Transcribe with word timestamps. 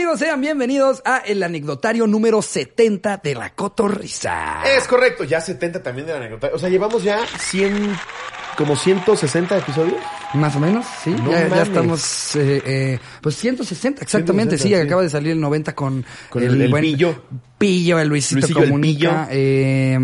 amigos? 0.00 0.18
Sean 0.18 0.40
bienvenidos 0.40 1.02
a 1.04 1.18
el 1.18 1.42
anecdotario 1.42 2.06
número 2.06 2.40
70 2.40 3.18
de 3.18 3.34
la 3.34 3.50
Cotorrisa. 3.54 4.62
Es 4.64 4.86
correcto, 4.88 5.24
ya 5.24 5.40
70 5.42 5.82
también 5.82 6.06
de 6.06 6.12
la 6.14 6.20
anécdota. 6.20 6.50
O 6.54 6.58
sea, 6.58 6.70
llevamos 6.70 7.02
ya 7.02 7.18
100, 7.38 7.94
como 8.56 8.76
160 8.76 9.58
episodios. 9.58 9.98
Más 10.32 10.56
o 10.56 10.60
menos, 10.60 10.86
sí. 11.04 11.10
No 11.10 11.30
ya, 11.32 11.48
ya 11.48 11.62
estamos, 11.62 12.34
eh, 12.36 12.62
eh, 12.64 12.98
pues 13.20 13.36
160, 13.36 14.02
exactamente. 14.02 14.56
160, 14.56 14.62
sí, 14.62 14.68
sí. 14.82 14.86
acaba 14.86 15.02
de 15.02 15.10
salir 15.10 15.32
el 15.32 15.40
90 15.40 15.74
con, 15.74 16.04
Con 16.30 16.42
el- 16.44 16.60
el 16.62 16.72
Pillo. 16.80 17.22
Pillo, 17.60 17.98
el 18.00 18.08
Luisito 18.08 18.40
Luisillo, 18.40 18.60
el 18.62 18.64
Comunica. 18.70 19.28
eh, 19.30 19.98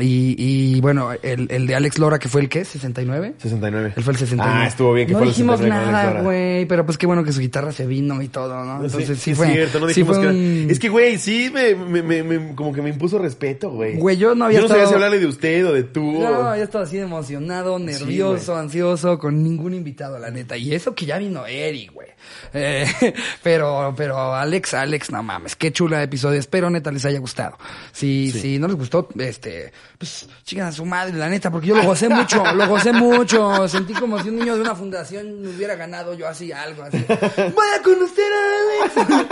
y, 0.00 0.34
y 0.76 0.80
bueno, 0.80 1.10
el, 1.22 1.46
el 1.50 1.66
de 1.66 1.74
Alex 1.74 1.98
Lora, 1.98 2.18
que 2.18 2.30
fue 2.30 2.40
el 2.40 2.48
qué, 2.48 2.64
69. 2.64 3.34
69. 3.38 3.92
Él 3.94 4.02
fue 4.02 4.14
el 4.14 4.18
69. 4.18 4.60
Ah, 4.64 4.66
estuvo 4.66 4.94
bien 4.94 5.06
que 5.06 5.12
no 5.12 5.18
fue 5.18 5.26
el 5.26 5.32
dijimos 5.34 5.58
69 5.58 5.84
con 5.86 5.94
Alex 5.94 6.10
nada, 6.14 6.22
güey, 6.24 6.64
pero 6.64 6.86
pues 6.86 6.96
qué 6.96 7.04
bueno 7.06 7.22
que 7.22 7.32
su 7.32 7.40
guitarra 7.40 7.70
se 7.70 7.84
vino 7.86 8.22
y 8.22 8.28
todo, 8.28 8.64
¿no? 8.64 8.82
Entonces 8.82 9.18
sí, 9.18 9.34
fue. 9.34 9.48
es 9.48 9.52
cierto, 9.52 9.80
no 9.80 9.88
sí 9.88 10.00
dijimos 10.00 10.16
fue 10.16 10.26
que 10.32 10.66
Es 10.72 10.78
que, 10.78 10.88
güey, 10.88 11.18
sí, 11.18 11.50
me, 11.52 11.74
me, 11.74 12.02
me- 12.02 12.22
me- 12.22 12.54
como 12.54 12.72
que 12.72 12.80
me 12.80 12.88
impuso 12.88 13.18
respeto, 13.18 13.70
güey. 13.70 13.96
Güey, 13.98 14.16
yo 14.16 14.34
no 14.34 14.46
había 14.46 14.60
Yo 14.60 14.62
no 14.62 14.68
sabía 14.68 14.86
si 14.86 14.94
hablarle 14.94 15.18
de 15.18 15.26
usted 15.26 15.66
o 15.66 15.74
de 15.74 15.82
tú. 15.82 16.12
No, 16.12 16.50
o- 16.50 16.56
yo 16.56 16.62
estaba 16.62 16.84
así 16.84 16.96
emocionado, 16.96 17.78
nervioso, 17.78 18.56
ansioso, 18.56 19.18
con 19.18 19.42
ningún 19.42 19.74
invitado, 19.74 20.18
la 20.18 20.30
neta. 20.30 20.56
Y 20.56 20.74
eso 20.74 20.94
que 20.94 21.04
ya 21.04 21.18
vino 21.18 21.46
Eric, 21.46 21.92
güey. 21.92 22.08
Eh, 22.54 22.86
pero, 23.42 23.92
pero 23.96 24.34
Alex, 24.34 24.72
Alex, 24.74 25.10
no 25.10 25.22
mames, 25.22 25.56
qué 25.56 25.72
chula 25.72 26.02
episodio. 26.02 26.38
Espero 26.38 26.70
neta 26.70 26.90
les 26.90 27.01
haya 27.04 27.18
gustado. 27.18 27.56
Si, 27.92 28.30
si 28.32 28.58
no 28.58 28.66
les 28.68 28.76
gustó, 28.76 29.08
este, 29.18 29.72
pues, 29.98 30.28
chican 30.44 30.66
a 30.66 30.72
su 30.72 30.84
madre, 30.84 31.14
la 31.14 31.28
neta, 31.28 31.50
porque 31.50 31.68
yo 31.68 31.76
lo 31.76 31.82
gocé 31.84 32.08
mucho, 32.08 32.42
lo 32.54 32.68
gocé 32.68 32.92
mucho. 32.92 33.68
Sentí 33.68 33.92
como 33.94 34.22
si 34.22 34.28
un 34.28 34.36
niño 34.36 34.54
de 34.56 34.60
una 34.62 34.74
fundación 34.74 35.42
me 35.42 35.48
hubiera 35.50 35.74
ganado 35.74 36.14
yo 36.14 36.28
así 36.28 36.52
algo, 36.52 36.82
así. 36.82 36.98
Voy 37.08 37.66
a 37.78 37.82
conocer 37.82 38.24
a 38.32 39.02
Alex. 39.06 39.28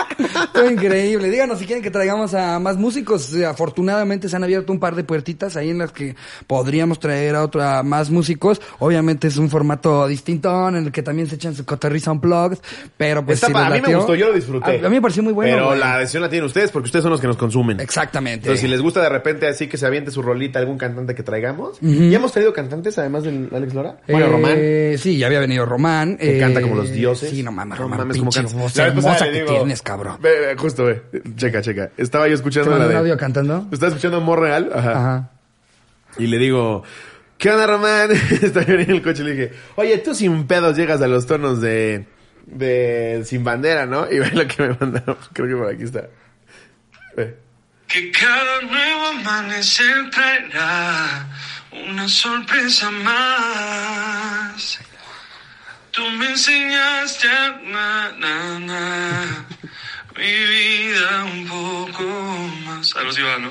Fue 0.52 0.72
increíble. 0.72 1.30
Díganos 1.30 1.58
si 1.58 1.66
quieren 1.66 1.82
que 1.82 1.90
traigamos 1.90 2.34
a 2.34 2.58
más 2.58 2.76
músicos. 2.76 3.32
Eh, 3.34 3.46
Afortunadamente 3.46 4.28
se 4.28 4.36
han 4.36 4.44
abierto 4.44 4.72
un 4.72 4.80
par 4.80 4.94
de 4.94 5.04
puertitas 5.04 5.56
ahí 5.56 5.70
en 5.70 5.78
las 5.78 5.92
que 5.92 6.16
podríamos 6.46 6.98
traer 6.98 7.34
a 7.36 7.42
otra 7.44 7.82
más 7.82 8.10
músicos. 8.10 8.60
Obviamente 8.78 9.28
es 9.28 9.36
un 9.36 9.50
formato 9.50 10.06
distinto 10.06 10.68
en 10.68 10.76
el 10.76 10.92
que 10.92 11.02
también 11.02 11.28
se 11.28 11.34
echan 11.36 11.54
su 11.54 11.64
cotorriza 11.64 12.12
unplugged, 12.12 12.58
pero 12.96 13.24
pues 13.24 13.36
Está 13.42 13.46
si 13.48 13.52
les 13.52 13.62
a 13.62 13.64
mí 13.66 13.70
me 13.74 13.80
latió- 13.80 13.96
gustó, 13.98 14.14
yo 14.14 14.28
lo 14.28 14.34
disfruté. 14.34 14.80
A, 14.82 14.86
a 14.86 14.88
mí 14.88 14.96
me 14.96 15.02
pareció 15.02 15.22
muy 15.22 15.32
bueno. 15.32 15.52
Pero 15.54 15.66
güey. 15.68 15.78
la 15.80 15.98
decisión 15.98 16.22
la 16.22 16.28
tienen 16.28 16.46
ustedes 16.46 16.70
porque 16.70 16.86
ustedes 16.86 17.02
son 17.02 17.10
los 17.12 17.20
que 17.20 17.26
nos 17.26 17.36
consumen. 17.36 17.59
Exactamente. 17.82 18.44
Entonces, 18.46 18.60
si 18.60 18.68
les 18.68 18.80
gusta 18.80 19.02
de 19.02 19.08
repente 19.08 19.46
así 19.46 19.66
que 19.68 19.76
se 19.76 19.86
aviente 19.86 20.10
su 20.10 20.22
rolita 20.22 20.58
algún 20.58 20.78
cantante 20.78 21.14
que 21.14 21.22
traigamos. 21.22 21.78
¿Ya 21.80 22.16
hemos 22.16 22.32
traído 22.32 22.52
cantantes 22.52 22.96
además 22.98 23.24
del 23.24 23.48
Alex 23.54 23.74
Lora? 23.74 23.96
Bueno, 24.08 24.26
Eh, 24.26 24.28
Román. 24.30 24.98
Sí, 24.98 25.18
ya 25.18 25.26
había 25.26 25.40
venido 25.40 25.66
Román. 25.66 26.16
Que 26.16 26.36
eh, 26.36 26.40
canta 26.40 26.62
como 26.62 26.74
los 26.76 26.90
dioses. 26.92 27.30
Sí, 27.30 27.42
no 27.42 27.52
mames, 27.52 27.78
No 27.78 27.84
Román. 27.84 27.98
mames, 28.00 28.16
cómo 28.18 28.30
pinche 28.30 28.42
canta. 28.48 28.62
voz 28.62 28.76
hermosa 28.78 29.24
que 29.26 29.32
digo- 29.42 29.54
tienes, 29.56 29.82
cabrón. 29.82 30.16
Ve, 30.20 30.30
ve, 30.40 30.56
justo, 30.56 30.84
ve. 30.84 31.02
Checa, 31.36 31.60
checa. 31.62 31.90
Estaba 31.96 32.26
yo 32.26 32.30
¿Te 32.30 32.34
escuchando 32.36 32.78
la 32.78 32.86
un 32.86 32.96
audio 32.96 33.16
cantando? 33.16 33.66
Estaba 33.72 33.88
escuchando 33.88 34.16
Amor 34.18 34.40
Real. 34.40 34.70
Ajá. 34.74 34.90
Ajá. 34.92 35.30
Y 36.18 36.26
le 36.26 36.38
digo, 36.38 36.82
¿qué 37.38 37.50
onda, 37.50 37.66
Román? 37.66 38.10
Estaba 38.42 38.66
yo 38.66 38.74
en 38.74 38.90
el 38.90 39.02
coche 39.02 39.22
y 39.22 39.26
le 39.26 39.30
dije, 39.32 39.50
oye, 39.76 39.98
tú 39.98 40.14
sin 40.14 40.46
pedos 40.46 40.76
llegas 40.76 41.00
a 41.02 41.06
los 41.08 41.26
tonos 41.26 41.60
de, 41.60 42.06
de 42.46 43.22
Sin 43.24 43.44
Bandera, 43.44 43.86
¿no? 43.86 44.10
Y 44.10 44.18
ve 44.18 44.30
lo 44.32 44.46
que 44.46 44.62
me 44.62 44.76
mandaron. 44.80 45.16
Creo 45.32 45.48
que 45.48 45.54
por 45.56 45.72
aquí 45.72 45.84
está. 45.84 46.08
Ve. 47.16 47.36
Que 47.90 48.10
cada 48.12 48.60
nuevo 48.62 49.06
amanecer 49.08 50.10
traerá 50.10 51.26
una 51.88 52.08
sorpresa 52.08 52.88
más. 52.90 54.78
Tú 55.90 56.02
me 56.10 56.28
enseñaste 56.28 57.28
a 57.28 57.60
na, 57.64 58.12
na, 58.16 58.58
na, 58.60 59.44
mi 60.16 60.22
vida 60.46 61.24
un 61.24 61.48
poco 61.48 62.04
más. 62.64 62.94
Algo 62.94 63.10
así 63.10 63.22
va, 63.22 63.38
¿no? 63.38 63.50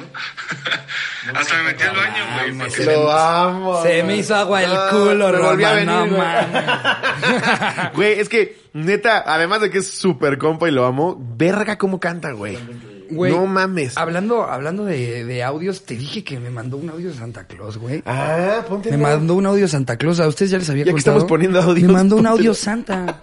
Hasta 1.38 1.56
me 1.58 1.64
metí 1.64 1.84
al 1.84 1.96
baño, 1.98 2.24
güey. 2.56 2.86
Lo 2.86 3.12
amo. 3.12 3.84
Se 3.84 4.04
me 4.04 4.16
hizo 4.18 4.36
agua 4.36 4.64
el 4.64 4.72
Ah, 4.72 4.88
culo, 4.90 5.34
me 5.34 5.38
volví 5.40 5.64
a 5.66 5.84
no 5.84 6.04
venir, 6.06 6.16
güey. 6.16 6.28
mames. 6.28 7.92
Güey, 7.94 8.20
es 8.22 8.30
que, 8.30 8.58
neta, 8.74 9.22
además 9.28 9.60
de 9.62 9.70
que 9.70 9.80
es 9.80 9.92
súper 9.92 10.38
compa 10.38 10.70
y 10.70 10.72
lo 10.72 10.86
amo, 10.86 11.18
verga 11.20 11.78
cómo 11.78 12.00
canta, 12.00 12.32
güey. 12.32 12.58
Güey, 13.10 13.32
No 13.34 13.46
mames. 13.46 13.98
Hablando, 13.98 14.44
hablando 14.44 14.86
de, 14.86 15.26
de 15.26 15.44
audios, 15.44 15.84
te 15.84 15.96
dije 15.96 16.24
que 16.24 16.40
me 16.40 16.50
mandó 16.50 16.78
un 16.78 16.90
audio 16.90 17.10
de 17.10 17.16
Santa 17.16 17.46
Claus, 17.46 17.78
güey. 17.78 18.04
Ah, 18.06 18.64
ponte 18.68 18.92
Me 18.92 18.98
mandó 18.98 19.36
un 19.36 19.46
audio 19.46 19.64
de 19.64 19.68
Santa 19.70 19.98
Claus. 19.98 20.20
A 20.20 20.28
ustedes 20.28 20.52
ya 20.52 20.58
les 20.58 20.70
había 20.70 20.86
Ya 20.86 20.92
que 20.94 21.00
estamos 21.00 21.26
poniendo 21.26 21.62
audios, 21.62 21.88
Me 21.88 21.94
mandó 21.94 22.16
un 22.18 22.28
audio 22.28 22.54
Santa. 22.54 23.20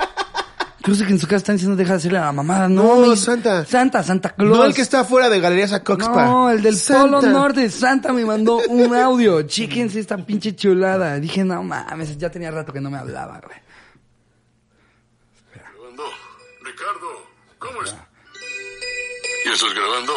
Creo 0.83 0.97
que 0.99 1.13
en 1.13 1.19
su 1.19 1.27
casa 1.27 1.39
están 1.39 1.57
diciendo 1.57 1.75
deja 1.77 1.95
de 1.95 1.97
hacerle 1.97 2.19
a 2.19 2.27
la 2.27 2.33
mamada. 2.33 2.69
No, 2.69 3.01
No, 3.01 3.07
mi- 3.09 3.17
Santa. 3.17 3.65
Santa, 3.65 4.05
Santa 4.05 4.31
Claus. 4.31 4.57
No 4.57 4.65
el 4.65 4.73
que 4.73 4.83
está 4.83 5.01
afuera 5.01 5.29
de 5.29 5.41
Galerías 5.41 5.73
a 5.73 5.83
Coxpa. 5.83 6.27
No, 6.27 6.49
el 6.51 6.63
del 6.63 6.77
Santa. 6.77 7.03
Polo 7.19 7.23
Norte. 7.23 7.69
Santa 7.71 8.13
me 8.13 8.25
mandó 8.25 8.59
un 8.69 8.95
audio. 8.95 9.43
Chíquense 9.43 9.99
esta 9.99 10.17
pinche 10.17 10.55
chulada. 10.55 11.19
Dije, 11.19 11.43
no 11.45 11.61
mames, 11.65 12.17
ya 12.19 12.31
tenía 12.31 12.53
rato 12.53 12.73
que 12.73 12.81
no 12.81 12.89
me 12.89 12.99
hablaba, 12.99 13.41
güey. 13.45 13.57
¿Ya 19.47 19.53
estás 19.53 19.73
grabando? 19.75 20.13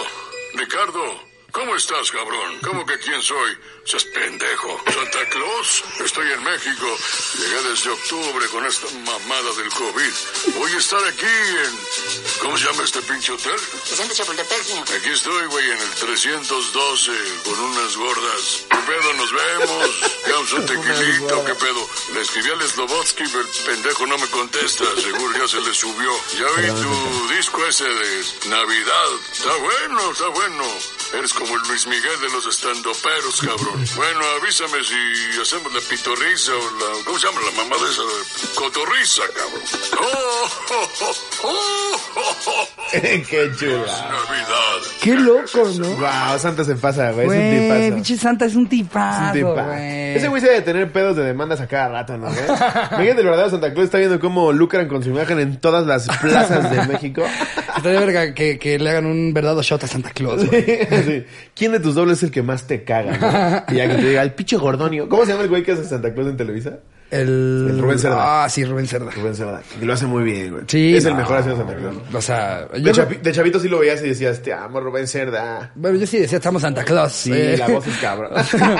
Ricardo, 0.55 1.03
¿cómo 1.51 1.75
estás, 1.75 2.09
cabrón? 2.09 2.57
¿Cómo 2.65 2.83
que 2.83 2.97
quién 2.97 3.21
soy? 3.21 3.51
Seas 3.89 4.05
pendejo. 4.05 4.79
Santa 4.85 5.29
Claus, 5.29 5.83
estoy 6.05 6.31
en 6.31 6.43
México. 6.43 6.95
Llegué 7.39 7.69
desde 7.69 7.89
octubre 7.89 8.47
con 8.49 8.63
esta 8.63 8.85
mamada 8.99 9.51
del 9.57 9.69
COVID. 9.69 10.13
Voy 10.59 10.71
a 10.73 10.77
estar 10.77 11.03
aquí 11.05 11.25
en... 11.25 11.79
¿Cómo 12.39 12.55
se 12.55 12.65
llama 12.65 12.83
este 12.83 13.01
pinche 13.01 13.31
hotel? 13.31 13.59
Aquí 14.95 15.09
estoy, 15.09 15.43
güey, 15.47 15.71
en 15.71 15.79
el 15.79 15.89
312 15.89 17.11
con 17.43 17.59
unas 17.59 17.97
gordas. 17.97 18.65
¿Qué 18.69 18.77
pedo? 18.77 19.13
¿Nos 19.13 19.31
vemos? 19.33 19.89
¿Quedamos 20.23 20.53
un 20.53 20.65
tequilito? 20.67 21.45
¿Qué 21.45 21.55
pedo? 21.55 21.89
Le 22.13 22.21
escribí 22.21 22.49
al 22.51 22.69
Slobotsky, 22.69 23.23
pero 23.23 23.41
el 23.41 23.47
pendejo 23.65 24.05
no 24.05 24.19
me 24.19 24.27
contesta. 24.27 24.85
Seguro 25.01 25.33
ya 25.35 25.47
se 25.47 25.61
le 25.61 25.73
subió. 25.73 26.11
Ya 26.37 26.61
vi 26.61 26.67
tu 26.79 27.27
disco 27.29 27.65
ese 27.65 27.85
de 27.85 28.25
Navidad. 28.49 29.09
Está 29.31 29.55
bueno, 29.55 30.11
está 30.11 30.27
bueno. 30.27 30.63
Eres 31.13 31.33
como 31.33 31.55
el 31.55 31.61
Luis 31.63 31.87
Miguel 31.87 32.21
de 32.21 32.29
los 32.29 32.45
estandoperos, 32.45 33.41
cabrón. 33.41 33.78
Bueno, 33.95 34.19
avísame 34.41 34.83
si 34.83 35.39
hacemos 35.41 35.73
la 35.73 35.79
pitorriza 35.89 36.51
o 36.51 36.79
la... 36.79 37.05
¿Cómo 37.05 37.17
se 37.17 37.27
llama 37.27 37.39
la 37.45 37.63
mamá 37.63 37.75
de 37.77 37.91
esa? 37.91 38.59
Cotorriza, 38.59 39.21
cabrón. 39.35 39.61
¡Oh! 40.01 40.49
oh, 41.43 41.47
oh. 41.47 42.67
Qué 42.91 43.23
chula. 43.57 43.77
Navidad. 43.79 44.79
Qué 45.01 45.15
loco, 45.15 45.69
¿no? 45.77 45.87
Wow, 45.95 46.39
Santa 46.39 46.63
se 46.63 46.75
pasa, 46.75 47.11
güey. 47.11 47.27
Es 47.27 47.31
un 47.33 47.37
Güey, 47.39 47.59
tipazo. 47.61 47.95
pinche 47.95 48.17
Santa 48.17 48.45
es 48.45 48.51
un 48.55 48.59
Es 48.59 48.63
un 48.63 48.69
tipazo, 48.69 49.53
güey. 49.53 50.15
Ese 50.15 50.27
güey 50.27 50.41
se 50.41 50.47
debe 50.49 50.61
tener 50.61 50.91
pedos 50.91 51.15
de 51.15 51.23
demandas 51.23 51.61
a 51.61 51.67
cada 51.67 51.87
rato, 51.89 52.17
¿no? 52.17 52.27
güey? 52.27 52.39
Miguel 52.99 53.15
del 53.15 53.25
verdadero 53.25 53.49
Santa 53.51 53.71
Claus 53.73 53.85
está 53.85 53.97
viendo 53.99 54.19
cómo 54.19 54.51
lucran 54.51 54.87
con 54.87 55.03
su 55.03 55.09
imagen 55.09 55.39
en 55.39 55.57
todas 55.61 55.85
las 55.85 56.07
plazas 56.19 56.69
de 56.71 56.85
México. 56.85 57.23
Estaría 57.77 57.99
verga 58.01 58.33
que, 58.33 58.59
que 58.59 58.77
le 58.77 58.89
hagan 58.89 59.05
un 59.05 59.33
verdadero 59.33 59.61
shot 59.61 59.83
a 59.83 59.87
Santa 59.87 60.09
Claus, 60.11 60.45
güey. 60.45 60.65
Sí. 61.09 61.25
¿Quién 61.55 61.71
de 61.71 61.79
tus 61.79 61.95
dobles 61.95 62.17
es 62.17 62.23
el 62.23 62.31
que 62.31 62.41
más 62.43 62.67
te 62.67 62.83
caga? 62.83 63.17
no? 63.17 63.58
Y 63.67 63.75
que 63.75 63.87
te 63.87 64.09
diga, 64.09 64.21
el 64.21 64.33
pinche 64.33 64.57
Gordonio. 64.57 65.09
¿Cómo 65.09 65.25
se 65.25 65.31
llama 65.31 65.43
el 65.43 65.49
güey 65.49 65.63
que 65.63 65.73
hace 65.73 65.83
Santa 65.83 66.13
Claus 66.13 66.29
en 66.29 66.37
Televisa? 66.37 66.79
El... 67.11 67.67
El 67.71 67.79
Rubén 67.79 67.97
Cerda. 67.99 68.43
Ah, 68.43 68.49
sí, 68.49 68.63
Rubén 68.65 68.87
Cerda. 68.87 69.09
Rubén 69.11 69.35
Cerda. 69.35 69.61
Y 69.81 69.85
lo 69.85 69.93
hace 69.93 70.05
muy 70.05 70.23
bien, 70.23 70.51
güey. 70.51 70.63
Sí. 70.67 70.95
Es 70.95 71.05
el 71.05 71.15
mejor 71.15 71.37
haciendo 71.37 71.59
Santa 71.65 71.75
Claus. 71.75 71.95
O 72.13 72.21
sea, 72.21 72.65
De, 72.67 72.81
yo, 72.93 73.05
de 73.05 73.31
chavito 73.31 73.59
sí 73.59 73.67
lo 73.67 73.79
veías 73.79 74.01
y 74.03 74.09
decías, 74.09 74.41
te 74.41 74.53
amo, 74.53 74.79
Rubén 74.79 75.07
Cerda. 75.07 75.71
bueno, 75.75 75.97
yo 75.97 76.05
sí 76.05 76.19
decía, 76.19 76.37
estamos 76.37 76.61
Santa 76.61 76.83
Claus. 76.83 77.11
Sí, 77.13 77.31
eh. 77.33 77.55
la 77.57 77.67
voz 77.67 77.87
es 77.87 77.97
cabrón. 77.97 78.31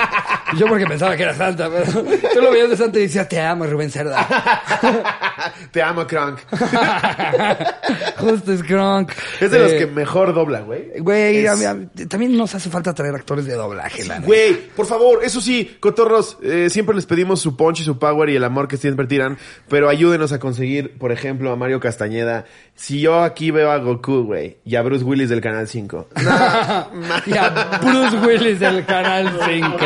yo 0.58 0.66
porque 0.68 0.86
pensaba 0.86 1.16
que 1.16 1.24
era 1.24 1.34
Santa, 1.34 1.68
pero 1.70 2.02
tú 2.34 2.40
lo 2.40 2.50
veías 2.52 2.70
de 2.70 2.76
Santa 2.76 2.98
y 2.98 3.02
decías, 3.02 3.28
te 3.28 3.40
amo, 3.40 3.66
Rubén 3.66 3.90
Cerda. 3.90 4.26
te 5.72 5.82
amo, 5.82 6.06
Kronk. 6.06 6.38
Justo 8.18 8.52
es 8.52 8.62
Kronk. 8.62 9.10
Es 9.40 9.50
de 9.50 9.58
los 9.58 9.72
Eh, 9.72 9.78
que 9.78 9.86
mejor 9.86 10.34
dobla, 10.34 10.60
güey. 10.60 10.98
Güey, 11.00 11.46
Es- 11.46 12.08
también 12.08 12.36
nos 12.36 12.54
hace 12.54 12.70
falta 12.70 12.94
traer 12.94 13.14
actores 13.14 13.44
de 13.46 13.54
doblaje, 13.54 14.04
la 14.04 14.16
neta. 14.16 14.26
Güey, 14.26 14.54
por 14.76 14.86
favor, 14.86 15.20
eso 15.24 15.40
sí, 15.40 15.76
cotorros, 15.80 16.38
eh, 16.42 16.68
siempre 16.70 16.94
les 16.94 17.06
pedimos 17.06 17.40
su 17.40 17.56
punch 17.56 17.80
y 17.80 17.84
su 17.84 17.98
power 18.20 18.30
y 18.30 18.36
el 18.36 18.44
amor 18.44 18.68
que 18.68 18.76
siempre 18.76 19.06
tiran, 19.06 19.38
pero 19.68 19.88
ayúdenos 19.88 20.32
a 20.32 20.38
conseguir, 20.38 20.98
por 20.98 21.10
ejemplo, 21.12 21.50
a 21.52 21.56
Mario 21.56 21.80
Castañeda. 21.80 22.44
Si 22.74 23.00
yo 23.00 23.22
aquí 23.22 23.50
veo 23.50 23.70
a 23.70 23.78
Goku, 23.78 24.24
güey, 24.24 24.58
y 24.64 24.76
a 24.76 24.82
Bruce 24.82 25.04
Willis 25.04 25.28
del 25.28 25.40
Canal 25.40 25.66
5. 25.68 26.08
No, 26.16 26.30
ma- 26.30 27.22
Y 27.26 27.36
a 27.36 27.78
Bruce 27.82 28.16
Willis 28.26 28.60
del 28.60 28.84
Canal 28.84 29.30
5. 29.46 29.76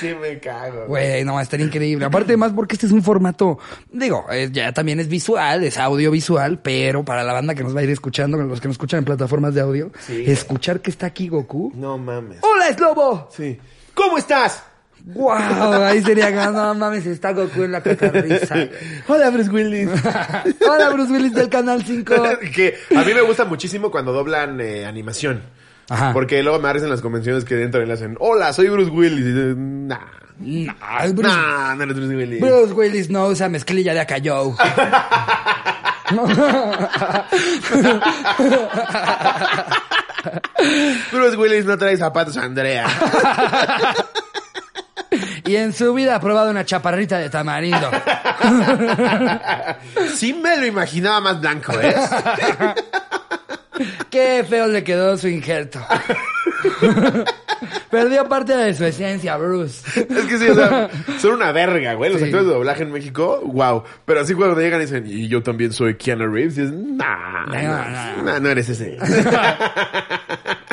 sí 0.00 0.14
me 0.20 0.38
cago. 0.38 0.86
Güey, 0.86 1.24
no, 1.24 1.40
estaría 1.40 1.66
increíble. 1.66 2.04
Aparte, 2.04 2.36
más 2.36 2.52
porque 2.52 2.74
este 2.74 2.86
es 2.86 2.92
un 2.92 3.02
formato, 3.02 3.58
digo, 3.92 4.26
eh, 4.30 4.48
ya 4.52 4.72
también 4.72 5.00
es 5.00 5.08
visual, 5.08 5.64
es 5.64 5.78
audiovisual, 5.78 6.60
pero 6.60 7.04
para 7.04 7.22
la 7.24 7.32
banda 7.32 7.54
que 7.54 7.62
nos 7.62 7.74
va 7.76 7.80
a 7.80 7.84
ir 7.84 7.90
escuchando, 7.90 8.36
los 8.38 8.60
que 8.60 8.68
nos 8.68 8.74
escuchan 8.74 8.98
en 8.98 9.04
plataformas 9.04 9.54
de 9.54 9.60
audio, 9.60 9.90
Sí. 10.06 10.24
escuchar 10.26 10.80
que 10.80 10.90
está 10.90 11.06
aquí 11.06 11.28
Goku. 11.28 11.72
No 11.74 11.98
mames. 11.98 12.38
¡Hola, 12.42 12.68
es 12.68 12.78
Lobo! 12.80 13.28
Sí. 13.34 13.58
¿Cómo 13.94 14.16
estás? 14.18 14.62
Wow, 15.04 15.32
ahí 15.84 16.02
sería 16.02 16.28
que 16.28 16.52
no 16.52 16.74
mames, 16.74 17.06
está 17.06 17.32
Goku 17.32 17.62
en 17.62 17.72
la 17.72 17.80
catarrisa. 17.82 18.54
güey. 18.54 18.70
Hola, 19.06 19.30
Bruce 19.30 19.50
Willis. 19.50 19.88
Hola, 20.68 20.90
Bruce 20.90 21.12
Willis 21.12 21.32
del 21.34 21.48
Canal 21.48 21.82
5. 21.82 22.14
que 22.54 22.74
a 22.94 23.02
mí 23.04 23.14
me 23.14 23.22
gusta 23.22 23.44
muchísimo 23.44 23.90
cuando 23.90 24.12
doblan 24.12 24.60
eh, 24.60 24.84
animación. 24.86 25.42
Ajá. 25.88 26.12
Porque 26.12 26.42
luego 26.42 26.58
me 26.58 26.68
en 26.70 26.90
las 26.90 27.00
convenciones 27.00 27.44
que 27.44 27.54
dentro 27.54 27.82
le 27.84 27.92
hacen, 27.92 28.16
hola, 28.20 28.52
soy 28.52 28.68
Bruce 28.68 28.90
Willis. 28.90 29.20
Y 29.20 29.32
dices, 29.32 29.56
nah. 29.56 29.98
No, 30.38 30.74
es 31.02 31.14
Bruce, 31.14 31.34
Nah, 31.34 31.74
no 31.74 31.82
eres 31.84 31.96
Bruce 31.96 32.14
Willis. 32.14 32.40
Bruce 32.40 32.72
Willis 32.72 33.10
no 33.10 33.26
usa 33.28 33.48
mezclilla 33.48 33.94
de 33.94 34.00
Acayou. 34.00 34.54
Bruce 41.12 41.36
Willis 41.36 41.64
no 41.64 41.76
trae 41.76 41.96
zapatos 41.96 42.36
a 42.36 42.42
Andrea. 42.42 42.86
Y 45.48 45.56
en 45.56 45.72
su 45.72 45.94
vida 45.94 46.16
ha 46.16 46.20
probado 46.20 46.50
una 46.50 46.64
chaparrita 46.64 47.18
de 47.18 47.30
tamarindo. 47.30 47.90
sí 50.14 50.34
me 50.34 50.56
lo 50.58 50.66
imaginaba 50.66 51.20
más 51.20 51.40
blanco, 51.40 51.72
¿eh? 51.80 51.94
Qué 54.10 54.44
feo 54.48 54.66
le 54.66 54.82
quedó 54.84 55.16
su 55.16 55.28
injerto. 55.28 55.80
Perdió 57.90 58.28
parte 58.28 58.54
de 58.56 58.74
su 58.74 58.84
esencia, 58.84 59.36
Bruce. 59.36 59.82
Es 60.00 60.24
que 60.26 60.38
sí, 60.38 60.48
o 60.48 60.54
sea, 60.54 60.88
son 61.18 61.34
una 61.34 61.52
verga, 61.52 61.94
güey. 61.94 62.10
Los 62.10 62.18
Sí. 62.20 62.26
actores 62.26 62.46
de 62.46 62.52
doblaje 62.54 62.82
en 62.82 62.92
México, 62.92 63.40
wow. 63.44 63.82
Pero 64.04 64.20
así 64.20 64.34
cuando 64.34 64.60
llegan 64.60 64.80
y 64.80 64.84
dicen, 64.84 65.04
y 65.06 65.28
yo 65.28 65.42
también 65.42 65.72
soy 65.72 65.94
Keanu 65.96 66.26
Reeves, 66.26 66.58
y 66.58 66.62
es, 66.62 66.72
nah, 66.72 67.46
No, 67.46 68.16
no. 68.16 68.22
nah, 68.24 68.38
no 68.40 68.48
eres 68.50 68.68
ese. 68.68 68.98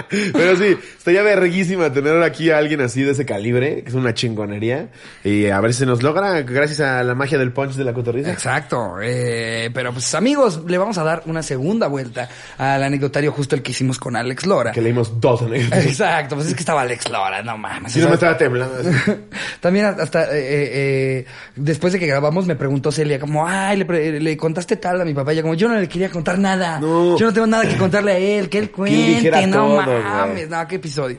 Pero 0.09 0.55
sí, 0.55 0.77
estaría 0.97 1.23
verguísima 1.23 1.91
tener 1.91 2.21
aquí 2.23 2.51
a 2.51 2.57
alguien 2.57 2.81
así 2.81 3.03
de 3.03 3.11
ese 3.11 3.25
calibre, 3.25 3.83
que 3.83 3.89
es 3.89 3.95
una 3.95 4.13
chingonería. 4.13 4.89
Y 5.23 5.47
a 5.47 5.59
ver 5.61 5.73
si 5.73 5.79
se 5.79 5.85
nos 5.85 6.03
logra, 6.03 6.41
gracias 6.41 6.79
a 6.81 7.03
la 7.03 7.15
magia 7.15 7.37
del 7.37 7.51
punch 7.51 7.73
de 7.73 7.83
la 7.83 7.93
cotorriza. 7.93 8.31
Exacto. 8.31 9.01
eh, 9.01 9.69
pero 9.73 9.91
pues 9.93 10.13
amigos, 10.15 10.61
le 10.67 10.77
vamos 10.77 10.97
a 10.97 11.03
dar 11.03 11.23
una 11.25 11.43
segunda 11.43 11.87
vuelta 11.87 12.29
al 12.57 12.83
anecdotario 12.83 13.31
justo 13.31 13.55
el 13.55 13.61
que 13.61 13.71
hicimos 13.71 13.99
con 13.99 14.15
Alex 14.15 14.45
Lora. 14.45 14.71
Que 14.71 14.81
leímos 14.81 15.19
dos 15.19 15.41
anécdotas. 15.41 15.85
Exacto, 15.85 16.35
pues 16.35 16.47
es 16.47 16.53
que 16.53 16.59
estaba 16.61 16.81
Alex 16.81 17.09
Lora, 17.09 17.41
no 17.41 17.57
mames. 17.57 17.91
Si 17.91 17.99
no 17.99 18.07
me 18.07 18.15
estaba 18.15 18.37
temblando. 18.37 18.75
También 19.59 19.85
hasta 19.85 20.23
eh, 20.25 20.39
eh, 20.39 20.69
eh, 20.73 21.25
después 21.55 21.93
de 21.93 21.99
que 21.99 22.07
grabamos 22.07 22.45
me 22.45 22.55
preguntó 22.55 22.91
Celia 22.91 23.19
como, 23.19 23.47
ay, 23.47 23.83
le, 23.83 24.37
contaste 24.37 24.77
tal 24.77 25.01
a 25.01 25.05
mi 25.05 25.13
papá. 25.13 25.31
Y 25.31 25.35
ella 25.35 25.41
como, 25.43 25.53
yo 25.53 25.67
no 25.67 25.75
le 25.75 25.87
quería 25.87 26.09
contar 26.09 26.37
nada. 26.39 26.79
No. 26.79 27.17
Yo 27.17 27.27
no 27.27 27.33
tengo 27.33 27.47
nada 27.47 27.67
que 27.67 27.77
contarle 27.77 28.11
a 28.11 28.17
él, 28.17 28.49
que 28.49 28.59
él 28.59 28.71
cuente. 28.75 29.47
no 29.47 29.77
todo, 29.77 29.94
mames, 30.03 30.49
no, 30.49 30.67
qué 30.67 30.75
episodio. 30.75 31.17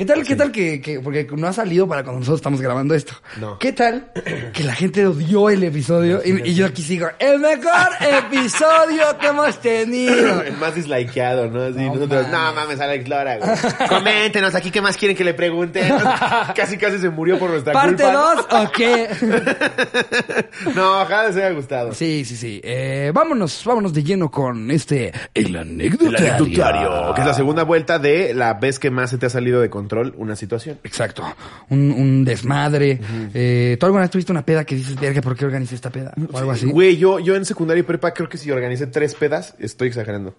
¿Qué 0.00 0.06
tal, 0.06 0.24
qué 0.24 0.34
tal 0.34 0.50
que, 0.50 0.80
que, 0.80 0.98
porque 0.98 1.26
no 1.36 1.46
ha 1.46 1.52
salido 1.52 1.86
para 1.86 2.02
cuando 2.02 2.20
nosotros 2.20 2.38
estamos 2.38 2.62
grabando 2.62 2.94
esto? 2.94 3.12
No. 3.38 3.58
¿Qué 3.58 3.74
tal 3.74 4.10
que 4.54 4.64
la 4.64 4.74
gente 4.74 5.06
odió 5.06 5.50
el 5.50 5.62
episodio 5.62 6.22
y, 6.24 6.48
y 6.48 6.54
yo 6.54 6.64
aquí 6.64 6.80
sigo, 6.80 7.08
el 7.18 7.38
mejor 7.38 7.90
episodio 8.00 9.18
que 9.20 9.26
hemos 9.26 9.60
tenido? 9.60 10.40
El 10.50 10.56
más 10.56 10.74
dislikeado, 10.74 11.50
¿no? 11.50 11.64
Así, 11.64 11.74
No 11.84 11.96
nosotros, 11.96 12.28
mames. 12.28 12.32
no 12.32 12.54
mames, 12.54 12.80
Alex 12.80 13.08
Lora, 13.10 13.36
güey. 13.36 13.50
Coméntenos 13.90 14.54
aquí 14.54 14.70
qué 14.70 14.80
más 14.80 14.96
quieren 14.96 15.14
que 15.14 15.22
le 15.22 15.34
pregunten. 15.34 15.92
casi, 16.56 16.78
casi 16.78 16.98
se 16.98 17.10
murió 17.10 17.38
por 17.38 17.50
nuestra 17.50 17.74
¿Parte 17.74 18.02
culpa. 18.02 18.46
2 18.48 18.62
o 18.68 18.72
qué? 18.72 19.06
no, 20.74 21.02
ojalá 21.02 21.26
les 21.28 21.36
haya 21.36 21.50
gustado. 21.50 21.92
Sí, 21.92 22.24
sí, 22.24 22.36
sí. 22.38 22.58
Eh, 22.64 23.12
vámonos, 23.12 23.62
vámonos 23.66 23.92
de 23.92 24.02
lleno 24.02 24.30
con 24.30 24.70
este 24.70 25.12
el 25.34 25.54
anecdotario. 25.54 26.16
El 26.16 26.32
anecdotario, 26.32 27.14
que 27.14 27.20
es 27.20 27.26
la 27.26 27.34
segunda 27.34 27.64
vuelta 27.64 27.98
de 27.98 28.32
la 28.32 28.54
vez 28.54 28.78
que 28.78 28.90
más 28.90 29.10
se 29.10 29.18
te 29.18 29.26
ha 29.26 29.30
salido 29.30 29.60
de 29.60 29.68
control 29.68 29.89
una 29.98 30.36
situación. 30.36 30.78
Exacto. 30.84 31.22
Un, 31.68 31.90
un 31.92 32.24
desmadre. 32.24 33.00
eh, 33.34 33.76
¿Tú 33.78 33.86
alguna 33.86 34.02
vez 34.02 34.10
tuviste 34.10 34.32
una 34.32 34.44
peda 34.44 34.64
que 34.64 34.74
dices, 34.76 34.98
verga, 34.98 35.20
¿por 35.20 35.36
qué 35.36 35.44
organizé 35.44 35.74
esta 35.74 35.90
peda? 35.90 36.12
O 36.32 36.38
algo 36.38 36.52
así. 36.52 36.66
Güey, 36.66 36.96
yo, 36.96 37.18
yo 37.18 37.34
en 37.36 37.44
secundaria 37.44 37.80
y 37.80 37.84
prepa 37.84 38.12
creo 38.14 38.28
que 38.28 38.38
si 38.38 38.50
organicé 38.50 38.86
tres 38.86 39.14
pedas, 39.14 39.54
estoy 39.58 39.88
exagerando. 39.88 40.34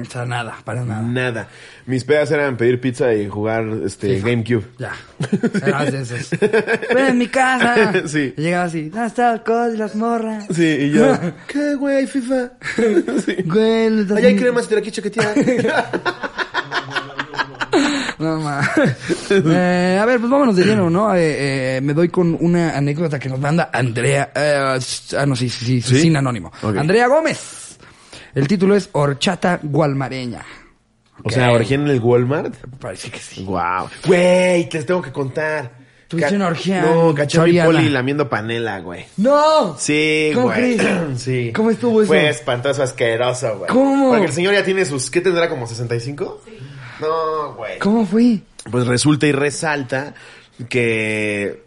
O 0.00 0.04
sea, 0.04 0.24
nada, 0.24 0.56
para 0.64 0.82
nada. 0.84 1.02
Nada. 1.02 1.48
Mis 1.84 2.04
pedas 2.04 2.30
eran 2.30 2.56
pedir 2.56 2.80
pizza 2.80 3.12
y 3.12 3.28
jugar 3.28 3.66
este 3.84 4.20
GameCube. 4.20 4.64
Ya. 4.78 4.92
Esos. 5.84 6.30
Ven 6.94 7.06
en 7.06 7.18
mi 7.18 7.26
casa. 7.28 7.92
Sí. 8.06 8.32
Y 8.36 8.40
llegaba 8.42 8.64
así, 8.64 8.88
¿dónde 8.88 9.08
está 9.08 9.26
el 9.28 9.32
alcohol 9.40 9.72
y 9.74 9.76
las 9.76 9.94
morras? 9.96 10.46
Sí, 10.54 10.64
y 10.64 10.90
yo, 10.92 11.18
¿qué, 11.48 11.74
güey, 11.74 12.06
FIFA? 12.06 12.52
sí. 13.26 13.36
Güey, 13.44 13.86
Allá 14.16 14.28
hay 14.28 14.36
cremas 14.36 14.70
de 14.70 14.78
aquí 14.78 14.90
chaqueteada. 14.90 15.34
No. 18.20 18.60
Eh, 19.30 19.98
a 20.00 20.04
ver, 20.06 20.18
pues 20.18 20.30
vámonos 20.30 20.56
de 20.56 20.64
lleno, 20.64 20.90
¿no? 20.90 21.14
Eh, 21.14 21.76
eh, 21.76 21.80
me 21.80 21.94
doy 21.94 22.08
con 22.08 22.36
una 22.40 22.76
anécdota 22.76 23.18
que 23.18 23.28
nos 23.28 23.38
manda 23.38 23.70
Andrea. 23.72 24.30
eh, 24.34 24.78
ah, 25.16 25.26
no, 25.26 25.36
sí, 25.36 25.48
sí, 25.48 25.80
sí, 25.80 25.82
¿Sí? 25.82 26.00
sin 26.02 26.16
anónimo. 26.16 26.52
Andrea 26.62 27.06
Gómez. 27.06 27.78
El 28.34 28.46
título 28.46 28.76
es 28.76 28.88
Horchata 28.92 29.60
Gualmareña. 29.62 30.44
O 31.22 31.30
sea, 31.30 31.52
orgía 31.52 31.76
en 31.76 31.88
el 31.88 32.00
Walmart. 32.00 32.54
Parece 32.80 33.10
que 33.10 33.18
sí. 33.18 33.44
Wow. 33.44 33.88
Güey, 34.06 34.68
te 34.68 34.78
les 34.78 34.86
tengo 34.86 35.02
que 35.02 35.12
contar. 35.12 35.80
¿Tuviste 36.08 36.34
una 36.34 36.48
orgía 36.48 36.82
No, 36.82 37.10
a 37.10 37.44
mi 37.46 37.60
poli 37.60 37.88
lamiendo 37.88 38.28
panela, 38.28 38.80
güey. 38.80 39.04
¡No! 39.18 39.76
Sí, 39.78 40.32
¿Cómo 40.34 40.48
güey. 40.48 40.76
crees? 40.76 40.82
Sí. 41.20 41.52
¿Cómo 41.54 41.70
estuvo 41.70 42.02
eso? 42.02 42.08
Fue 42.08 42.28
espantoso, 42.28 42.82
asqueroso, 42.82 43.58
güey. 43.58 43.70
¿Cómo? 43.70 44.10
Porque 44.10 44.26
el 44.26 44.32
señor 44.32 44.54
ya 44.54 44.64
tiene 44.64 44.84
sus... 44.84 45.08
¿Qué 45.08 45.20
tendrá? 45.20 45.48
¿Como 45.48 45.68
65? 45.68 46.42
Sí. 46.44 46.58
No, 47.00 47.54
güey. 47.54 47.78
¿Cómo 47.78 48.04
fue? 48.06 48.38
Pues 48.70 48.86
resulta 48.86 49.26
y 49.26 49.32
resalta 49.32 50.14
que 50.68 51.62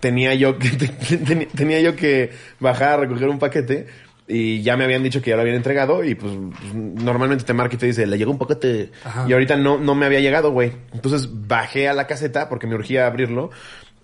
tenía 0.00 0.34
yo 0.34 0.58
que 0.58 0.68
ten- 1.26 1.48
tenía 1.48 1.80
yo 1.80 1.96
que 1.96 2.30
bajar 2.60 2.90
a 2.92 2.96
recoger 2.98 3.28
un 3.28 3.38
paquete 3.38 3.86
y 4.26 4.62
ya 4.62 4.76
me 4.76 4.84
habían 4.84 5.02
dicho 5.02 5.20
que 5.20 5.30
ya 5.30 5.36
lo 5.36 5.42
habían 5.42 5.56
entregado 5.56 6.02
y 6.02 6.14
pues, 6.14 6.32
pues, 6.60 6.74
normalmente 6.74 7.44
te 7.44 7.52
marca 7.52 7.74
y 7.74 7.78
te 7.78 7.86
dice, 7.86 8.06
le 8.06 8.16
llegó 8.18 8.30
un 8.30 8.38
paquete 8.38 8.90
Ajá. 9.04 9.26
y 9.28 9.32
ahorita 9.32 9.56
no, 9.56 9.78
no 9.78 9.94
me 9.94 10.06
había 10.06 10.20
llegado, 10.20 10.50
güey. 10.50 10.72
Entonces 10.92 11.28
bajé 11.46 11.88
a 11.88 11.94
la 11.94 12.06
caseta 12.06 12.48
porque 12.48 12.66
me 12.66 12.74
urgía 12.74 13.06
abrirlo 13.06 13.50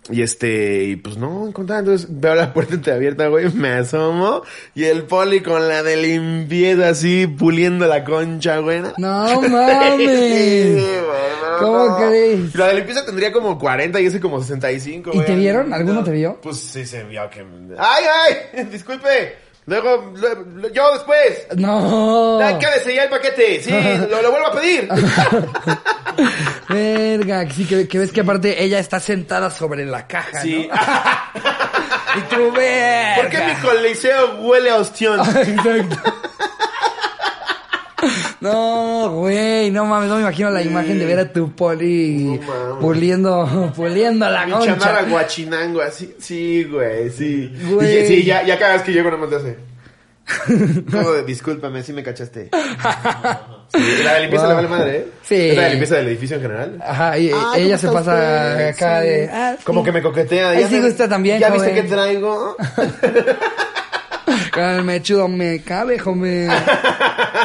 y 0.09 0.23
este, 0.23 0.85
y 0.85 0.97
pues 0.97 1.17
no 1.19 1.47
encontraba, 1.47 1.81
entonces 1.81 2.09
veo 2.11 2.35
la 2.35 2.53
puerta 2.55 2.75
entreabierta, 2.75 3.29
güey, 3.29 3.53
me 3.53 3.69
asomo 3.69 4.43
y 4.75 4.85
el 4.85 5.03
poli 5.05 5.41
con 5.41 5.69
la 5.69 5.83
de 5.83 5.97
limpieza 5.99 6.89
así 6.89 7.27
puliendo 7.27 7.87
la 7.87 8.03
concha, 8.03 8.59
güey. 8.59 8.81
No 8.97 9.29
Sí, 9.43 9.49
mames. 9.49 10.83
no, 10.83 11.59
¿Cómo 11.59 11.87
no. 11.87 11.97
crees? 12.09 12.55
Y 12.55 12.59
La 12.59 12.69
de 12.69 12.75
limpieza 12.75 13.05
tendría 13.05 13.31
como 13.33 13.59
40 13.59 14.01
y 14.01 14.07
ese 14.07 14.21
como 14.21 14.41
65. 14.41 15.11
¿Y 15.13 15.17
güey. 15.17 15.27
te 15.27 15.35
vieron? 15.37 15.73
¿Alguno 15.75 15.95
No. 16.01 16.05
te 16.05 16.13
vio? 16.13 16.41
Pues 16.41 16.57
sí 16.57 16.87
se 16.87 17.05
vio 17.05 17.29
que... 17.31 17.45
¡Ay, 17.79 18.05
ay! 18.57 18.65
Disculpe. 18.73 19.50
Luego, 19.67 20.13
lo- 20.17 20.69
yo 20.71 20.93
después. 20.95 21.47
No. 21.57 22.41
Quédese 22.59 22.95
ya 22.95 23.05
el 23.05 23.11
paquete. 23.11 23.63
Sí, 23.63 23.71
lo, 23.71 24.21
lo 24.23 24.31
vuelvo 24.31 24.47
a 24.49 24.53
pedir. 24.53 24.89
Verga, 26.69 27.47
que 27.47 27.53
sí, 27.53 27.65
que, 27.67 27.87
que 27.89 27.99
ves 27.99 28.13
que 28.13 28.21
aparte 28.21 28.63
ella 28.63 28.79
está 28.79 29.01
sentada 29.01 29.51
sobre 29.51 29.85
la 29.85 30.07
caja, 30.07 30.41
Sí. 30.41 30.69
¿no? 30.69 30.75
Y 32.17 32.23
tú, 32.23 32.51
verga. 32.51 33.23
¿Por 33.23 33.31
qué 33.31 33.39
mi 33.47 33.55
coliseo 33.61 34.35
huele 34.41 34.71
a 34.71 34.77
ostión? 34.79 35.21
Exacto. 35.37 35.97
No, 38.41 39.11
güey, 39.11 39.71
no 39.71 39.85
mames, 39.85 40.09
no 40.09 40.15
me 40.17 40.23
imagino 40.23 40.49
la 40.51 40.63
imagen 40.63 40.99
de 40.99 41.05
ver 41.05 41.19
a 41.19 41.31
tu 41.33 41.53
poli 41.55 42.41
No 42.41 42.79
puliendo, 42.81 43.71
puliendo 43.77 44.29
la 44.31 44.47
Mi 44.47 44.53
chamarra 44.53 44.99
concha. 45.01 45.03
guachinango, 45.11 45.83
así. 45.83 46.15
Sí, 46.19 46.65
güey, 46.65 47.11
sí. 47.11 47.53
Güey. 47.71 48.03
Y- 48.03 48.07
sí, 48.07 48.25
ya, 48.25 48.43
ya 48.45 48.59
cada 48.59 48.75
vez 48.75 48.83
que 48.83 48.93
llego 48.93 49.11
nomás 49.11 49.29
te 49.31 49.37
hace. 49.37 49.57
Como 50.91 51.11
de, 51.13 51.25
discúlpame, 51.25 51.83
sí 51.83 51.93
me 51.93 52.03
cachaste. 52.03 52.51
Sí, 53.73 53.79
la 54.05 54.15
de 54.15 54.21
limpieza 54.23 54.47
Wow. 54.47 54.51
le 54.51 54.55
vale 54.57 54.69
madre, 54.69 54.97
¿eh? 54.97 55.07
Sí. 55.23 55.35
Es 55.51 55.57
la 55.57 55.63
de 55.63 55.69
limpieza 55.71 55.95
del 55.95 56.09
edificio 56.09 56.37
en 56.37 56.43
general. 56.43 56.79
Ajá, 56.85 57.17
y 57.19 57.31
Ah, 57.33 57.53
ella 57.57 57.77
¿cómo 57.79 57.79
se 57.79 57.87
pasa 57.99 58.15
usted? 58.15 58.69
acá 58.69 59.01
Sí. 59.01 59.07
de... 59.07 59.31
ah, 59.33 59.55
sí. 59.57 59.65
Como 59.65 59.85
que 59.85 59.93
me 59.93 60.03
coquetea. 60.03 60.51
Ahí 60.51 60.61
¿ya 60.63 60.69
sigue 60.69 60.81
me- 60.81 60.89
usted 60.89 61.09
también, 61.09 61.39
¿Ya 61.39 61.51
joven. 61.53 61.63
viste 61.67 61.83
que 61.83 61.89
traigo? 61.89 62.57
Con 64.53 64.63
el 64.65 64.83
mechudo 64.85 65.29
me 65.29 65.63
cabe, 65.63 66.01
joven. 66.01 66.51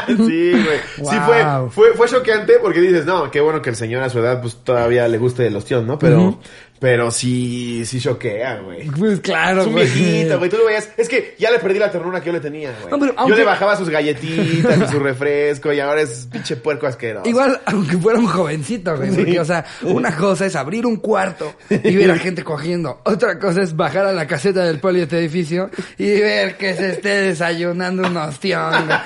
sí, 0.27 0.51
güey. 0.51 0.79
Sí, 1.09 1.15
fue, 1.25 1.45
fue, 1.71 1.93
fue 1.93 2.07
choqueante 2.07 2.53
porque 2.62 2.81
dices, 2.81 3.05
no, 3.05 3.29
qué 3.31 3.41
bueno 3.41 3.62
que 3.62 3.69
el 3.69 3.75
señor 3.75 4.03
a 4.03 4.09
su 4.09 4.19
edad 4.19 4.41
pues 4.41 4.55
todavía 4.63 5.07
le 5.07 5.17
guste 5.17 5.47
el 5.47 5.55
ostión, 5.55 5.85
¿no? 5.88 5.97
Pero, 6.00 6.39
pero 6.79 7.09
sí, 7.09 7.83
sí 7.85 8.00
choquea, 8.00 8.57
güey. 8.59 8.88
Pues 8.89 9.19
claro, 9.21 9.62
Es 9.62 9.67
un 9.67 9.74
güey. 9.74 9.85
viejito, 9.88 10.38
güey. 10.38 10.50
Tú 10.50 10.57
lo 10.57 10.65
veías. 10.65 10.89
Es 10.97 11.07
que 11.09 11.35
ya 11.39 11.50
le 11.51 11.59
perdí 11.59 11.79
la 11.79 11.89
ternura 11.89 12.19
que 12.19 12.27
yo 12.27 12.33
le 12.33 12.41
tenía, 12.41 12.74
güey. 12.89 13.00
No, 13.15 13.27
Yo 13.27 13.35
le 13.35 13.43
bajaba 13.45 13.75
sus 13.77 13.89
galletitas 13.89 14.77
y 14.77 14.88
su 14.91 15.00
refresco 15.00 15.71
y 15.74 15.79
ahora 15.79 16.01
es 16.01 16.27
pinche 16.31 16.57
puerco 16.57 16.85
asqueroso. 16.85 17.27
Igual, 17.29 17.59
aunque 17.65 17.97
fuera 17.97 18.19
un 18.19 18.27
jovencito, 18.27 18.95
güey. 18.97 19.09
Porque, 19.15 19.39
o 19.39 19.45
sea, 19.45 19.65
una 19.83 20.15
cosa 20.15 20.45
es 20.45 20.55
abrir 20.55 20.85
un 20.85 20.97
cuarto 20.97 21.55
y 21.69 21.95
ver 21.95 22.12
a 22.12 22.17
gente 22.17 22.43
cogiendo. 22.43 23.01
Otra 23.05 23.39
cosa 23.39 23.62
es 23.62 23.75
bajar 23.75 24.05
a 24.05 24.12
la 24.12 24.27
caseta 24.27 24.63
del 24.65 24.79
poli 24.79 24.97
de 24.97 25.03
este 25.03 25.17
edificio 25.19 25.69
y 25.97 26.19
ver 26.19 26.57
que 26.57 26.74
se 26.75 26.89
esté 26.91 27.09
desayunando 27.21 28.05
un 28.07 28.17
ostión. 28.17 28.71
güey. 28.85 28.97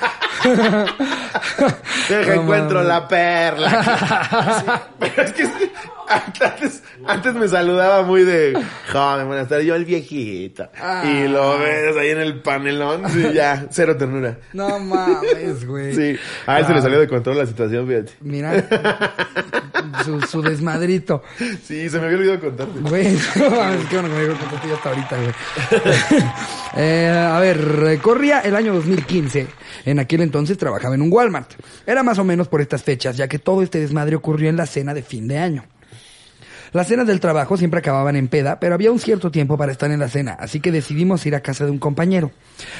Deja 2.08 2.34
No 2.34 2.42
encuentro 2.42 2.82
la 2.82 3.06
perla. 3.06 3.70
Sí. 4.60 4.66
Pero 4.98 5.22
es 5.22 5.32
que 5.32 5.48
Antes, 6.10 6.82
antes 7.06 7.34
me 7.34 7.46
saludaba 7.46 8.02
muy 8.02 8.24
de 8.24 8.52
joven, 8.92 9.28
buenas 9.28 9.48
tardes, 9.48 9.64
yo 9.66 9.76
el 9.76 9.84
viejito. 9.84 10.68
Ah. 10.80 11.04
Y 11.06 11.28
lo 11.28 11.58
ves 11.58 11.96
ahí 11.96 12.10
en 12.10 12.18
el 12.18 12.40
panelón, 12.42 13.08
sí, 13.10 13.32
ya, 13.32 13.66
cero 13.70 13.96
ternura. 13.96 14.38
No 14.52 14.80
mames, 14.80 15.64
güey. 15.64 15.94
Sí, 15.94 16.18
a 16.46 16.58
él 16.58 16.66
se 16.66 16.74
le 16.74 16.82
salió 16.82 16.98
de 16.98 17.06
control 17.06 17.38
la 17.38 17.46
situación, 17.46 17.86
fíjate. 17.86 18.12
Mira, 18.20 18.66
su, 20.04 20.20
su 20.22 20.42
desmadrito. 20.42 21.22
Sí, 21.62 21.88
se 21.88 21.98
me 21.98 22.06
había 22.06 22.18
olvidado 22.18 22.40
contarte. 22.40 22.80
Güey, 22.80 23.16
no 23.36 23.50
mames, 23.50 23.86
qué 23.88 24.00
bueno 24.00 24.08
que 24.08 24.14
me 24.14 24.28
dijo 24.28 24.60
que 24.62 24.72
hasta 24.72 24.88
ahorita, 24.88 25.16
güey. 25.16 26.20
Eh, 26.76 27.08
a 27.08 27.40
ver, 27.40 27.98
corría 28.00 28.40
el 28.40 28.54
año 28.54 28.72
2015. 28.72 29.48
En 29.86 29.98
aquel 29.98 30.20
entonces 30.20 30.56
trabajaba 30.56 30.94
en 30.94 31.02
un 31.02 31.12
Walmart. 31.12 31.50
Era 31.84 32.04
más 32.04 32.18
o 32.20 32.24
menos 32.24 32.46
por 32.46 32.60
estas 32.60 32.84
fechas, 32.84 33.16
ya 33.16 33.26
que 33.26 33.40
todo 33.40 33.62
este 33.62 33.80
desmadre 33.80 34.14
ocurrió 34.14 34.48
en 34.48 34.56
la 34.56 34.66
cena 34.66 34.94
de 34.94 35.02
fin 35.02 35.26
de 35.26 35.38
año. 35.38 35.64
Las 36.72 36.88
cenas 36.88 37.06
del 37.06 37.20
trabajo 37.20 37.56
siempre 37.56 37.80
acababan 37.80 38.16
en 38.16 38.28
peda, 38.28 38.60
pero 38.60 38.74
había 38.74 38.92
un 38.92 38.98
cierto 38.98 39.30
tiempo 39.30 39.56
para 39.56 39.72
estar 39.72 39.90
en 39.90 40.00
la 40.00 40.08
cena, 40.08 40.36
así 40.38 40.60
que 40.60 40.72
decidimos 40.72 41.24
ir 41.26 41.34
a 41.34 41.40
casa 41.40 41.64
de 41.64 41.70
un 41.70 41.78
compañero. 41.78 42.30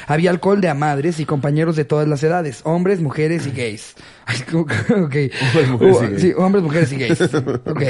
Había 0.07 0.31
alcohol 0.31 0.61
de 0.61 0.69
a 0.69 0.75
madres 0.75 1.21
y 1.21 1.25
compañeros 1.25 1.77
de 1.77 1.85
todas 1.85 2.07
las 2.07 2.23
edades, 2.23 2.61
hombres, 2.65 3.01
mujeres 3.01 3.47
y 3.47 3.51
gays. 3.51 3.95
Ay, 4.27 4.39
ok. 4.53 5.17
Hombres, 5.43 5.69
mujeres 5.71 5.97
y 6.03 6.07
gays. 6.07 6.21
Sí, 6.23 6.33
hombres, 6.37 6.63
mujeres 6.63 6.93
y 6.93 6.97
gays. 6.97 7.21
Ok. 7.31 7.81
Ok. 7.81 7.83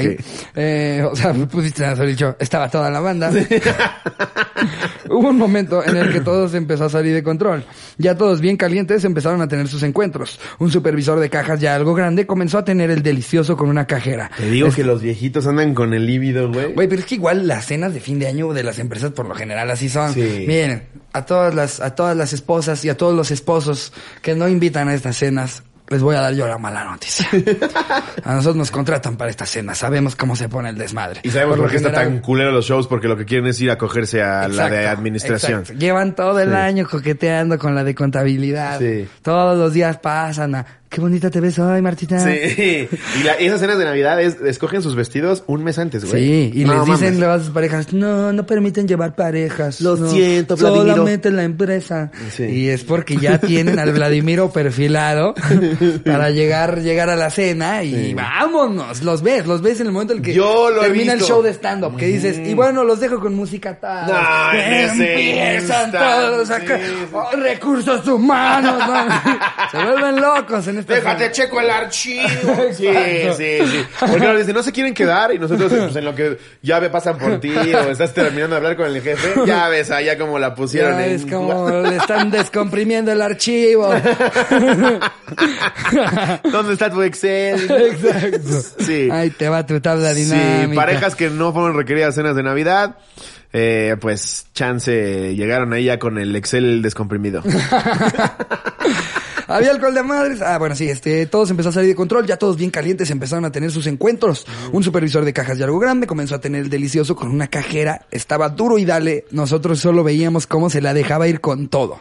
Eh, 0.55 1.05
o 1.09 1.15
sea, 1.15 1.33
pusiste 1.33 1.85
haber 1.85 2.07
dicho, 2.07 2.35
estaba 2.39 2.69
toda 2.69 2.89
la 2.89 2.99
banda. 2.99 3.31
Hubo 5.09 5.29
un 5.29 5.37
momento 5.37 5.83
en 5.83 5.97
el 5.97 6.11
que 6.11 6.21
todo 6.21 6.47
se 6.47 6.57
empezó 6.57 6.85
a 6.85 6.89
salir 6.89 7.13
de 7.13 7.23
control. 7.23 7.63
Ya 7.97 8.15
todos 8.15 8.41
bien 8.41 8.57
calientes 8.57 9.03
empezaron 9.03 9.41
a 9.41 9.47
tener 9.47 9.67
sus 9.67 9.83
encuentros. 9.83 10.39
Un 10.59 10.71
supervisor 10.71 11.19
de 11.19 11.29
cajas 11.29 11.59
ya 11.59 11.75
algo 11.75 11.93
grande 11.93 12.25
comenzó 12.25 12.57
a 12.57 12.65
tener 12.65 12.89
el 12.91 13.03
delicioso 13.03 13.57
con 13.57 13.69
una 13.69 13.85
cajera. 13.85 14.31
Te 14.37 14.49
digo 14.49 14.69
que 14.71 14.83
los 14.83 15.01
viejitos 15.01 15.47
andan 15.47 15.73
con 15.73 15.90
el 15.93 16.05
líbido, 16.05 16.51
güey. 16.51 16.73
Güey, 16.73 16.87
pero 16.87 17.01
es 17.01 17.05
que 17.07 17.15
igual 17.15 17.47
las 17.47 17.65
cenas 17.65 17.93
de 17.93 17.99
fin 17.99 18.19
de 18.19 18.27
año 18.27 18.51
de 18.53 18.63
las 18.63 18.79
empresas 18.79 19.11
por 19.11 19.27
lo 19.27 19.35
general 19.35 19.69
así 19.71 19.89
son. 19.89 20.13
Sí. 20.13 20.45
Miren, 20.47 20.83
a 21.13 21.25
todas 21.25 21.53
las, 21.55 21.79
a 21.79 21.95
todas 21.95 22.15
las 22.17 22.33
esposas 22.33 22.83
y 22.85 22.89
a 22.89 22.97
todos 22.97 23.15
los 23.15 23.31
esposos 23.31 23.93
que 24.21 24.35
no 24.35 24.47
invitan 24.47 24.87
a 24.87 24.93
estas 24.93 25.17
cenas, 25.17 25.63
les 25.89 26.01
voy 26.01 26.15
a 26.15 26.21
dar 26.21 26.33
yo 26.33 26.47
la 26.47 26.57
mala 26.57 26.85
noticia. 26.85 27.27
a 28.23 28.33
nosotros 28.33 28.55
nos 28.55 28.71
contratan 28.71 29.17
para 29.17 29.29
estas 29.29 29.49
cenas, 29.49 29.77
sabemos 29.77 30.15
cómo 30.15 30.35
se 30.37 30.47
pone 30.47 30.69
el 30.69 30.77
desmadre. 30.77 31.19
Y 31.23 31.29
sabemos 31.31 31.57
lo 31.57 31.63
por 31.63 31.71
qué 31.71 31.77
está 31.77 31.89
general- 31.89 32.13
tan 32.13 32.21
culero 32.21 32.51
los 32.51 32.65
shows, 32.65 32.87
porque 32.87 33.07
lo 33.09 33.17
que 33.17 33.25
quieren 33.25 33.47
es 33.47 33.59
ir 33.59 33.71
a 33.71 33.77
cogerse 33.77 34.21
a 34.21 34.47
la 34.47 34.69
de 34.69 34.77
Exacto, 34.77 34.99
administración. 34.99 35.59
exacto. 35.61 35.79
Llevan 35.81 36.15
todo 36.15 36.39
el 36.39 36.49
Sí. 36.49 36.55
año 36.55 36.87
coqueteando 36.89 37.59
con 37.59 37.75
la 37.75 37.83
de 37.83 37.93
contabilidad. 37.93 38.79
Sí. 38.79 39.07
Todos 39.21 39.57
los 39.57 39.73
días 39.73 39.97
pasan 39.97 40.55
a, 40.55 40.65
qué 40.91 40.99
bonita 40.99 41.29
te 41.29 41.39
ves 41.39 41.57
hoy, 41.57 41.81
Martita. 41.81 42.19
Sí. 42.19 42.89
Y 43.19 43.23
la- 43.23 43.35
esas 43.35 43.61
cenas 43.61 43.77
de 43.79 43.85
Navidad 43.85 44.21
es, 44.21 44.35
escogen 44.41 44.81
sus 44.81 44.93
vestidos 44.95 45.43
un 45.47 45.63
mes 45.63 45.79
antes, 45.79 46.03
güey. 46.03 46.21
Sí, 46.51 46.51
y 46.61 46.65
No 46.65 46.73
les 46.73 46.85
dicen 46.99 47.17
mames. 47.19 47.41
las 47.45 47.49
parejas, 47.49 47.93
no, 47.93 48.33
no 48.33 48.45
permiten 48.45 48.89
llevar 48.89 49.15
parejas. 49.15 49.79
Lo 49.79 49.95
no, 49.95 50.09
siento, 50.11 50.57
Vladimiro". 50.57 50.91
Solamente 50.97 51.29
en 51.29 51.37
la 51.37 51.43
empresa. 51.43 52.11
Sí. 52.35 52.43
Y 52.43 52.67
es 52.67 52.83
porque 52.83 53.15
ya 53.15 53.37
tienen 53.39 53.79
al 53.79 53.93
Vladimiro 53.93 54.51
perfilado 54.51 55.33
para 56.05 56.29
llegar, 56.29 56.81
llegar 56.81 57.09
a 57.09 57.15
la 57.15 57.29
cena 57.29 57.83
y 57.83 58.07
Sí. 58.07 58.13
vámonos. 58.13 59.01
Los 59.01 59.21
ves, 59.23 59.47
los 59.47 59.61
ves 59.61 59.79
en 59.79 59.87
el 59.87 59.93
momento 59.93 60.11
en 60.13 60.19
el 60.19 60.25
que 60.25 60.33
Yo 60.33 60.69
lo 60.71 60.81
he 60.83 60.87
termina 60.87 61.13
el 61.13 61.21
show 61.21 61.41
de 61.41 61.51
stand-up, 61.53 61.95
que 61.95 62.07
dices, 62.07 62.37
y 62.45 62.53
bueno, 62.53 62.83
los 62.83 62.99
dejo 62.99 63.17
con 63.21 63.33
música 63.33 63.79
tal. 63.79 64.07
No, 64.11 64.19
Empiezan 64.59 65.91
todos 65.91 66.49
acá, 66.49 66.77
sí. 66.77 66.83
"Oh, 67.13 67.29
recursos 67.37 68.05
humanos, 68.07 68.75
¿no? 68.77 69.71
Se 69.71 69.77
vuelven 69.77 70.21
locos 70.21 70.67
en 70.67 70.80
esta 70.81 70.93
Déjate, 70.95 71.31
checo 71.31 71.59
el 71.59 71.69
archivo. 71.69 72.27
Sí, 72.71 72.87
sí, 73.37 73.59
sí. 73.65 73.85
Porque 73.99 74.19
nos 74.27 74.37
dicen, 74.37 74.53
no 74.55 74.63
se 74.63 74.71
quieren 74.71 74.93
quedar 74.93 75.33
y 75.33 75.39
nosotros, 75.39 75.71
pues 75.73 75.95
en 75.95 76.05
lo 76.05 76.13
que 76.15 76.37
ya 76.61 76.79
ve, 76.79 76.89
pasan 76.89 77.17
por 77.17 77.39
ti 77.39 77.51
o 77.55 77.89
estás 77.91 78.13
terminando 78.13 78.55
de 78.55 78.57
hablar 78.57 78.75
con 78.75 78.85
el 78.87 79.01
jefe, 79.01 79.33
ya 79.45 79.67
ves 79.69 79.91
allá 79.91 80.17
como 80.17 80.39
la 80.39 80.53
pusieron 80.55 80.97
Ya 80.97 81.05
en... 81.07 81.11
es 81.15 81.25
como 81.25 81.69
le 81.69 81.95
están 81.97 82.29
descomprimiendo 82.31 83.11
el 83.11 83.21
archivo. 83.21 83.89
¿Dónde 86.51 86.73
está 86.73 86.89
tu 86.89 87.01
Excel? 87.01 87.69
Exacto. 87.69 88.61
Sí. 88.83 89.09
Ahí 89.11 89.29
te 89.29 89.49
va 89.49 89.65
tu 89.65 89.79
tabla 89.79 90.13
Sí, 90.13 90.23
dinámica. 90.25 90.75
parejas 90.75 91.15
que 91.15 91.29
no 91.29 91.53
fueron 91.53 91.75
requeridas 91.77 92.15
cenas 92.15 92.35
de 92.35 92.43
Navidad, 92.43 92.97
eh, 93.53 93.95
pues 93.99 94.47
chance 94.53 95.35
llegaron 95.35 95.73
ahí 95.73 95.85
ya 95.85 95.99
con 95.99 96.17
el 96.17 96.35
Excel 96.35 96.81
descomprimido. 96.81 97.43
Había 99.51 99.71
alcohol 99.71 99.93
de 99.93 100.03
madres. 100.03 100.41
Ah, 100.41 100.57
bueno, 100.57 100.75
sí, 100.75 100.89
este, 100.89 101.25
todo 101.25 101.45
se 101.45 101.51
empezó 101.51 101.69
a 101.69 101.71
salir 101.71 101.89
de 101.89 101.95
control. 101.95 102.25
Ya 102.25 102.37
todos 102.37 102.57
bien 102.57 102.71
calientes 102.71 103.09
empezaron 103.11 103.45
a 103.45 103.51
tener 103.51 103.71
sus 103.71 103.87
encuentros. 103.87 104.45
Un 104.71 104.83
supervisor 104.83 105.25
de 105.25 105.33
cajas 105.33 105.57
de 105.57 105.63
algo 105.63 105.79
grande 105.79 106.07
comenzó 106.07 106.35
a 106.35 106.41
tener 106.41 106.61
el 106.61 106.69
delicioso 106.69 107.15
con 107.15 107.29
una 107.29 107.47
cajera. 107.47 108.05
Estaba 108.11 108.49
duro 108.49 108.77
y 108.77 108.85
dale. 108.85 109.25
Nosotros 109.31 109.79
solo 109.79 110.03
veíamos 110.03 110.47
cómo 110.47 110.69
se 110.69 110.81
la 110.81 110.93
dejaba 110.93 111.27
ir 111.27 111.41
con 111.41 111.67
todo. 111.67 111.99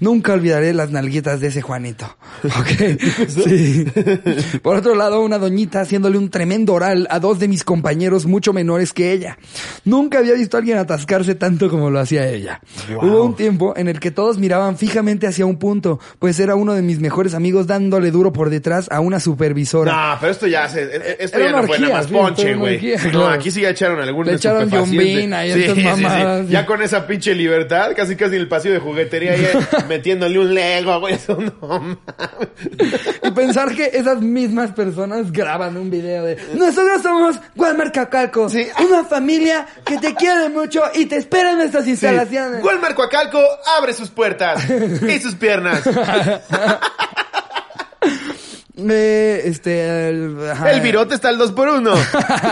Nunca 0.00 0.32
olvidaré 0.32 0.74
las 0.74 0.90
nalguitas 0.90 1.40
de 1.40 1.48
ese 1.48 1.62
Juanito. 1.62 2.16
Ok. 2.58 3.28
Sí. 3.28 3.84
Por 4.62 4.76
otro 4.76 4.94
lado, 4.94 5.20
una 5.20 5.38
doñita 5.38 5.80
haciéndole 5.80 6.18
un 6.18 6.28
tremendo 6.28 6.74
oral 6.74 7.06
a 7.10 7.20
dos 7.20 7.38
de 7.38 7.46
mis 7.46 7.62
compañeros 7.62 8.26
mucho 8.26 8.52
menores 8.52 8.92
que 8.92 9.12
ella. 9.12 9.38
Nunca 9.84 10.18
había 10.18 10.34
visto 10.34 10.56
a 10.56 10.60
alguien 10.60 10.78
atascarse 10.78 11.34
tanto 11.34 11.68
como 11.68 11.90
lo 11.90 12.00
hacía 12.00 12.28
ella. 12.28 12.60
Hubo 13.00 13.24
un 13.24 13.36
tiempo 13.36 13.74
en 13.76 13.88
el 13.88 14.00
que 14.00 14.10
todos 14.10 14.38
miraban 14.38 14.76
fijamente 14.76 15.26
hacia 15.26 15.46
un 15.46 15.58
punto, 15.58 16.00
pues 16.18 16.40
era 16.40 16.54
uno 16.54 16.74
de 16.74 16.82
mis 16.82 16.87
mejores 16.98 17.34
amigos 17.34 17.66
dándole 17.66 18.10
duro 18.10 18.32
por 18.32 18.48
detrás 18.50 18.88
a 18.90 19.00
una 19.00 19.20
supervisora. 19.20 19.92
No, 19.92 20.16
pero 20.20 20.32
esto 20.32 20.46
ya 20.46 20.68
se, 20.68 20.82
e- 20.84 21.16
esto 21.20 21.38
ya 21.38 21.52
no 21.52 21.62
fue 21.64 21.78
nada 21.78 21.94
más 21.94 22.06
sí, 22.06 22.12
ponche, 22.12 22.54
güey. 22.54 22.94
No, 23.12 23.26
aquí 23.28 23.50
sí 23.50 23.60
ya 23.60 23.70
echaron 23.70 24.00
algún 24.00 24.26
Le 24.26 24.34
echaron 24.34 24.62
estupefaciente. 24.62 25.04
yombina 25.12 25.46
y 25.46 25.50
estas 25.50 25.76
mamadas. 25.76 26.48
Ya 26.48 26.64
con 26.64 26.80
esa 26.82 27.06
pinche 27.06 27.34
libertad, 27.34 27.90
casi 27.94 28.16
casi 28.16 28.36
en 28.36 28.40
el 28.40 28.48
pasillo 28.48 28.74
de 28.74 28.80
juguetería 28.80 29.32
ahí 29.32 29.44
eh, 29.44 29.58
metiéndole 29.88 30.38
un 30.38 30.54
Lego, 30.54 30.98
güey. 31.00 31.14
Eso 31.14 31.36
no 31.38 31.52
mames. 31.68 31.98
Y 33.22 33.30
pensar 33.32 33.74
que 33.74 33.90
esas 33.92 34.20
mismas 34.22 34.72
personas 34.72 35.30
graban 35.30 35.76
un 35.76 35.90
video 35.90 36.24
de 36.24 36.36
nosotros 36.54 37.02
somos 37.02 37.36
Walmart 37.56 37.94
Cacalco, 37.94 38.48
Sí. 38.48 38.66
una 38.88 39.04
familia 39.04 39.66
que 39.84 39.98
te 39.98 40.14
quiere 40.14 40.48
mucho 40.48 40.82
y 40.94 41.06
te 41.06 41.16
espera 41.16 41.50
en 41.52 41.58
nuestras 41.58 41.86
instalaciones. 41.86 42.62
Walmart 42.64 42.94
Coacalco 42.94 43.40
abre 43.78 43.92
sus 43.92 44.08
puertas 44.10 44.62
y 44.70 45.18
sus 45.20 45.34
piernas. 45.34 45.82
Eh, 48.78 49.42
este, 49.44 50.08
el, 50.08 50.50
ajá. 50.50 50.70
El 50.70 50.80
virote 50.80 51.14
está 51.14 51.30
al 51.30 51.38
2 51.38 51.50
por 51.52 51.68
1 51.68 51.94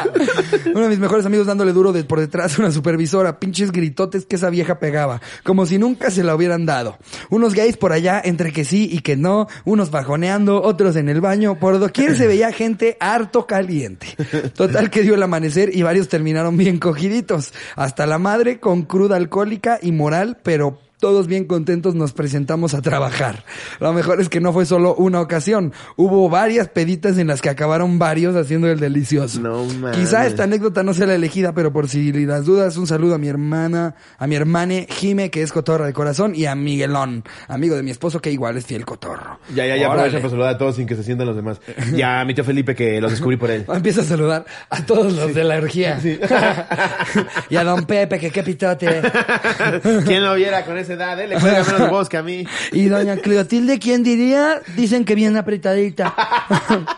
Uno 0.75 0.81
de 0.81 0.89
mis 0.89 0.99
mejores 0.99 1.25
amigos 1.25 1.47
dándole 1.47 1.73
duro 1.73 1.93
de 1.93 2.03
por 2.03 2.19
detrás 2.19 2.59
a 2.59 2.63
una 2.63 2.73
supervisora, 2.73 3.39
pinches 3.39 3.71
gritotes 3.71 4.27
que 4.27 4.37
esa 4.37 4.51
vieja 4.51 4.81
pegaba, 4.81 5.21
como 5.45 5.67
si 5.67 5.79
nunca 5.79 6.11
se 6.11 6.25
la 6.25 6.35
hubieran 6.35 6.67
dado. 6.67 6.99
Unos 7.31 7.55
gays 7.55 7.77
por 7.77 7.93
allá, 7.93 8.21
entre 8.25 8.53
que 8.53 8.65
sí 8.65 8.89
y 8.91 9.01
que 9.01 9.17
no, 9.17 9.47
unos 9.65 9.91
bajoneando, 9.91 10.63
otros 10.63 10.97
en 10.97 11.09
el 11.09 11.21
baño, 11.21 11.59
por 11.61 11.79
doquier 11.79 12.17
se 12.17 12.27
veía 12.27 12.53
gente 12.53 12.97
harto 12.99 13.47
caliente. 13.47 14.09
Total 14.55 14.91
que 14.91 15.03
dio 15.03 15.15
el 15.15 15.23
amanecer 15.23 15.75
y 15.75 15.83
varios 15.83 16.09
terminaron 16.09 16.57
bien 16.57 16.79
cogiditos, 16.79 17.53
hasta 17.77 18.07
la 18.07 18.19
madre 18.19 18.59
con 18.59 18.83
cruda 18.83 19.17
alcohólica 19.17 19.79
y 19.81 19.93
moral, 19.93 20.39
pero 20.43 20.81
todos 20.99 21.27
bien 21.27 21.45
contentos 21.45 21.95
nos 21.95 22.13
presentamos 22.13 22.75
a 22.75 22.83
trabajar. 22.83 23.45
Lo 23.81 23.93
mejor 23.93 24.21
es 24.21 24.29
que 24.29 24.41
no 24.41 24.53
fue 24.53 24.67
solo 24.67 24.95
una 24.95 25.21
ocasión. 25.21 25.73
Hubo 25.97 26.29
varias 26.29 26.69
peditas 26.69 27.19
en 27.19 27.27
las 27.27 27.43
que 27.43 27.51
acabaron 27.51 27.99
varios 27.99 28.35
haciendo 28.37 28.69
el 28.69 28.81
delicioso. 28.81 29.41
No 29.41 29.65
mames. 29.65 29.97
Quizá 29.97 30.27
esta 30.27 30.45
anécdota 30.45 30.83
no 30.83 30.95
sea 30.95 31.07
la 31.07 31.15
elegida, 31.15 31.53
pero 31.53 31.73
por 31.73 31.89
si 31.89 32.13
las 32.13 32.45
dudas, 32.45 32.77
un 32.77 32.87
saludo 32.87 33.15
a 33.15 33.19
mi 33.19 33.29
hermana, 33.29 33.95
a 34.19 34.27
mi 34.27 34.37
hermane 34.37 34.87
Jime, 34.91 35.31
que 35.31 35.43
es 35.43 35.53
cotorra 35.53 35.87
de 35.87 35.93
corazón, 35.93 36.35
y 36.35 36.47
a 36.47 36.55
Miguelón, 36.55 37.25
amigo 37.49 37.77
de 37.77 37.83
mi 37.83 37.91
esposo, 37.91 38.21
que 38.21 38.31
igual 38.31 38.57
es 38.57 38.67
fiel 38.67 38.85
cotorro. 38.85 39.39
Ya, 39.55 39.67
ya, 39.67 39.77
ya, 39.77 39.89
aprovecha 39.89 40.19
para 40.19 40.31
saludar 40.31 40.55
a 40.55 40.59
todos 40.59 40.77
sin 40.77 40.87
que 40.87 40.97
se 40.97 41.03
sientan 41.03 41.27
los 41.27 41.37
demás. 41.37 41.61
Ya, 41.95 42.21
a 42.21 42.25
mi 42.25 42.35
tío 42.35 42.45
Felipe 42.45 42.75
que 42.75 43.01
los 43.01 43.11
descubrí 43.11 43.37
por 43.37 43.51
él. 43.51 43.65
Empieza 43.73 44.01
a 44.01 44.05
saludar 44.05 44.47
a 44.71 44.85
todos 44.87 45.13
los 45.13 45.35
de 45.35 45.45
la 45.45 45.57
orgía. 45.57 46.01
y 47.51 47.57
a 47.57 47.65
don 47.65 47.85
Pepe, 47.85 48.19
que 48.19 48.31
qué 48.31 48.43
pitote. 48.43 49.03
¿Quién 50.07 50.25
lo 50.25 50.35
viera 50.35 50.65
con 50.65 50.79
esa 50.87 50.95
edad, 50.95 51.21
eh? 51.21 51.27
Le 51.29 51.39
cuelga 51.39 51.65
menos 51.65 51.91
voz 51.91 52.09
que 52.09 52.17
a 52.17 52.23
mí. 52.23 52.47
Y 52.73 52.87
doña 52.89 53.17
Cleotilde, 53.17 53.79
¿quién 53.79 54.03
diría? 54.03 54.61
Dicen 54.77 55.05
que 55.05 55.15
bien 55.15 55.37
apretadita. 55.37 56.15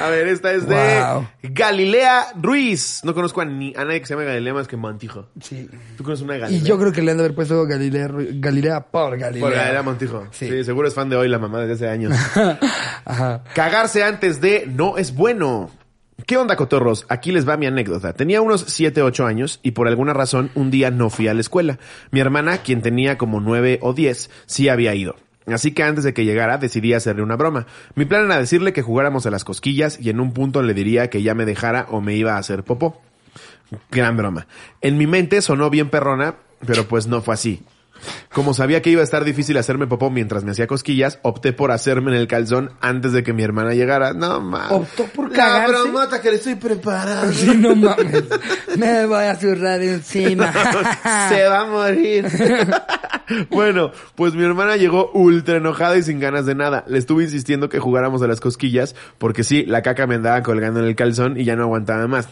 A 0.00 0.10
ver, 0.10 0.28
esta 0.28 0.52
es 0.52 0.68
de 0.68 0.76
Wow. 0.76 1.26
Galilea 1.42 2.26
Ruiz. 2.40 3.00
No 3.04 3.14
conozco 3.14 3.40
a, 3.40 3.46
ni, 3.46 3.74
a 3.74 3.84
nadie 3.84 4.00
que 4.00 4.06
se 4.06 4.14
llame 4.14 4.26
Galilea 4.26 4.52
más 4.54 4.68
que 4.68 4.76
Montijo. 4.76 5.28
Sí. 5.40 5.68
¿Tú 5.96 6.04
conoces 6.04 6.22
una 6.24 6.36
Galilea? 6.36 6.62
Y 6.62 6.64
yo 6.64 6.78
creo 6.78 6.92
que 6.92 7.02
le 7.02 7.10
han 7.12 7.16
de 7.16 7.24
haber 7.24 7.34
puesto 7.34 7.66
Galilea, 7.66 8.08
Galilea 8.34 8.80
por 8.80 9.18
Galilea. 9.18 9.40
Por 9.42 9.54
Galilea 9.54 9.82
Montijo. 9.82 10.26
Sí. 10.30 10.48
Sí. 10.48 10.62
seguro 10.64 10.86
es 10.86 10.94
fan 10.94 11.08
de 11.08 11.16
hoy 11.16 11.28
la 11.28 11.38
mamá 11.38 11.60
desde 11.62 11.72
hace 11.86 11.88
años. 11.88 12.14
Ajá. 13.04 13.42
Cagarse 13.54 14.04
antes 14.04 14.40
de 14.40 14.66
no 14.68 14.98
es 14.98 15.14
bueno. 15.14 15.70
¿Qué 16.26 16.36
onda, 16.36 16.56
cotorros? 16.56 17.06
Aquí 17.08 17.30
les 17.30 17.48
va 17.48 17.56
mi 17.56 17.66
anécdota. 17.66 18.12
Tenía 18.12 18.40
unos 18.40 18.64
7, 18.66 19.00
8 19.00 19.26
años 19.26 19.60
y 19.62 19.70
por 19.70 19.86
alguna 19.86 20.12
razón 20.12 20.50
un 20.56 20.72
día 20.72 20.90
no 20.90 21.08
fui 21.08 21.28
a 21.28 21.34
la 21.34 21.40
escuela. 21.40 21.78
Mi 22.10 22.18
hermana, 22.18 22.58
quien 22.58 22.82
tenía 22.82 23.16
como 23.16 23.40
9 23.40 23.78
o 23.80 23.92
10, 23.92 24.28
sí 24.44 24.68
había 24.68 24.92
ido. 24.96 25.14
Así 25.46 25.70
que 25.70 25.84
antes 25.84 26.02
de 26.02 26.14
que 26.14 26.24
llegara 26.24 26.58
decidí 26.58 26.94
hacerle 26.94 27.22
una 27.22 27.36
broma. 27.36 27.68
Mi 27.94 28.06
plan 28.06 28.24
era 28.24 28.40
decirle 28.40 28.72
que 28.72 28.82
jugáramos 28.82 29.24
a 29.26 29.30
las 29.30 29.44
cosquillas 29.44 30.00
y 30.00 30.10
en 30.10 30.18
un 30.18 30.32
punto 30.32 30.62
le 30.62 30.74
diría 30.74 31.10
que 31.10 31.22
ya 31.22 31.36
me 31.36 31.44
dejara 31.44 31.86
o 31.90 32.00
me 32.00 32.16
iba 32.16 32.34
a 32.34 32.38
hacer 32.38 32.64
popó. 32.64 33.00
Gran 33.92 34.16
broma. 34.16 34.48
En 34.80 34.98
mi 34.98 35.06
mente 35.06 35.40
sonó 35.42 35.70
bien 35.70 35.90
perrona, 35.90 36.34
pero 36.66 36.88
pues 36.88 37.06
no 37.06 37.22
fue 37.22 37.34
así. 37.34 37.62
Como 38.32 38.54
sabía 38.54 38.82
que 38.82 38.90
iba 38.90 39.00
a 39.00 39.04
estar 39.04 39.24
difícil 39.24 39.56
hacerme 39.56 39.86
popó 39.86 40.10
mientras 40.10 40.44
me 40.44 40.50
hacía 40.50 40.66
cosquillas, 40.66 41.18
opté 41.22 41.52
por 41.52 41.70
hacerme 41.70 42.10
en 42.12 42.18
el 42.18 42.28
calzón 42.28 42.72
antes 42.80 43.12
de 43.12 43.22
que 43.22 43.32
mi 43.32 43.42
hermana 43.42 43.72
llegara. 43.74 44.12
No 44.12 44.40
mames. 44.40 44.72
Optó 44.72 45.04
por 45.04 45.30
La 45.30 45.36
cagarse. 45.36 45.72
bromota 45.82 46.20
que 46.20 46.30
le 46.30 46.36
estoy 46.36 46.54
preparando. 46.56 47.32
Sí, 47.32 47.52
no 47.56 47.74
mames. 47.74 48.24
Me 48.76 49.06
voy 49.06 49.24
a 49.24 49.34
zurrar 49.36 49.80
encima. 49.82 50.52
Se 51.28 51.44
va 51.48 51.60
a 51.60 51.66
morir. 51.66 52.26
bueno, 53.50 53.90
pues 54.14 54.34
mi 54.34 54.44
hermana 54.44 54.76
llegó 54.76 55.10
ultra 55.12 55.56
enojada 55.56 55.96
y 55.96 56.02
sin 56.02 56.20
ganas 56.20 56.46
de 56.46 56.54
nada. 56.54 56.84
Le 56.86 56.98
estuve 56.98 57.24
insistiendo 57.24 57.68
que 57.68 57.78
jugáramos 57.78 58.22
a 58.22 58.26
las 58.26 58.40
cosquillas, 58.40 58.94
porque 59.18 59.44
sí, 59.44 59.64
la 59.64 59.82
caca 59.82 60.06
me 60.06 60.14
andaba 60.16 60.42
colgando 60.42 60.80
en 60.80 60.86
el 60.86 60.96
calzón 60.96 61.38
y 61.38 61.44
ya 61.44 61.56
no 61.56 61.62
aguantaba 61.64 62.06
más. 62.06 62.28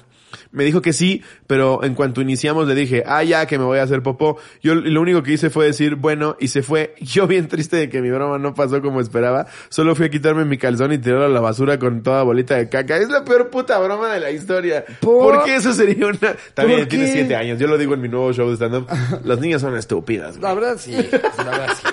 Me 0.53 0.65
dijo 0.65 0.83
que 0.83 0.93
sí, 0.93 1.23
pero 1.47 1.83
en 1.85 1.95
cuanto 1.95 2.21
iniciamos 2.21 2.67
le 2.67 2.75
dije, 2.75 3.03
ah, 3.07 3.23
ya, 3.23 3.47
que 3.47 3.59
me 3.59 3.65
voy 3.65 3.79
a 3.79 3.83
hacer 3.83 4.03
popó. 4.03 4.39
Yo 4.63 4.75
lo 4.75 5.01
único 5.01 5.23
que 5.23 5.33
hice 5.33 5.51
fue 5.51 5.67
decir, 5.67 5.97
bueno, 5.97 6.37
y 6.41 6.49
se 6.49 6.63
fue. 6.63 6.95
Yo 7.01 7.27
bien 7.27 7.49
triste 7.49 7.77
de 7.77 7.89
que 7.89 8.01
mi 8.01 8.11
broma 8.11 8.39
no 8.39 8.55
pasó 8.55 8.81
como 8.83 9.01
esperaba. 9.01 9.47
Solo 9.69 9.95
fui 9.95 10.07
a 10.07 10.11
quitarme 10.11 10.45
mi 10.45 10.59
calzón 10.59 10.93
y 10.93 10.99
tirarlo 10.99 11.27
a 11.27 11.29
la 11.29 11.41
basura 11.41 11.79
con 11.79 12.03
toda 12.03 12.23
bolita 12.23 12.57
de 12.57 12.69
caca. 12.69 12.97
Es 12.97 13.09
la 13.09 13.25
peor 13.25 13.51
puta 13.51 13.79
broma 13.79 14.13
de 14.13 14.21
la 14.21 14.31
historia. 14.31 14.85
¿Por? 15.01 15.35
¿Por 15.35 15.45
qué 15.45 15.57
eso 15.57 15.73
sería 15.73 16.07
una... 16.07 16.37
También 16.55 16.81
¿Por 16.81 16.89
tiene 16.89 17.13
siete 17.13 17.37
años. 17.37 17.59
Yo 17.59 17.67
lo 17.67 17.79
digo 17.79 17.95
en 17.95 18.01
mi 18.01 18.09
nuevo 18.09 18.33
show 18.33 18.49
de 18.49 18.57
stand-up. 18.57 18.87
Las 19.25 19.41
niñas 19.41 19.61
son 19.61 19.77
estúpidas. 19.77 20.39
güey. 20.39 20.43
La 20.43 20.55
verdad 20.55 20.77
sí, 20.79 20.93
la 20.93 21.45
verdad 21.45 21.77
sí. 21.81 21.89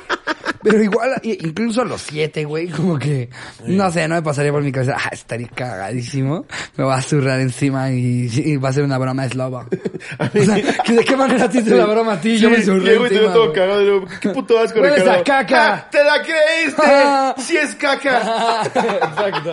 Pero 0.64 0.82
igual, 0.84 1.20
incluso 1.24 1.82
a 1.82 1.86
los 1.86 2.02
siete, 2.02 2.46
güey, 2.46 2.68
como 2.70 2.98
que, 3.00 3.30
no 3.66 3.92
sé, 3.92 4.08
no 4.08 4.16
me 4.16 4.22
pasaría 4.22 4.52
por 4.52 4.62
mi 4.64 4.72
cabeza, 4.72 4.96
ah, 4.98 5.10
estaría 5.12 5.48
cagadísimo, 5.48 6.46
me 6.78 6.84
va 6.84 6.96
a 6.98 7.02
zurrar 7.02 7.40
encima 7.40 7.92
y, 7.92 8.30
y 8.34 8.58
va 8.58 8.70
a 8.70 8.74
ser 8.74 8.84
una 8.84 8.98
broma 8.98 9.26
eslava. 9.26 9.66
O 10.20 10.44
sea, 10.44 10.56
¿que 10.84 10.94
¿de 10.94 11.04
qué 11.04 11.16
manera 11.16 11.50
te 11.50 11.60
hice 11.60 11.76
la 11.76 11.86
broma 11.86 12.14
a 12.14 12.22
ti? 12.22 12.38
Yo 12.38 12.50
me 12.50 12.62
zurré 12.62 12.92
llego 12.92 13.06
y 13.06 13.10
te 13.10 13.16
veo 13.16 13.30
encima, 13.30 13.34
todo 13.34 13.44
güey. 13.46 13.56
cagado. 13.56 14.06
¿Qué 14.20 14.30
puto 14.34 14.60
asco, 14.60 14.80
Ricardo? 14.82 15.24
caca. 15.24 15.74
¡Ah, 15.74 15.88
¡Te 15.90 16.04
la 16.04 16.22
creíste! 16.22 17.42
¡Sí 17.42 17.58
es 17.58 17.76
caca! 17.76 18.64
Exacto. 18.66 19.52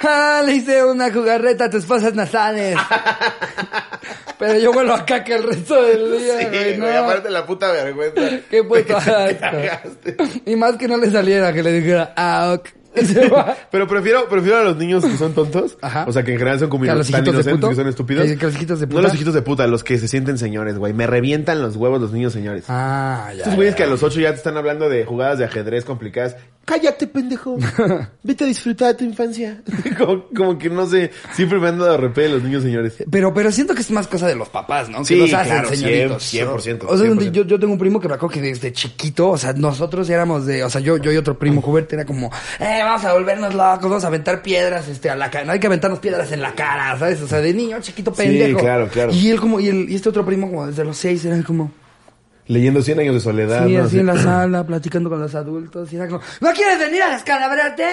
Ah, 0.00 0.42
le 0.44 0.54
hice 0.54 0.82
una 0.84 1.12
jugarreta 1.12 1.66
a 1.66 1.70
tus 1.70 1.84
fosas 1.84 2.14
nasales. 2.14 2.76
Pero 4.38 4.58
yo 4.58 4.72
vuelvo 4.72 4.94
a 4.94 5.04
caca 5.04 5.34
el 5.36 5.42
resto 5.42 5.82
del 5.82 6.18
día, 6.18 6.38
Sí, 6.40 6.46
güey, 6.46 6.76
no. 6.78 6.84
güey, 6.84 6.96
aparte 6.96 7.30
la 7.30 7.44
puta 7.46 7.72
vergüenza. 7.72 8.20
Qué 8.50 8.62
cagaste. 9.40 10.16
Y 10.46 10.56
más 10.56 10.76
que 10.76 10.86
no 10.88 10.96
le 10.96 11.10
saliera, 11.10 11.52
que 11.52 11.62
le 11.62 11.72
dijera, 11.72 12.12
ah, 12.16 12.54
ok. 12.58 12.68
Pero 13.70 13.86
prefiero, 13.86 14.28
prefiero 14.28 14.58
a 14.58 14.62
los 14.64 14.76
niños 14.76 15.04
que 15.04 15.16
son 15.16 15.32
tontos. 15.34 15.76
Ajá. 15.82 16.04
O 16.08 16.12
sea, 16.12 16.22
que 16.24 16.32
en 16.32 16.38
general 16.38 16.58
son 16.58 16.68
como 16.70 16.84
¿Que 16.84 16.90
a 16.90 16.94
los 16.94 17.10
tan 17.10 17.22
hijitos 17.22 17.44
de 17.44 17.50
inocentes 17.52 17.60
puto? 17.60 17.68
que 17.70 17.74
son 17.76 17.88
estúpidos. 17.88 18.26
¿Que- 18.26 18.44
los 18.46 18.54
hijitos 18.54 18.80
de 18.80 18.86
No 18.86 18.90
puta? 18.90 19.02
los 19.02 19.14
hijitos 19.14 19.34
de 19.34 19.42
puta, 19.42 19.66
los 19.66 19.84
que 19.84 19.98
se 19.98 20.08
sienten 20.08 20.38
señores, 20.38 20.78
güey. 20.78 20.92
Me 20.92 21.06
revientan 21.06 21.62
los 21.62 21.76
huevos 21.76 22.00
los 22.00 22.12
niños 22.12 22.32
señores. 22.32 22.64
Ah, 22.68 23.28
ya. 23.32 23.38
Estos 23.38 23.54
güeyes 23.56 23.74
que 23.74 23.82
a 23.84 23.86
los 23.86 24.02
ocho 24.02 24.20
ya 24.20 24.30
te 24.30 24.36
están 24.36 24.56
hablando 24.56 24.88
de 24.88 25.04
jugadas 25.04 25.38
de 25.38 25.44
ajedrez 25.44 25.84
complicadas. 25.84 26.36
Cállate, 26.64 27.06
pendejo. 27.06 27.56
Vete 28.22 28.44
a 28.44 28.46
disfrutar 28.46 28.88
de 28.88 28.94
tu 28.94 29.04
infancia. 29.04 29.62
como, 29.98 30.24
como 30.36 30.58
que 30.58 30.68
no 30.68 30.84
sé, 30.86 31.10
siempre 31.32 31.58
me 31.58 31.68
han 31.68 31.78
dado 31.78 31.96
repé 31.96 32.22
de 32.22 32.28
los 32.30 32.42
niños 32.42 32.62
señores. 32.62 32.94
Pero, 33.10 33.32
pero 33.32 33.50
siento 33.50 33.74
que 33.74 33.80
es 33.80 33.90
más 33.90 34.06
cosa 34.06 34.26
de 34.26 34.34
los 34.34 34.50
papás, 34.50 34.88
¿no? 34.90 34.98
Que 34.98 35.04
Sí, 35.06 35.16
los 35.16 35.32
hacen 35.32 35.52
claro, 35.52 35.68
señoritos. 35.70 36.34
100%, 36.34 36.58
100%, 36.80 36.84
O 36.86 36.98
sea, 36.98 37.06
100%. 37.08 37.30
Yo, 37.32 37.44
yo 37.44 37.58
tengo 37.58 37.72
un 37.72 37.78
primo 37.78 37.98
que 38.00 38.08
me 38.08 38.14
acuerdo 38.14 38.34
que 38.34 38.42
desde 38.42 38.70
chiquito, 38.72 39.30
o 39.30 39.38
sea, 39.38 39.54
nosotros 39.54 40.10
éramos 40.10 40.44
de, 40.44 40.62
o 40.62 40.68
sea, 40.68 40.80
yo, 40.82 40.98
yo 40.98 41.10
y 41.10 41.16
otro 41.16 41.38
primo, 41.38 41.62
Hubert, 41.64 41.90
era 41.92 42.04
como, 42.04 42.30
eh, 42.60 42.80
vamos 42.88 43.04
a 43.04 43.12
volvernos 43.12 43.54
locos, 43.54 43.82
vamos 43.82 44.04
a 44.04 44.06
aventar 44.08 44.42
piedras, 44.42 44.88
este, 44.88 45.10
a 45.10 45.16
la 45.16 45.30
cara, 45.30 45.44
no 45.44 45.52
hay 45.52 45.60
que 45.60 45.66
aventarnos 45.66 45.98
piedras 46.00 46.30
en 46.32 46.40
la 46.42 46.54
cara, 46.54 46.98
¿sabes? 46.98 47.20
O 47.22 47.28
sea, 47.28 47.40
de 47.40 47.52
niño 47.54 47.78
chiquito 47.80 48.10
Sí, 48.14 48.22
pendejo. 48.22 48.58
claro, 48.60 48.88
claro. 48.88 49.12
Y 49.12 49.30
él 49.30 49.40
como, 49.40 49.60
y, 49.60 49.68
el, 49.68 49.90
y 49.90 49.94
este 49.96 50.08
otro 50.08 50.24
primo 50.26 50.48
como 50.48 50.66
desde 50.66 50.84
los 50.84 50.96
seis 50.96 51.24
era 51.24 51.42
como, 51.42 51.70
Leyendo 52.46 52.80
100 52.80 53.00
años 53.00 53.14
de 53.14 53.20
soledad. 53.20 53.66
sí, 53.66 53.74
¿no? 53.76 53.84
así 53.84 53.98
en 53.98 54.06
la 54.06 54.16
sala, 54.22 54.64
platicando 54.66 55.10
con 55.10 55.20
los 55.20 55.34
adultos, 55.34 55.92
y 55.92 55.96
era 55.96 56.08
como, 56.08 56.20
¿no 56.40 56.50
quieres 56.52 56.78
venir 56.78 57.02
a 57.02 57.10
descalabrarte? 57.12 57.84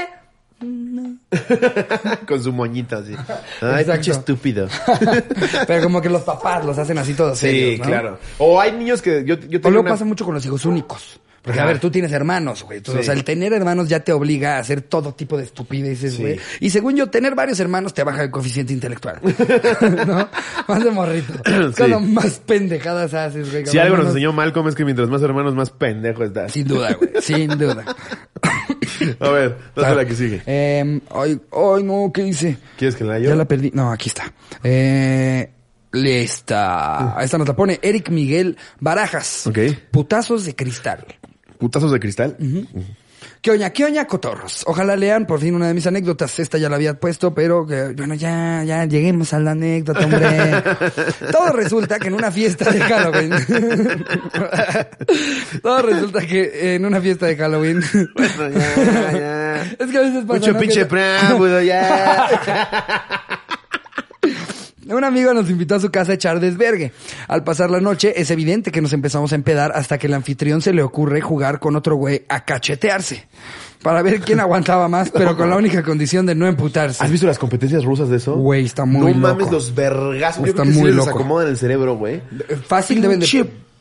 Con 2.28 2.42
su 2.42 2.54
moñito 2.54 2.96
así. 2.98 3.14
Ay, 3.62 3.84
pinche 3.86 4.12
estúpido. 4.12 4.68
Pero 5.68 5.84
como 5.84 6.02
que 6.02 6.10
los 6.10 6.22
papás 6.22 6.64
los 6.66 6.78
hacen 6.78 6.98
así 6.98 7.14
todos 7.14 7.38
Sí, 7.38 7.48
serios, 7.48 7.80
¿no? 7.80 7.86
claro. 7.86 8.20
O 8.38 8.60
hay 8.62 8.72
niños 8.72 9.02
que 9.02 9.26
yo, 9.26 9.36
yo 9.36 9.60
O 9.60 9.62
tengo 9.62 9.70
luego 9.72 9.82
una- 9.82 9.92
pasa 9.92 10.06
mucho 10.06 10.24
con 10.26 10.34
los 10.34 10.46
hijos 10.46 10.64
únicos. 10.66 11.20
Porque, 11.46 11.60
a 11.60 11.66
ver, 11.66 11.80
tú 11.80 11.92
tienes 11.92 12.12
hermanos, 12.12 12.64
güey. 12.64 12.80
Entonces, 12.80 13.06
Sí. 13.06 13.10
O 13.10 13.12
sea, 13.12 13.14
el 13.14 13.24
tener 13.24 13.54
hermanos 13.54 13.88
ya 13.88 14.00
te 14.00 14.12
obliga 14.12 14.56
a 14.58 14.60
hacer 14.60 14.82
todo 14.82 15.14
tipo 15.14 15.38
de 15.38 15.44
estupideces, 15.44 16.16
Sí. 16.16 16.22
güey. 16.24 16.40
Y 16.60 16.72
según 16.72 16.96
yo, 16.96 17.10
tener 17.10 17.36
varios 17.36 17.60
hermanos 17.60 17.94
te 17.94 18.04
baja 18.04 18.24
el 18.24 18.32
coeficiente 18.32 18.74
intelectual. 18.74 19.20
¿No? 20.08 20.28
Más 20.68 20.84
de 20.84 20.92
morrito. 20.92 21.34
Sí. 21.46 21.74
Cuando 21.78 22.00
más 22.00 22.40
pendejadas 22.46 23.14
haces, 23.14 23.52
güey. 23.52 23.66
Si 23.68 23.78
algo 23.78 23.98
nos 23.98 24.08
enseñó 24.08 24.34
Malcolm 24.34 24.68
es 24.68 24.76
que 24.76 24.84
mientras 24.86 25.08
más 25.10 25.22
hermanos, 25.22 25.54
más 25.56 25.70
pendejo 25.70 26.24
estás. 26.24 26.52
Sin 26.52 26.68
duda, 26.68 26.94
güey. 26.94 27.12
Sin 27.22 27.48
duda. 27.58 27.86
A 29.20 29.30
ver, 29.30 29.58
date 29.76 29.96
la 29.96 30.06
que 30.06 30.16
sigue. 30.16 30.42
Eh, 30.46 31.00
ay, 31.14 31.40
ay, 31.52 31.84
no, 31.84 32.12
¿qué 32.14 32.26
hice? 32.28 32.58
¿Quieres 32.78 32.96
que 32.96 33.04
la 33.04 33.20
yo? 33.20 33.30
Ya 33.30 33.36
la 33.36 33.46
perdí. 33.46 33.72
No, 33.74 33.92
aquí 33.92 34.10
está. 34.10 34.34
Eh, 34.64 35.52
esta. 35.94 37.16
Esta 37.22 37.38
nos 37.38 37.48
la 37.48 37.56
pone 37.56 37.80
Eric 37.82 38.10
Miguel 38.10 38.58
Barajas. 38.80 39.48
Ok. 39.48 39.60
Putazos 39.92 40.46
de 40.46 40.56
cristal. 40.56 41.06
¿Putazos 41.58 41.92
de 41.92 42.00
cristal? 42.00 42.38
¿Qué 43.42 43.52
oña, 43.52 43.70
qué 43.70 43.86
oña, 43.86 44.06
cotorros? 44.08 44.64
Ojalá 44.66 44.96
lean 44.96 45.28
por 45.28 45.40
fin 45.40 45.54
una 45.54 45.68
de 45.68 45.76
mis 45.76 45.86
anécdotas. 45.86 46.40
Esta 46.40 46.58
ya 46.58 46.68
la 46.68 46.78
había 46.78 46.96
puesto, 47.00 47.34
pero 47.36 47.66
que, 47.68 47.94
bueno, 47.96 48.16
ya, 48.16 48.64
ya 48.64 48.86
lleguemos 48.86 49.34
a 49.34 49.40
la 49.40 49.52
anécdota, 49.52 50.04
hombre. 50.04 50.28
Todo 51.32 51.52
resulta 51.52 52.00
que 52.00 52.08
en 52.08 52.16
una 52.16 52.32
fiesta 52.32 52.72
de 52.72 52.80
Halloween. 52.80 53.32
Todo 55.62 55.82
resulta 55.84 56.26
que 56.26 56.76
en 56.76 56.86
una 56.86 57.00
fiesta 57.00 57.28
de 57.28 57.36
Halloween. 57.36 57.84
Bueno, 58.16 58.50
ya, 58.50 59.12
ya. 59.12 59.46
Es 59.80 59.92
que 59.92 59.98
a 59.98 60.02
veces 60.02 60.26
pasa, 60.26 60.40
Mucho 60.40 60.58
pinche 60.58 60.86
preámbulo, 60.86 61.62
ya. 61.62 63.35
Un 64.88 65.04
amigo 65.04 65.34
nos 65.34 65.50
invitó 65.50 65.76
a 65.76 65.80
su 65.80 65.90
casa 65.90 66.12
a 66.12 66.16
echar 66.16 66.40
desvergue. 66.40 66.92
Al 67.28 67.44
pasar 67.44 67.72
la 67.72 67.80
noche, 67.82 68.14
es 68.20 68.30
evidente 68.32 68.72
que 68.72 68.82
nos 68.82 68.94
empezamos 68.94 69.32
a 69.32 69.36
empedar 69.36 69.72
hasta 69.74 69.98
que 69.98 70.08
el 70.08 70.14
anfitrión 70.14 70.62
se 70.62 70.74
le 70.74 70.84
ocurre 70.84 71.22
jugar 71.22 71.60
con 71.60 71.76
otro 71.76 71.96
güey 71.96 72.24
a 72.30 72.46
cachetearse. 72.46 73.26
Para 73.82 74.02
ver 74.02 74.22
quién 74.22 74.40
aguantaba 74.40 74.88
más, 74.88 75.10
pero 75.14 75.36
con 75.38 75.50
la 75.50 75.58
única 75.58 75.84
condición 75.84 76.26
de 76.26 76.36
no 76.36 76.48
emputarse. 76.48 77.04
¿Has 77.04 77.12
visto 77.12 77.28
las 77.28 77.38
competencias 77.40 77.84
rusas 77.84 78.10
de 78.10 78.18
eso? 78.18 78.36
Güey, 78.36 78.66
está 78.66 78.86
muy 78.86 79.12
No 79.14 79.20
mames 79.20 79.40
loco. 79.46 79.52
los 79.54 79.74
vergazos. 79.76 80.42
Yo 80.44 80.50
Está 80.52 80.62
creo 80.62 80.66
que 80.66 80.74
sí 80.74 80.80
muy 80.80 80.90
les 80.90 80.98
loco. 80.98 81.10
acomodan 81.12 81.48
el 81.50 81.58
cerebro, 81.58 81.96
güey. 81.96 82.22
Fácil 82.68 83.02
deben 83.02 83.20
de, 83.20 83.26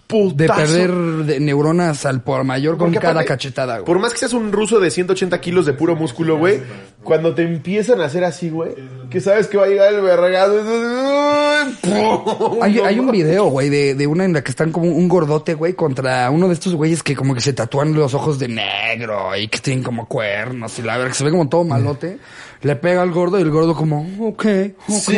De 0.08 0.46
perder 0.46 0.92
de 0.92 1.40
neuronas 1.40 2.06
al 2.06 2.22
por 2.22 2.44
mayor 2.44 2.76
con 2.76 2.88
Porque 2.88 3.00
cada 3.00 3.12
aparte, 3.12 3.28
cachetada, 3.28 3.74
güey. 3.78 3.86
Por 3.86 3.98
más 3.98 4.12
que 4.12 4.18
seas 4.20 4.32
un 4.32 4.52
ruso 4.52 4.78
de 4.78 4.90
180 4.90 5.40
kilos 5.40 5.66
de 5.66 5.72
puro 5.72 5.96
músculo, 5.96 6.38
güey, 6.38 6.60
cuando 7.02 7.34
te 7.34 7.42
empiezan 7.42 8.00
a 8.00 8.04
hacer 8.04 8.22
así, 8.24 8.50
güey, 8.50 8.74
que 9.10 9.20
sabes 9.20 9.48
que 9.48 9.56
va 9.56 9.64
a 9.64 9.68
llegar 9.68 9.92
el 9.92 10.02
vergazo. 10.02 10.62
Hay, 12.60 12.78
hay 12.78 12.98
un 12.98 13.10
video, 13.10 13.46
güey, 13.46 13.70
de, 13.70 13.94
de 13.94 14.06
una 14.06 14.24
en 14.24 14.34
la 14.34 14.44
que 14.44 14.50
están 14.50 14.72
como 14.72 14.88
un 14.88 15.08
gordote, 15.08 15.54
güey, 15.54 15.72
contra 15.74 16.30
uno 16.30 16.48
de 16.48 16.54
estos 16.54 16.74
güeyes 16.74 17.02
que 17.02 17.16
como 17.16 17.34
que 17.34 17.40
se 17.40 17.52
tatúan 17.52 17.94
los 17.94 18.14
ojos 18.14 18.38
de 18.38 18.48
negro 18.48 19.34
y 19.36 19.48
que 19.48 19.58
tienen 19.58 19.82
como 19.82 20.06
cuernos 20.06 20.78
y 20.78 20.82
la 20.82 20.96
verdad 20.96 21.10
que 21.10 21.18
se 21.18 21.24
ve 21.24 21.30
como 21.30 21.48
todo 21.48 21.64
malote. 21.64 22.18
Le 22.64 22.76
pega 22.76 23.02
al 23.02 23.10
gordo 23.12 23.38
y 23.38 23.42
el 23.42 23.50
gordo 23.50 23.74
como, 23.76 24.00
ok, 24.28 24.46
ok. 24.88 25.10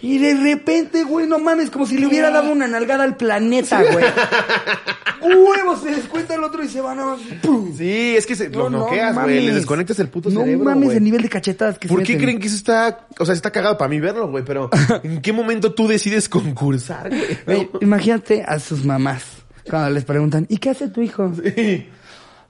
Y 0.00 0.18
de 0.18 0.34
repente, 0.34 1.02
güey, 1.04 1.26
no 1.26 1.38
mames, 1.38 1.70
como 1.70 1.86
si 1.86 1.98
le 1.98 2.06
hubiera 2.06 2.30
dado 2.30 2.52
una 2.52 2.66
nalgada 2.68 3.04
al 3.04 3.16
planeta, 3.16 3.82
güey. 3.82 4.04
Huevos, 5.22 5.82
se 5.82 5.90
descuenta 5.90 6.34
el 6.34 6.42
otro 6.42 6.64
y 6.64 6.68
se 6.68 6.80
van 6.80 6.98
a... 6.98 7.16
¡pum! 7.42 7.72
Sí, 7.76 8.14
es 8.16 8.26
que 8.26 8.34
se, 8.34 8.48
lo 8.48 8.64
No, 8.64 8.70
no 8.70 8.78
noqueas, 8.80 9.14
güey. 9.14 9.26
mames. 9.26 9.44
Le 9.44 9.54
desconectas 9.54 9.98
el 10.00 10.08
puto 10.08 10.30
no 10.30 10.40
cerebro, 10.40 10.64
mames 10.64 10.84
güey. 10.86 10.96
el 10.96 11.04
nivel 11.04 11.22
de 11.22 11.28
cachetadas 11.28 11.78
que 11.78 11.86
¿Por 11.88 12.00
se 12.00 12.06
qué 12.06 12.12
meten. 12.14 12.24
creen 12.26 12.40
que 12.40 12.46
eso 12.48 12.56
está, 12.56 13.06
o 13.18 13.24
sea, 13.24 13.34
está 13.34 13.50
cagado 13.52 13.76
para 13.78 13.88
mí 13.88 14.00
verlo, 14.00 14.28
güey? 14.30 14.44
Pero, 14.44 14.68
¿en 15.02 15.20
qué 15.20 15.32
momento 15.32 15.74
tú 15.74 15.86
decides 15.88 16.28
concursar, 16.28 17.08
güey? 17.10 17.38
Güey, 17.46 17.70
imagínate 17.80 18.42
a 18.46 18.58
sus 18.58 18.84
mamás 18.84 19.24
cuando 19.68 19.90
les 19.90 20.04
preguntan, 20.04 20.46
¿y 20.48 20.56
qué 20.58 20.70
hace 20.70 20.88
tu 20.88 21.02
hijo? 21.02 21.32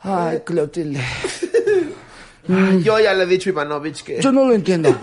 Ay, 0.00 0.40
Clotilde. 0.44 1.00
Yo 2.82 2.98
ya 2.98 3.14
le 3.14 3.24
he 3.24 3.26
dicho 3.26 3.50
a 3.50 3.52
Ivanovich 3.52 4.02
que... 4.02 4.20
Yo 4.20 4.32
no 4.32 4.44
lo 4.44 4.52
entiendo. 4.54 4.96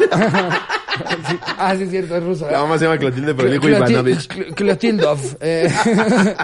ah, 1.57 1.73
sí, 1.77 1.83
es 1.83 1.89
cierto, 1.89 2.17
es 2.17 2.23
ruso. 2.23 2.47
¿eh? 2.49 2.51
La 2.51 2.59
mamá 2.61 2.77
se 2.77 2.85
llama 2.85 2.97
Clotilde, 2.97 3.33
pero 3.33 3.49
dijo 3.49 3.69
Ivanovich. 3.69 4.27
Cl- 4.27 4.53
Clotildov. 4.55 5.19
Eh. 5.39 5.71
Ay, 5.85 6.35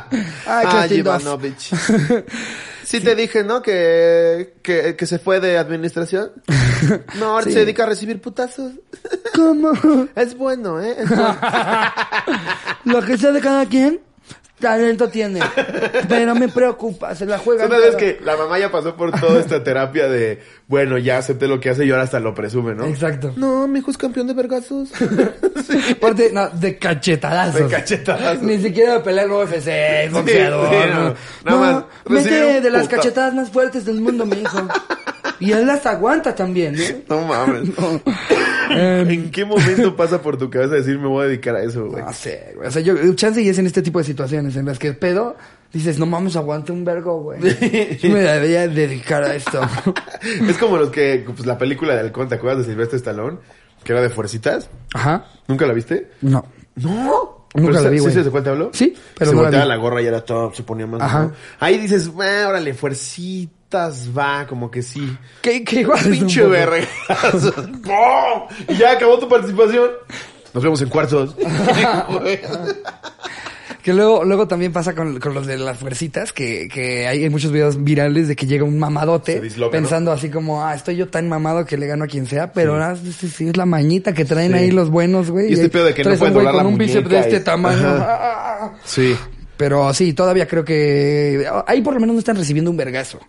Ay, 0.47 0.65
Clotildov. 0.69 1.21
Ivanovich. 1.21 1.71
Sí 2.85 2.99
te 2.99 3.15
dije, 3.15 3.43
¿no? 3.43 3.63
Que, 3.63 4.53
que, 4.61 4.95
que 4.95 5.05
se 5.07 5.17
fue 5.17 5.39
de 5.39 5.57
administración. 5.57 6.31
No, 7.17 7.31
ahora 7.31 7.45
Sí. 7.45 7.53
se 7.53 7.59
dedica 7.61 7.81
a 7.81 7.87
recibir 7.87 8.21
putazos. 8.21 8.73
¿Cómo? 9.33 9.71
Es 10.15 10.37
bueno, 10.37 10.79
¿eh? 10.79 10.95
Es 10.99 11.09
bueno. 11.09 11.35
Lo 12.83 13.01
que 13.01 13.17
sea 13.17 13.31
de 13.31 13.41
cada 13.41 13.65
quien 13.65 14.01
talento 14.59 15.09
tiene, 15.09 15.41
pero 16.07 16.33
me 16.35 16.47
preocupa, 16.47 17.13
se 17.15 17.25
la 17.25 17.37
juega. 17.37 17.65
Una 17.65 17.77
vez 17.77 17.95
que 17.95 18.19
la 18.23 18.37
mamá 18.37 18.57
ya 18.57 18.71
pasó 18.71 18.95
por 18.95 19.11
toda 19.19 19.39
esta 19.39 19.63
terapia 19.63 20.07
de, 20.07 20.41
bueno, 20.67 20.97
ya 20.97 21.17
acepté 21.17 21.47
lo 21.47 21.59
que 21.59 21.69
hace 21.69 21.85
y 21.85 21.91
ahora 21.91 22.03
hasta 22.03 22.19
lo 22.19 22.33
presume, 22.33 22.73
¿no? 22.73 22.85
Exacto. 22.85 23.33
No, 23.35 23.67
mi 23.67 23.79
hijo 23.79 23.91
es 23.91 23.97
campeón 23.97 24.27
de 24.27 24.33
vergazos. 24.33 24.89
Aparte, 25.91 26.31
no, 26.31 26.49
de 26.49 26.77
cachetadazos. 26.77 27.61
De 27.61 27.67
cachetadazos. 27.67 28.43
Ni 28.43 28.57
siquiera 28.59 29.03
pelea 29.03 29.25
en 29.25 29.31
UFC, 29.31 29.67
es 29.67 30.11
boxeador. 30.11 30.69
sí, 30.69 30.75
no. 30.89 31.09
no. 31.09 31.15
Nada 31.43 31.59
más 31.59 31.85
mete 32.07 32.61
de 32.61 32.69
las 32.69 32.87
cachetadas 32.87 33.33
más 33.33 33.49
fuertes 33.49 33.85
del 33.85 34.01
mundo, 34.01 34.25
mi 34.25 34.37
hijo. 34.37 34.67
Y 35.39 35.51
él 35.51 35.65
las 35.67 35.85
aguanta 35.85 36.33
también, 36.35 36.75
¿eh? 36.79 37.03
No 37.09 37.21
mames. 37.21 37.69
Em, 38.69 39.07
¿En 39.09 39.31
qué 39.31 39.45
momento 39.45 39.95
pasa 39.95 40.21
por 40.21 40.37
tu 40.37 40.49
cabeza 40.49 40.73
decir 40.75 40.97
me 40.97 41.07
voy 41.07 41.25
a 41.25 41.27
dedicar 41.27 41.55
a 41.55 41.61
eso, 41.63 41.85
güey? 41.87 42.03
No 42.03 42.11
sé, 42.11 42.53
güey. 42.55 42.67
O 42.67 42.71
sea, 42.71 42.81
yo, 42.81 42.95
chance 43.13 43.39
y 43.41 43.47
es 43.47 43.59
en 43.59 43.67
este 43.67 43.81
tipo 43.83 43.99
de 43.99 44.05
situaciones 44.05 44.55
en 44.55 44.65
las 44.65 44.79
que 44.79 44.87
el 44.87 44.97
pedo 44.97 45.35
dices, 45.71 45.99
no 45.99 46.07
mames, 46.07 46.35
aguante 46.35 46.71
un 46.71 46.83
vergo, 46.83 47.21
güey. 47.21 47.39
Yo 47.99 48.09
me 48.09 48.21
debería 48.21 48.67
dedicar 48.67 49.23
a 49.23 49.35
esto. 49.35 49.61
Es 50.49 50.57
como 50.57 50.77
los 50.77 50.89
que, 50.89 51.23
pues 51.27 51.45
la 51.45 51.57
película 51.59 51.93
de 51.93 51.99
Halcón, 51.99 52.27
¿te 52.27 52.35
acuerdas 52.35 52.65
de 52.65 52.71
Silvestre 52.71 52.97
Stallone? 52.97 53.37
Que 53.83 53.91
era 53.93 54.01
de 54.01 54.09
fuercitas. 54.09 54.67
Ajá. 54.95 55.27
¿Nunca 55.47 55.67
la 55.67 55.73
viste? 55.73 56.09
No. 56.21 56.43
No. 56.75 57.45
Nunca 57.53 57.71
Pero 57.71 57.83
la 57.83 57.89
vi, 57.89 57.97
¿sí 57.97 58.01
güey. 58.01 58.13
sabes 58.13 58.25
de 58.25 58.31
cuál 58.31 58.43
te 58.43 58.49
hablo? 58.49 58.69
Sí, 58.73 58.93
pero 59.17 59.29
se 59.31 59.35
no 59.35 59.41
la 59.43 59.47
volteaba 59.49 59.65
vi. 59.65 59.69
la 59.69 59.75
gorra 59.77 60.01
y 60.01 60.07
era 60.07 60.25
todo, 60.25 60.53
se 60.53 60.63
ponía 60.63 60.87
más. 60.87 61.01
Ajá. 61.01 61.23
¿no? 61.25 61.33
Ahí 61.59 61.77
dices, 61.77 62.09
"Ah, 62.19 62.47
órale, 62.49 62.73
fuercitas, 62.73 63.54
va, 63.73 64.45
como 64.47 64.69
que 64.71 64.81
sí. 64.81 65.17
¿Qué, 65.41 65.63
qué 65.63 65.81
igual 65.81 65.99
Pinche. 66.03 66.41
¡Pum! 67.83 68.47
Y 68.69 68.75
ya 68.77 68.91
acabó 68.91 69.19
tu 69.19 69.27
participación. 69.27 69.89
Nos 70.53 70.63
vemos 70.63 70.81
en 70.81 70.89
cuartos. 70.89 71.35
Que 73.81 73.93
luego, 73.93 74.23
luego 74.23 74.47
también 74.47 74.73
pasa 74.73 74.95
con, 74.95 75.19
con 75.19 75.35
los 75.35 75.45
de 75.45 75.59
las 75.59 75.77
fuercitas, 75.77 76.33
que, 76.33 76.67
que 76.73 77.05
hay 77.07 77.29
muchos 77.29 77.51
videos 77.51 77.83
virales 77.83 78.27
de 78.27 78.35
que 78.35 78.47
llega 78.47 78.63
un 78.63 78.79
mamadote 78.79 79.39
disloca, 79.39 79.71
pensando 79.77 80.11
así 80.11 80.29
como, 80.31 80.65
ah, 80.65 80.73
estoy 80.73 80.95
yo 80.95 81.07
tan 81.07 81.29
mamado 81.29 81.65
que 81.65 81.77
le 81.77 81.85
gano 81.85 82.05
a 82.05 82.07
quien 82.07 82.25
sea, 82.25 82.51
pero 82.51 82.81
ah, 82.83 82.95
sí, 82.95 83.29
sí, 83.29 83.47
es 83.47 83.55
la 83.57 83.67
mañita 83.67 84.11
que 84.15 84.25
traen 84.25 84.53
Sí. 84.53 84.57
ahí 84.57 84.71
los 84.71 84.89
buenos, 84.89 85.29
güey. 85.29 85.51
Y 85.51 85.53
este 85.53 85.69
pedo 85.69 85.85
de 85.85 85.93
que 85.93 86.03
no 86.03 86.15
pueden 86.15 86.33
doblar 86.33 86.55
con 86.55 86.63
la 86.63 86.69
un 86.69 86.79
bíceps 86.79 87.07
de 87.07 87.19
este 87.19 87.35
y- 87.37 87.39
tamaño. 87.41 87.87
Ajá. 87.87 88.07
Ah, 88.63 88.71
Sí. 88.83 89.15
Pero 89.57 89.93
sí, 89.93 90.13
todavía 90.13 90.47
creo 90.47 90.65
que 90.65 91.47
ahí 91.67 91.81
por 91.81 91.93
lo 91.93 91.99
menos 91.99 92.15
no 92.15 92.19
están 92.19 92.35
recibiendo 92.35 92.71
un 92.71 92.77
vergazo. 92.77 93.19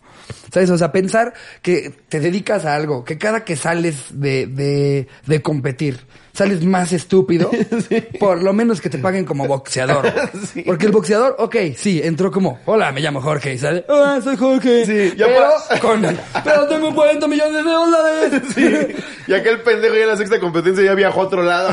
¿Sabes? 0.52 0.70
O 0.70 0.78
sea, 0.78 0.92
pensar 0.92 1.34
que 1.62 1.92
te 2.08 2.20
dedicas 2.20 2.64
a 2.64 2.74
algo, 2.74 3.04
que 3.04 3.18
cada 3.18 3.44
que 3.44 3.56
sales 3.56 3.96
de, 4.10 4.46
de, 4.46 5.06
de 5.26 5.42
competir, 5.42 6.00
sales 6.32 6.64
más 6.64 6.92
estúpido, 6.92 7.50
por 8.20 8.42
lo 8.42 8.52
menos 8.52 8.80
que 8.80 8.90
te 8.90 8.98
paguen 8.98 9.24
como 9.24 9.46
boxeador. 9.46 10.12
Sí. 10.52 10.62
Porque 10.62 10.86
el 10.86 10.92
boxeador, 10.92 11.36
ok, 11.38 11.56
sí, 11.76 12.00
entró 12.02 12.30
como, 12.30 12.60
hola, 12.66 12.92
me 12.92 13.00
llamo 13.00 13.20
Jorge, 13.20 13.54
y 13.54 13.58
sale, 13.58 13.84
ah, 13.88 14.20
soy 14.22 14.36
Jorge. 14.36 14.86
Sí, 14.86 15.16
ya 15.16 15.26
pero, 15.26 15.80
con, 15.80 16.02
pero 16.44 16.66
tengo 16.68 16.94
40 16.94 17.26
millones 17.26 17.64
de 17.64 17.70
dólares. 17.70 18.42
Sí. 18.54 18.96
Y 19.26 19.34
aquel 19.34 19.60
pendejo 19.62 19.94
ya 19.94 20.02
en 20.02 20.08
la 20.08 20.16
sexta 20.16 20.38
competencia 20.38 20.84
ya 20.84 20.94
viajó 20.94 21.22
a 21.22 21.24
otro 21.24 21.42
lado. 21.42 21.70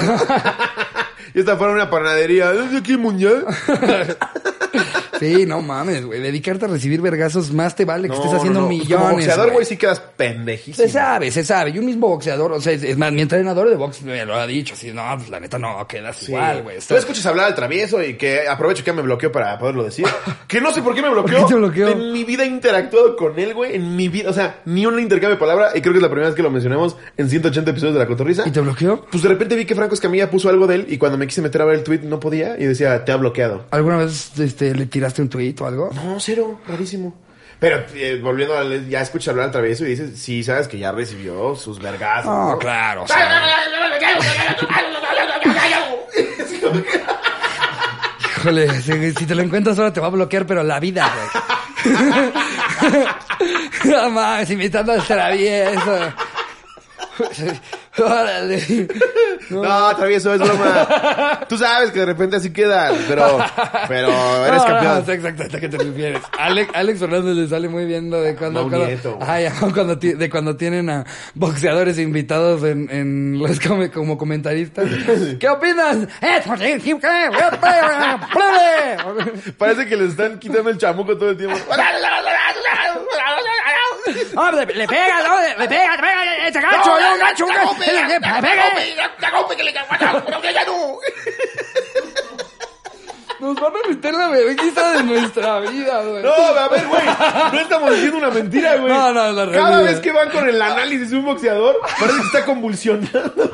Y 1.33 1.39
esta 1.39 1.57
fuera 1.57 1.73
una 1.73 1.89
panadería. 1.89 2.51
¿Es 2.51 2.71
de 2.71 2.77
aquí, 2.77 2.97
Muñoz? 2.97 3.43
Sí, 5.23 5.45
no 5.45 5.61
mames, 5.61 6.05
güey. 6.05 6.21
Dedicarte 6.21 6.65
a 6.65 6.67
recibir 6.67 7.01
vergazos 7.01 7.51
más 7.51 7.75
te 7.75 7.85
vale 7.85 8.09
que 8.09 8.15
estés 8.15 8.33
haciendo 8.33 8.67
millones. 8.67 8.97
Como 8.97 9.11
boxeador, 9.11 9.51
güey. 9.51 9.65
sí 9.65 9.77
quedas 9.77 9.99
pendejísimo. 9.99 10.87
Se 10.87 10.91
sabe, 10.91 11.31
se 11.31 11.43
sabe. 11.43 11.71
Yo 11.71 11.81
mismo 11.81 12.09
boxeador, 12.09 12.51
o 12.51 12.61
sea, 12.61 12.73
es, 12.73 12.97
más, 12.97 13.11
mi 13.11 13.21
entrenador 13.21 13.69
de 13.69 13.75
box 13.75 14.01
me 14.03 14.25
lo 14.25 14.35
ha 14.35 14.47
dicho. 14.47 14.73
Así, 14.73 14.91
no, 14.91 15.03
pues 15.17 15.29
la 15.29 15.39
neta 15.39 15.57
no, 15.57 15.85
quedas 15.87 16.17
Sí. 16.17 16.31
igual, 16.31 16.63
güey. 16.63 16.77
Tú 16.87 16.95
escuchas 16.95 17.25
hablar 17.25 17.47
al 17.47 17.55
travieso 17.55 18.03
y 18.03 18.15
que 18.15 18.47
aprovecho 18.47 18.83
que 18.83 18.93
me 18.93 19.01
bloqueó 19.01 19.31
para 19.31 19.57
poderlo 19.57 19.83
decir. 19.83 20.05
Que 20.47 20.61
no 20.61 20.71
sé 20.71 20.83
por 20.83 20.93
qué 20.93 21.01
me 21.01 21.09
bloqueó. 21.09 21.39
¿Por 21.39 21.47
qué 21.47 21.53
te 21.53 21.59
bloqueó? 21.59 21.87
En 21.87 22.11
mi 22.11 22.23
vida 22.23 22.43
he 22.43 22.47
interactuado 22.47 23.15
con 23.15 23.39
él, 23.39 23.55
güey. 23.55 23.75
En 23.75 23.95
mi 23.95 24.07
vida, 24.07 24.29
o 24.29 24.33
sea, 24.33 24.61
ni 24.65 24.85
un 24.85 24.99
intercambio 24.99 25.35
de 25.35 25.39
palabra. 25.39 25.71
Y 25.73 25.81
creo 25.81 25.93
que 25.93 25.97
es 25.97 26.03
la 26.03 26.09
primera 26.09 26.27
vez 26.27 26.35
que 26.35 26.43
lo 26.43 26.51
mencionamos 26.51 26.95
en 27.17 27.27
180 27.27 27.71
episodios 27.71 27.95
de 27.95 27.99
La 27.99 28.05
Cotorrisa. 28.05 28.43
¿Y 28.45 28.51
te 28.51 28.59
bloqueó? 28.59 29.03
Pues 29.09 29.23
de 29.23 29.29
repente 29.29 29.55
vi 29.55 29.65
que 29.65 29.73
Franco 29.73 29.95
Escamilla 29.95 30.29
puso 30.29 30.49
algo 30.49 30.67
de 30.67 30.75
él 30.75 30.85
y 30.89 30.97
cuando 30.97 31.17
me 31.17 31.25
quise 31.25 31.41
meter 31.41 31.61
a 31.61 31.65
ver 31.65 31.75
el 31.75 31.83
tweet 31.83 32.01
no 32.03 32.19
podía 32.19 32.55
y 32.59 32.65
decía, 32.65 33.03
te 33.03 33.11
ha 33.11 33.15
bloqueado. 33.15 33.65
¿Alguna 33.71 33.97
vez 33.97 34.31
este, 34.39 34.75
le 34.75 34.85
tiraste 34.85 35.12
un 35.21 35.29
tuit 35.29 35.59
o 35.61 35.67
algo? 35.67 35.89
No, 35.93 36.19
cero, 36.19 36.59
rarísimo. 36.67 37.15
Pero 37.59 37.85
eh, 37.93 38.19
volviendo 38.21 38.57
a 38.57 38.63
ya 38.89 39.01
escuchas 39.01 39.29
hablar 39.29 39.45
al 39.45 39.51
travieso 39.51 39.85
y 39.85 39.91
dices, 39.91 40.19
sí, 40.19 40.43
sabes 40.43 40.67
que 40.67 40.77
ya 40.77 40.91
recibió 40.91 41.55
sus 41.55 41.79
vergazos. 41.79 42.25
No, 42.25 42.51
¿no? 42.51 42.59
claro. 42.59 43.03
o 43.03 43.07
sea, 43.07 43.45
híjole, 48.37 48.81
si, 48.81 49.13
si 49.13 49.25
te 49.25 49.35
lo 49.35 49.43
encuentras 49.43 49.79
ahora 49.79 49.93
te 49.93 50.01
va 50.01 50.07
a 50.07 50.09
bloquear, 50.09 50.45
pero 50.45 50.63
la 50.63 50.79
vida, 50.79 51.09
güey. 51.15 51.43
no 53.85 54.09
mames, 54.09 54.49
imitando 54.49 54.91
al 54.91 55.03
travieso. 55.03 56.13
Órale. 57.97 58.87
No, 59.49 59.95
travieso, 59.97 60.33
es 60.33 60.39
broma. 60.39 61.41
Tú 61.49 61.57
sabes 61.57 61.91
que 61.91 61.99
de 61.99 62.05
repente 62.05 62.37
así 62.37 62.51
quedan, 62.53 62.95
pero, 63.09 63.37
pero 63.89 64.07
eres 64.47 64.61
No, 64.61 64.65
campeón. 64.65 64.99
No, 64.99 65.05
sé 65.05 65.13
exactamente 65.15 65.57
a 65.57 65.59
qué 65.59 65.69
te 65.69 65.77
refieres. 65.77 66.21
Alex, 66.39 66.71
Alex 66.73 66.99
Fernández 66.99 67.35
le 67.35 67.47
sale 67.49 67.67
muy 67.67 67.85
bien 67.85 68.09
lo 68.09 68.21
de 68.21 68.35
cuando, 68.35 68.61
cuando- 68.69 68.87
Nieto, 68.87 69.19
ya, 69.19 69.53
cuando 69.73 69.95
de 69.97 70.29
cuando 70.29 70.55
tienen 70.55 70.89
a 70.89 71.05
boxeadores 71.35 71.99
invitados 71.99 72.63
en, 72.63 72.89
en 72.89 73.37
los 73.37 73.59
come- 73.59 73.91
como 73.91 74.17
comentaristas. 74.17 74.85
¿Qué 75.39 75.49
opinas? 75.49 75.97
Parece 79.57 79.85
que 79.87 79.95
le 79.97 80.05
están 80.05 80.39
quitando 80.39 80.69
el 80.69 80.77
chamuco 80.77 81.17
todo 81.17 81.31
el 81.31 81.37
tiempo. 81.37 81.57
Ah, 84.35 84.51
le, 84.51 84.65
le 84.65 84.87
pega, 84.87 85.21
¿no? 85.27 85.39
Le, 85.41 85.49
le 85.57 85.67
pega, 85.67 85.95
le 85.95 86.01
pega, 86.01 86.47
ese 86.47 86.61
gancho, 86.61 86.93
un 86.93 87.19
gancho, 87.19 87.45
un 87.45 87.53
gancho, 87.53 87.75
le 87.79 88.07
le 88.07 88.19
pega. 88.19 88.41
Nos 93.39 93.55
van 93.59 93.73
a 93.75 93.89
meter 93.89 94.13
la 94.13 94.27
vergüenza 94.29 94.91
de 94.93 95.03
nuestra 95.03 95.59
vida, 95.59 96.01
güey. 96.01 96.23
No, 96.23 96.31
a 96.33 96.67
ver, 96.69 96.85
güey. 96.87 97.01
No 97.51 97.59
estamos 97.59 97.91
diciendo 97.91 98.17
una 98.19 98.29
mentira, 98.29 98.75
güey. 98.77 98.93
No, 98.93 99.11
no, 99.13 99.31
la 99.33 99.51
Cada 99.51 99.81
vez 99.81 99.99
que 99.99 100.11
van 100.13 100.29
con 100.29 100.47
el 100.47 100.61
análisis 100.61 101.09
de 101.11 101.17
un 101.17 101.25
boxeador, 101.25 101.77
parece 101.99 102.19
que 102.19 102.25
está 102.25 102.45
convulsionando. 102.45 103.51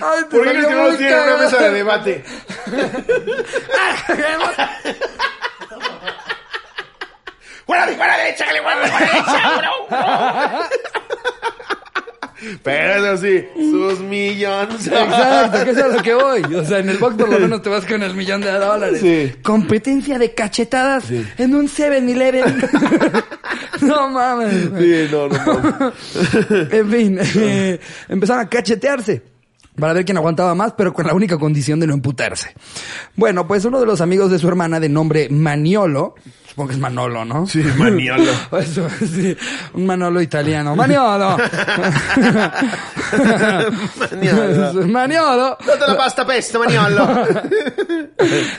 Ay, 0.00 0.22
te 0.30 0.36
¿Por 0.36 0.44
qué 0.44 0.50
crees 0.50 0.66
que 0.66 0.74
no 0.74 0.96
tienen 0.96 1.18
en 1.18 1.24
una 1.24 1.36
mesa 1.36 1.56
de 1.58 1.70
debate? 1.72 2.24
¡Fuera 7.68 7.84
de 7.84 7.96
fuera 7.96 8.16
derecha, 8.16 8.46
que 8.46 8.54
le 8.54 8.62
fuera 8.62 8.80
de 8.80 8.90
derecha! 8.90 10.70
Pero 12.62 13.14
eso 13.14 13.22
sí, 13.22 13.44
sus 13.56 14.00
millones. 14.00 14.86
Exacto, 14.86 15.64
que 15.64 15.70
es 15.72 15.76
a 15.76 15.88
lo 15.88 16.02
que 16.02 16.14
voy. 16.14 16.42
O 16.54 16.64
sea, 16.64 16.78
en 16.78 16.88
el 16.88 16.96
box 16.96 17.16
por 17.16 17.28
lo 17.28 17.38
menos 17.38 17.60
te 17.60 17.68
vas 17.68 17.84
con 17.84 18.02
el 18.02 18.14
millón 18.14 18.40
de 18.40 18.52
dólares. 18.52 19.00
Sí. 19.02 19.34
Competencia 19.42 20.18
de 20.18 20.32
cachetadas 20.32 21.10
en 21.10 21.54
un 21.54 21.68
7-Eleven. 21.68 22.70
no 23.82 24.08
mames. 24.08 24.70
Sí, 24.78 25.08
no, 25.10 25.28
no, 25.28 25.44
no. 25.44 25.92
En 26.70 26.90
fin, 26.90 27.18
eh, 27.20 27.78
empezaron 28.08 28.46
a 28.46 28.48
cachetearse. 28.48 29.22
Para 29.78 29.92
ver 29.92 30.04
quién 30.04 30.16
aguantaba 30.16 30.54
más, 30.54 30.72
pero 30.76 30.92
con 30.92 31.06
la 31.06 31.14
única 31.14 31.38
condición 31.38 31.78
de 31.80 31.86
no 31.86 31.94
emputarse. 31.94 32.54
Bueno, 33.14 33.46
pues 33.46 33.64
uno 33.64 33.80
de 33.80 33.86
los 33.86 34.00
amigos 34.00 34.30
de 34.30 34.38
su 34.38 34.48
hermana 34.48 34.80
de 34.80 34.88
nombre 34.88 35.28
Maniolo, 35.30 36.14
supongo 36.48 36.68
que 36.68 36.74
es 36.74 36.80
Manolo, 36.80 37.24
¿no? 37.24 37.46
Sí, 37.46 37.62
Maniolo. 37.76 38.32
Eso, 38.58 38.88
sí, 38.98 39.36
un 39.74 39.86
Manolo 39.86 40.20
italiano. 40.20 40.74
Maniolo. 40.74 41.36
Maniolo. 44.10 44.86
Maniolo. 44.88 45.58
Date 45.64 45.86
la 45.86 45.96
pasta 45.96 46.26
peste, 46.26 46.58
maniolo. 46.58 47.08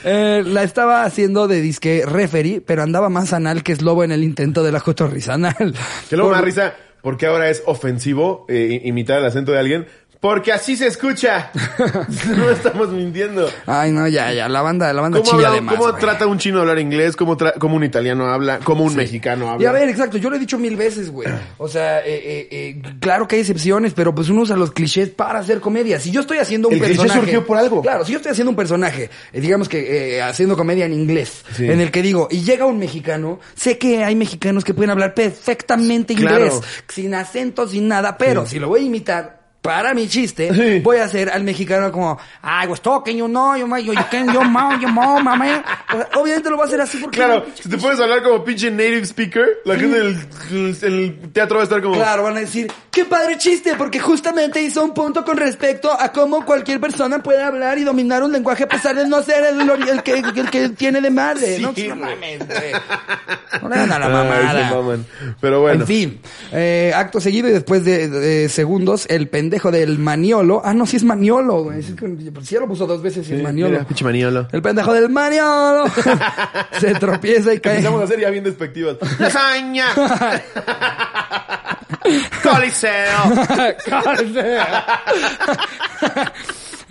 Eh, 0.02 0.42
la 0.46 0.62
estaba 0.62 1.04
haciendo 1.04 1.46
de 1.46 1.60
disque 1.60 2.04
referee, 2.06 2.60
pero 2.60 2.82
andaba 2.82 3.10
más 3.10 3.32
anal 3.34 3.62
que 3.62 3.72
es 3.72 3.82
lobo 3.82 4.02
en 4.04 4.12
el 4.12 4.24
intento 4.24 4.62
de 4.62 4.72
la 4.72 4.80
cotorriza 4.80 5.34
anal. 5.34 5.74
Que 6.08 6.16
luego 6.16 6.30
me 6.30 6.36
da 6.36 6.42
risa 6.42 6.74
porque 7.02 7.26
ahora 7.26 7.50
es 7.50 7.62
ofensivo 7.66 8.46
eh, 8.48 8.80
imitar 8.84 9.18
el 9.18 9.26
acento 9.26 9.52
de 9.52 9.58
alguien. 9.58 9.86
Porque 10.20 10.52
así 10.52 10.76
se 10.76 10.86
escucha. 10.86 11.50
no 12.36 12.50
estamos 12.50 12.90
mintiendo. 12.90 13.48
Ay, 13.64 13.90
no, 13.90 14.06
ya, 14.06 14.30
ya, 14.34 14.50
la 14.50 14.60
banda, 14.60 14.92
la 14.92 15.00
banda 15.00 15.18
¿Cómo, 15.18 15.30
chilla 15.30 15.46
habla- 15.48 15.54
de 15.54 15.60
más. 15.62 15.74
cómo 15.76 15.88
güey. 15.92 16.00
trata 16.00 16.26
un 16.26 16.36
chino 16.38 16.60
hablar 16.60 16.78
inglés? 16.78 17.16
¿Cómo, 17.16 17.38
un 17.74 17.84
italiano 17.84 18.26
habla? 18.26 18.58
¿Cómo 18.62 18.84
un 18.84 18.94
mexicano 18.94 19.48
habla? 19.48 19.62
Y 19.62 19.66
a 19.66 19.72
ver, 19.72 19.88
exacto, 19.88 20.18
yo 20.18 20.28
lo 20.28 20.36
he 20.36 20.38
dicho 20.38 20.58
mil 20.58 20.76
veces, 20.76 21.10
güey. 21.10 21.26
O 21.56 21.68
sea, 21.68 22.00
eh, 22.00 22.02
eh, 22.22 22.48
eh, 22.50 22.82
claro 23.00 23.26
que 23.26 23.36
hay 23.36 23.40
excepciones, 23.40 23.94
pero 23.94 24.14
pues 24.14 24.28
uno 24.28 24.42
usa 24.42 24.56
los 24.56 24.72
clichés 24.72 25.08
para 25.08 25.38
hacer 25.38 25.58
comedia. 25.60 25.98
Si 25.98 26.10
yo 26.10 26.20
estoy 26.20 26.36
haciendo 26.36 26.68
un 26.68 26.74
El 26.74 26.80
personaje. 26.80 27.18
surgió 27.18 27.46
por 27.46 27.56
algo. 27.56 27.80
Claro, 27.80 28.04
si 28.04 28.12
yo 28.12 28.18
estoy 28.18 28.32
haciendo 28.32 28.50
un 28.50 28.56
personaje, 28.56 29.08
eh, 29.32 29.40
digamos 29.40 29.70
que 29.70 30.16
eh, 30.18 30.22
haciendo 30.22 30.54
comedia 30.54 30.84
en 30.84 30.92
inglés, 30.92 31.44
Sí. 31.56 31.64
en 31.64 31.80
el 31.80 31.90
que 31.90 32.02
digo, 32.02 32.28
y 32.30 32.42
llega 32.42 32.66
un 32.66 32.78
mexicano, 32.78 33.40
sé 33.54 33.78
que 33.78 34.04
hay 34.04 34.14
mexicanos 34.16 34.64
que 34.64 34.74
pueden 34.74 34.90
hablar 34.90 35.14
perfectamente 35.14 36.12
inglés, 36.12 36.50
Claro. 36.52 36.60
sin 36.88 37.14
acento, 37.14 37.66
sin 37.66 37.88
nada, 37.88 38.18
pero 38.18 38.44
si 38.44 38.58
lo 38.58 38.68
voy 38.68 38.80
a 38.80 38.84
imitar. 38.84 39.39
Para 39.62 39.92
mi 39.92 40.08
chiste, 40.08 40.52
Sí. 40.54 40.80
voy 40.80 40.96
a 40.98 41.04
hacer 41.04 41.28
al 41.30 41.44
mexicano 41.44 41.92
como, 41.92 42.18
I 42.42 42.66
was 42.66 42.80
talking, 42.80 43.18
you 43.18 43.26
know, 43.28 43.54
you, 43.56 43.66
you, 43.78 43.92
you 43.92 44.00
can, 44.10 44.32
you, 44.32 44.40
mom, 44.42 44.80
you, 44.80 44.88
mom, 44.88 45.22
mama. 45.22 45.62
Obviamente 46.14 46.48
lo 46.48 46.56
voy 46.56 46.64
a 46.64 46.68
hacer 46.68 46.80
así 46.80 46.96
porque... 46.96 47.18
Claro, 47.18 47.44
si 47.60 47.68
te 47.68 47.76
puedes 47.76 48.00
hablar 48.00 48.22
como 48.22 48.42
pinche 48.42 48.70
native 48.70 49.02
speaker, 49.04 49.46
la 49.66 49.76
gente 49.76 49.98
del 49.98 50.16
el 50.82 51.32
teatro 51.32 51.56
va 51.56 51.62
a 51.62 51.64
estar 51.64 51.82
como... 51.82 51.94
Claro, 51.96 52.22
van 52.22 52.38
a 52.38 52.40
decir, 52.40 52.72
qué 52.90 53.04
padre 53.04 53.36
chiste, 53.36 53.74
porque 53.76 54.00
justamente 54.00 54.62
hizo 54.62 54.82
un 54.82 54.94
punto 54.94 55.24
con 55.26 55.36
respecto 55.36 55.90
a 55.92 56.10
cómo 56.10 56.44
cualquier 56.46 56.80
persona 56.80 57.22
puede 57.22 57.42
hablar 57.42 57.76
y 57.76 57.84
dominar 57.84 58.22
un 58.22 58.32
lenguaje 58.32 58.64
a 58.64 58.68
pesar 58.68 58.96
de 58.96 59.06
no 59.06 59.22
ser 59.22 59.44
el, 59.44 59.60
el 59.88 60.02
que, 60.02 60.12
el 60.14 60.50
que 60.50 60.68
tiene 60.70 61.02
de 61.02 61.10
madre, 61.10 61.58
¿no? 61.58 61.74
Sí, 61.74 61.86
No 61.88 61.96
güey. 61.96 62.14
mames, 62.16 62.46
güey. 62.46 62.72
No 63.62 63.68
le 63.68 63.74
hagan 63.74 63.92
a 63.92 63.98
la 63.98 64.08
mamada. 64.08 64.98
Pero 65.40 65.60
bueno. 65.60 65.80
En 65.82 65.86
fin, 65.86 66.20
eh, 66.52 66.92
acto 66.94 67.20
seguido 67.20 67.48
y 67.48 67.52
después 67.52 67.84
de, 67.84 68.08
de 68.08 68.48
segundos, 68.48 69.06
el 69.10 69.28
pendejo 69.28 69.49
del 69.50 69.98
maniolo. 69.98 70.62
Ah, 70.64 70.72
no, 70.72 70.86
sí 70.86 70.96
es 70.96 71.04
maniolo, 71.04 71.64
güey. 71.64 71.82
Sí, 71.82 71.94
ya 72.50 72.60
lo 72.60 72.68
puso 72.68 72.86
dos 72.86 73.02
veces 73.02 73.28
y 73.28 73.34
es 73.34 73.42
maniolo. 73.42 73.72
mira, 73.72 73.84
pinche 73.84 74.04
maniolo. 74.04 74.48
El 74.52 74.62
pendejo 74.62 74.92
del 74.92 75.08
maniolo. 75.10 75.84
Se 76.80 76.94
tropieza 76.94 77.52
y 77.52 77.60
cae. 77.60 77.76
Empezamos 77.76 78.00
a 78.00 78.04
hacer 78.04 78.20
ya 78.20 78.30
bien 78.30 78.44
despectivas. 78.44 78.96
Lasaña. 79.18 79.86
Coliseo. 82.42 83.18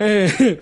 Eh, 0.02 0.58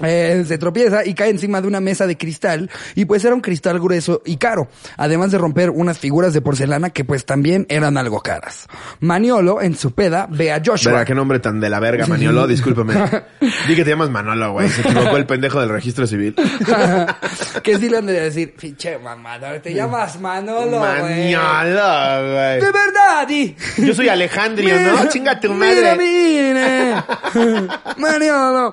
eh, 0.00 0.44
se 0.46 0.58
tropieza 0.58 1.04
y 1.04 1.14
cae 1.14 1.30
encima 1.30 1.60
de 1.60 1.68
una 1.68 1.80
mesa 1.80 2.06
de 2.06 2.16
cristal 2.16 2.70
y 2.94 3.04
pues 3.04 3.24
era 3.24 3.34
un 3.34 3.40
cristal 3.40 3.78
grueso 3.80 4.22
y 4.24 4.36
caro, 4.36 4.68
además 4.96 5.30
de 5.32 5.38
romper 5.38 5.70
unas 5.70 5.98
figuras 5.98 6.32
de 6.32 6.40
porcelana 6.40 6.90
que 6.90 7.04
pues 7.04 7.24
también 7.24 7.66
eran 7.68 7.96
algo 7.96 8.20
caras. 8.20 8.66
Maniolo 9.00 9.60
en 9.62 9.76
su 9.76 9.92
peda 9.92 10.26
ve 10.30 10.52
a 10.52 10.60
Joshua. 10.64 10.92
Verga, 10.92 11.04
qué 11.04 11.14
nombre 11.14 11.38
tan 11.38 11.60
de 11.60 11.70
la 11.70 11.80
verga, 11.80 12.06
Maniolo, 12.06 12.46
discúlpame. 12.46 12.94
Di 13.68 13.74
que 13.76 13.84
te 13.84 13.90
llamas 13.90 14.10
Manolo, 14.10 14.52
güey. 14.52 14.68
Se 14.68 14.80
equivocó 14.82 15.16
el 15.16 15.26
pendejo 15.26 15.60
del 15.60 15.68
registro 15.70 16.06
civil. 16.06 16.34
que 17.62 17.78
sí 17.78 17.88
le 17.88 17.98
han 17.98 18.06
de 18.06 18.12
decir, 18.20 18.54
pinche 18.54 18.98
mamador, 18.98 19.60
te 19.60 19.72
llamas 19.74 20.20
Manolo, 20.20 20.78
güey. 20.78 21.34
Maniolo, 21.34 22.22
De 22.22 22.60
güey. 22.60 22.72
verdad, 22.72 23.28
y... 23.28 23.56
Yo 23.78 23.94
soy 23.94 24.08
Alejandrio, 24.08 24.78
¿no? 24.80 25.08
Chinga 25.08 25.38
tu 25.40 25.52
Mira, 25.52 25.94
madre. 25.94 25.96
mire. 25.96 26.94
Maniolo. 27.98 28.72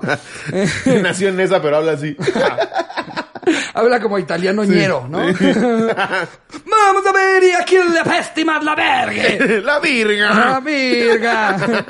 Nació 1.09 1.29
en 1.29 1.39
esa, 1.39 1.59
pero 1.59 1.77
habla 1.77 1.93
así. 1.93 2.15
Habla 3.73 3.99
como 3.99 4.17
italiano 4.19 4.63
ñero, 4.63 5.07
¿no? 5.09 5.19
Vamos 5.19 7.05
a 7.05 7.11
ver, 7.13 7.43
y 7.43 7.51
aquí 7.51 7.75
la 7.93 8.03
peste 8.03 8.43
más 8.45 8.63
la 8.63 8.75
verga. 8.75 9.23
La 9.47 9.59
La 9.79 9.79
virga. 9.79 10.59
virga. 10.59 11.85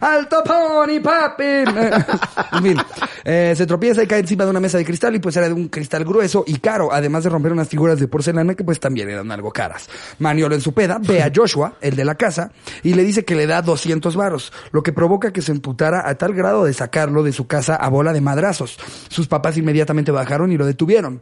Alto 0.00 0.42
pony, 0.44 1.00
papi. 1.02 1.42
En 1.44 2.62
fin, 2.62 2.76
eh, 3.24 3.54
se 3.56 3.66
tropieza 3.66 4.02
y 4.02 4.06
cae 4.06 4.20
encima 4.20 4.44
de 4.44 4.50
una 4.50 4.60
mesa 4.60 4.78
de 4.78 4.84
cristal 4.84 5.14
y 5.14 5.18
pues 5.18 5.36
era 5.36 5.48
de 5.48 5.54
un 5.54 5.68
cristal 5.68 6.04
grueso 6.04 6.44
y 6.46 6.58
caro, 6.58 6.92
además 6.92 7.24
de 7.24 7.30
romper 7.30 7.52
unas 7.52 7.68
figuras 7.68 7.98
de 7.98 8.08
porcelana 8.08 8.54
que 8.54 8.64
pues 8.64 8.78
también 8.80 9.08
eran 9.08 9.30
algo 9.30 9.50
caras. 9.52 9.88
Maniolo 10.18 10.54
en 10.54 10.60
su 10.60 10.72
peda 10.74 10.98
ve 11.00 11.22
a 11.22 11.30
Joshua, 11.34 11.74
el 11.80 11.96
de 11.96 12.04
la 12.04 12.14
casa, 12.16 12.50
y 12.82 12.94
le 12.94 13.02
dice 13.04 13.24
que 13.24 13.34
le 13.34 13.46
da 13.46 13.62
200 13.62 14.14
varos, 14.16 14.52
lo 14.72 14.82
que 14.82 14.92
provoca 14.92 15.32
que 15.32 15.42
se 15.42 15.52
emputara 15.52 16.08
a 16.08 16.14
tal 16.16 16.34
grado 16.34 16.64
de 16.64 16.74
sacarlo 16.74 17.22
de 17.22 17.32
su 17.32 17.46
casa 17.46 17.76
a 17.76 17.88
bola 17.88 18.12
de 18.12 18.20
madrazos. 18.20 18.76
Sus 19.08 19.26
papás 19.28 19.56
inmediatamente 19.56 20.12
bajaron 20.12 20.52
y 20.52 20.56
lo 20.56 20.66
detuvieron. 20.66 21.01
them 21.02 21.20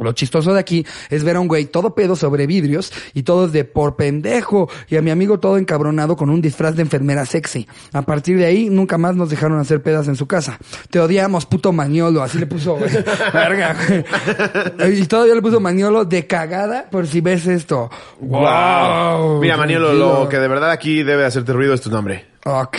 Lo 0.00 0.12
chistoso 0.12 0.52
de 0.54 0.60
aquí 0.60 0.86
es 1.10 1.24
ver 1.24 1.36
a 1.36 1.40
un 1.40 1.48
güey 1.48 1.66
todo 1.66 1.94
pedo 1.94 2.16
sobre 2.16 2.46
vidrios 2.46 2.92
y 3.14 3.22
todos 3.22 3.52
de 3.52 3.64
por 3.64 3.96
pendejo 3.96 4.68
y 4.88 4.96
a 4.96 5.02
mi 5.02 5.10
amigo 5.10 5.38
todo 5.38 5.58
encabronado 5.58 6.16
con 6.16 6.30
un 6.30 6.40
disfraz 6.40 6.74
de 6.76 6.82
enfermera 6.82 7.26
sexy. 7.26 7.68
A 7.92 8.02
partir 8.02 8.38
de 8.38 8.46
ahí 8.46 8.70
nunca 8.70 8.98
más 8.98 9.16
nos 9.16 9.30
dejaron 9.30 9.58
hacer 9.58 9.82
pedas 9.82 10.08
en 10.08 10.16
su 10.16 10.26
casa. 10.26 10.58
Te 10.90 11.00
odiamos, 11.00 11.46
puto 11.46 11.72
maniolo, 11.72 12.22
así 12.22 12.38
le 12.38 12.46
puso, 12.46 12.76
güey. 12.76 12.90
Verga. 13.32 13.76
Y 14.90 15.06
todavía 15.06 15.34
le 15.34 15.42
puso 15.42 15.60
maniolo 15.60 16.04
de 16.04 16.26
cagada 16.26 16.88
por 16.90 17.06
si 17.06 17.20
ves 17.20 17.46
esto. 17.46 17.90
Wow. 18.20 19.40
Mira, 19.40 19.56
Maniolo, 19.56 19.92
lo 19.92 20.28
que 20.28 20.38
de 20.38 20.48
verdad 20.48 20.70
aquí 20.70 21.02
debe 21.02 21.24
hacerte 21.24 21.52
ruido 21.52 21.74
es 21.74 21.80
tu 21.80 21.90
nombre. 21.90 22.30
Ok. 22.44 22.78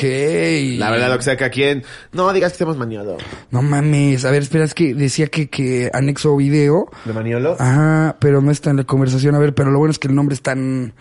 La 0.78 0.90
verdad, 0.90 1.10
lo 1.10 1.18
que 1.18 1.24
sea 1.24 1.38
que 1.38 1.46
a 1.46 1.50
quien. 1.52 1.84
No 2.14 2.34
digas 2.34 2.52
que 2.52 2.56
estemos 2.56 2.78
Maniolo. 2.78 3.18
No 3.52 3.62
mames. 3.62 4.26
A 4.26 4.32
ver, 4.32 4.42
espera, 4.42 4.66
es 4.66 4.74
que 4.74 4.96
decía 4.96 5.28
que, 5.28 5.50
que 5.50 5.92
anexo 5.94 6.36
video. 6.36 6.90
¿De 7.12 7.16
Maniolo? 7.16 7.58
Ajá, 7.60 8.16
pero 8.20 8.42
no 8.42 8.52
está 8.52 8.70
en 8.70 8.78
la 8.78 8.84
conversación. 8.86 9.36
A 9.36 9.40
ver, 9.40 9.54
pero 9.54 9.70
lo 9.70 9.80
bueno 9.80 9.92
es 9.92 10.00
que 10.00 10.08
el 10.08 10.16
nombre 10.16 10.34
es 10.34 10.42
tan, 10.42 10.94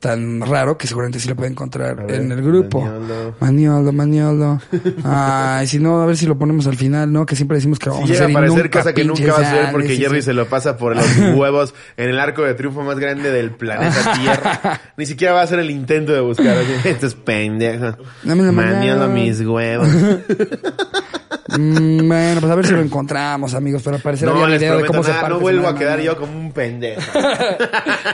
tan 0.00 0.40
raro 0.40 0.78
que 0.78 0.86
seguramente 0.86 1.18
sí 1.18 1.28
lo 1.28 1.34
puede 1.34 1.50
encontrar 1.50 2.00
A 2.00 2.04
ver, 2.04 2.20
en 2.20 2.32
el 2.32 2.42
grupo. 2.42 2.80
Maniolo. 2.80 3.34
Maniolo, 3.40 3.92
Maniolo. 3.92 4.60
Ay, 5.04 5.66
si 5.66 5.78
no, 5.78 6.00
a 6.00 6.06
ver 6.06 6.16
si 6.16 6.26
lo 6.26 6.38
ponemos 6.38 6.66
al 6.66 6.76
final, 6.76 7.12
¿no? 7.12 7.26
Que 7.26 7.34
siempre 7.34 7.56
decimos 7.56 7.78
que 7.78 7.86
lo 7.86 7.92
Si 7.92 8.00
vamos 8.00 8.10
a 8.10 8.12
llega 8.12 8.24
hacer 8.26 8.28
a 8.28 8.30
y 8.30 8.34
parecer 8.34 8.64
nunca 8.64 8.78
cosa 8.78 8.92
que 8.92 9.04
nunca 9.04 9.32
va 9.32 9.38
a 9.38 9.50
ser 9.50 9.72
porque 9.72 9.88
sí, 9.88 9.96
Jerry 9.98 10.22
sí. 10.22 10.26
se 10.26 10.34
lo 10.34 10.48
pasa 10.48 10.76
por 10.76 10.94
los 10.94 11.06
huevos 11.34 11.74
en 11.96 12.10
el 12.10 12.20
arco 12.20 12.42
de 12.42 12.54
triunfo 12.54 12.82
más 12.82 12.98
grande 12.98 13.30
del 13.32 13.50
planeta 13.50 14.12
Tierra. 14.20 14.80
Ni 14.96 15.06
siquiera 15.06 15.34
va 15.34 15.40
a 15.40 15.44
hacer 15.44 15.58
el 15.58 15.70
intento 15.70 16.12
de 16.12 16.20
buscar. 16.20 16.56
Estos 16.84 17.14
pendejos. 17.14 17.96
Maniolo 18.24 18.52
mano. 18.52 19.08
mis 19.08 19.40
huevos. 19.40 19.88
Mm, 21.48 22.06
bueno, 22.06 22.40
pues 22.40 22.52
a 22.52 22.54
ver 22.54 22.66
si 22.66 22.72
lo 22.72 22.82
encontramos, 22.82 23.54
amigos, 23.54 23.80
pero 23.82 23.96
al 23.96 24.02
parecer 24.02 24.28
No 24.28 24.44
había 24.44 24.58
video 24.58 24.78
de 24.78 24.84
cómo 24.84 25.02
se 25.02 25.12
parte 25.12 25.30
no 25.30 25.40
vuelvo 25.40 25.66
a 25.66 25.74
quedar 25.74 25.98
yo 26.00 26.16
como 26.16 26.38
un 26.38 26.52
pendejo. 26.52 27.00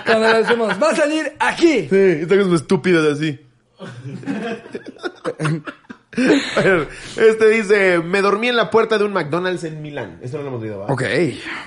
Cuando 0.06 0.28
le 0.28 0.38
decimos, 0.38 0.68
va 0.80 0.90
a 0.90 0.96
salir 0.96 1.32
aquí. 1.40 1.73
Sí, 1.88 2.20
estamos 2.22 2.44
como 2.44 2.56
estúpidos 2.56 3.16
así. 3.16 3.38
A 6.56 6.60
ver, 6.60 6.88
Este 7.16 7.48
dice, 7.48 7.98
me 7.98 8.22
dormí 8.22 8.48
en 8.48 8.56
la 8.56 8.70
puerta 8.70 8.98
de 8.98 9.04
un 9.04 9.12
McDonald's 9.12 9.64
en 9.64 9.82
Milán. 9.82 10.18
Esto 10.22 10.36
no 10.36 10.44
lo 10.44 10.48
hemos 10.50 10.62
oído, 10.62 10.80
¿va? 10.80 10.86
Ok. 10.86 11.02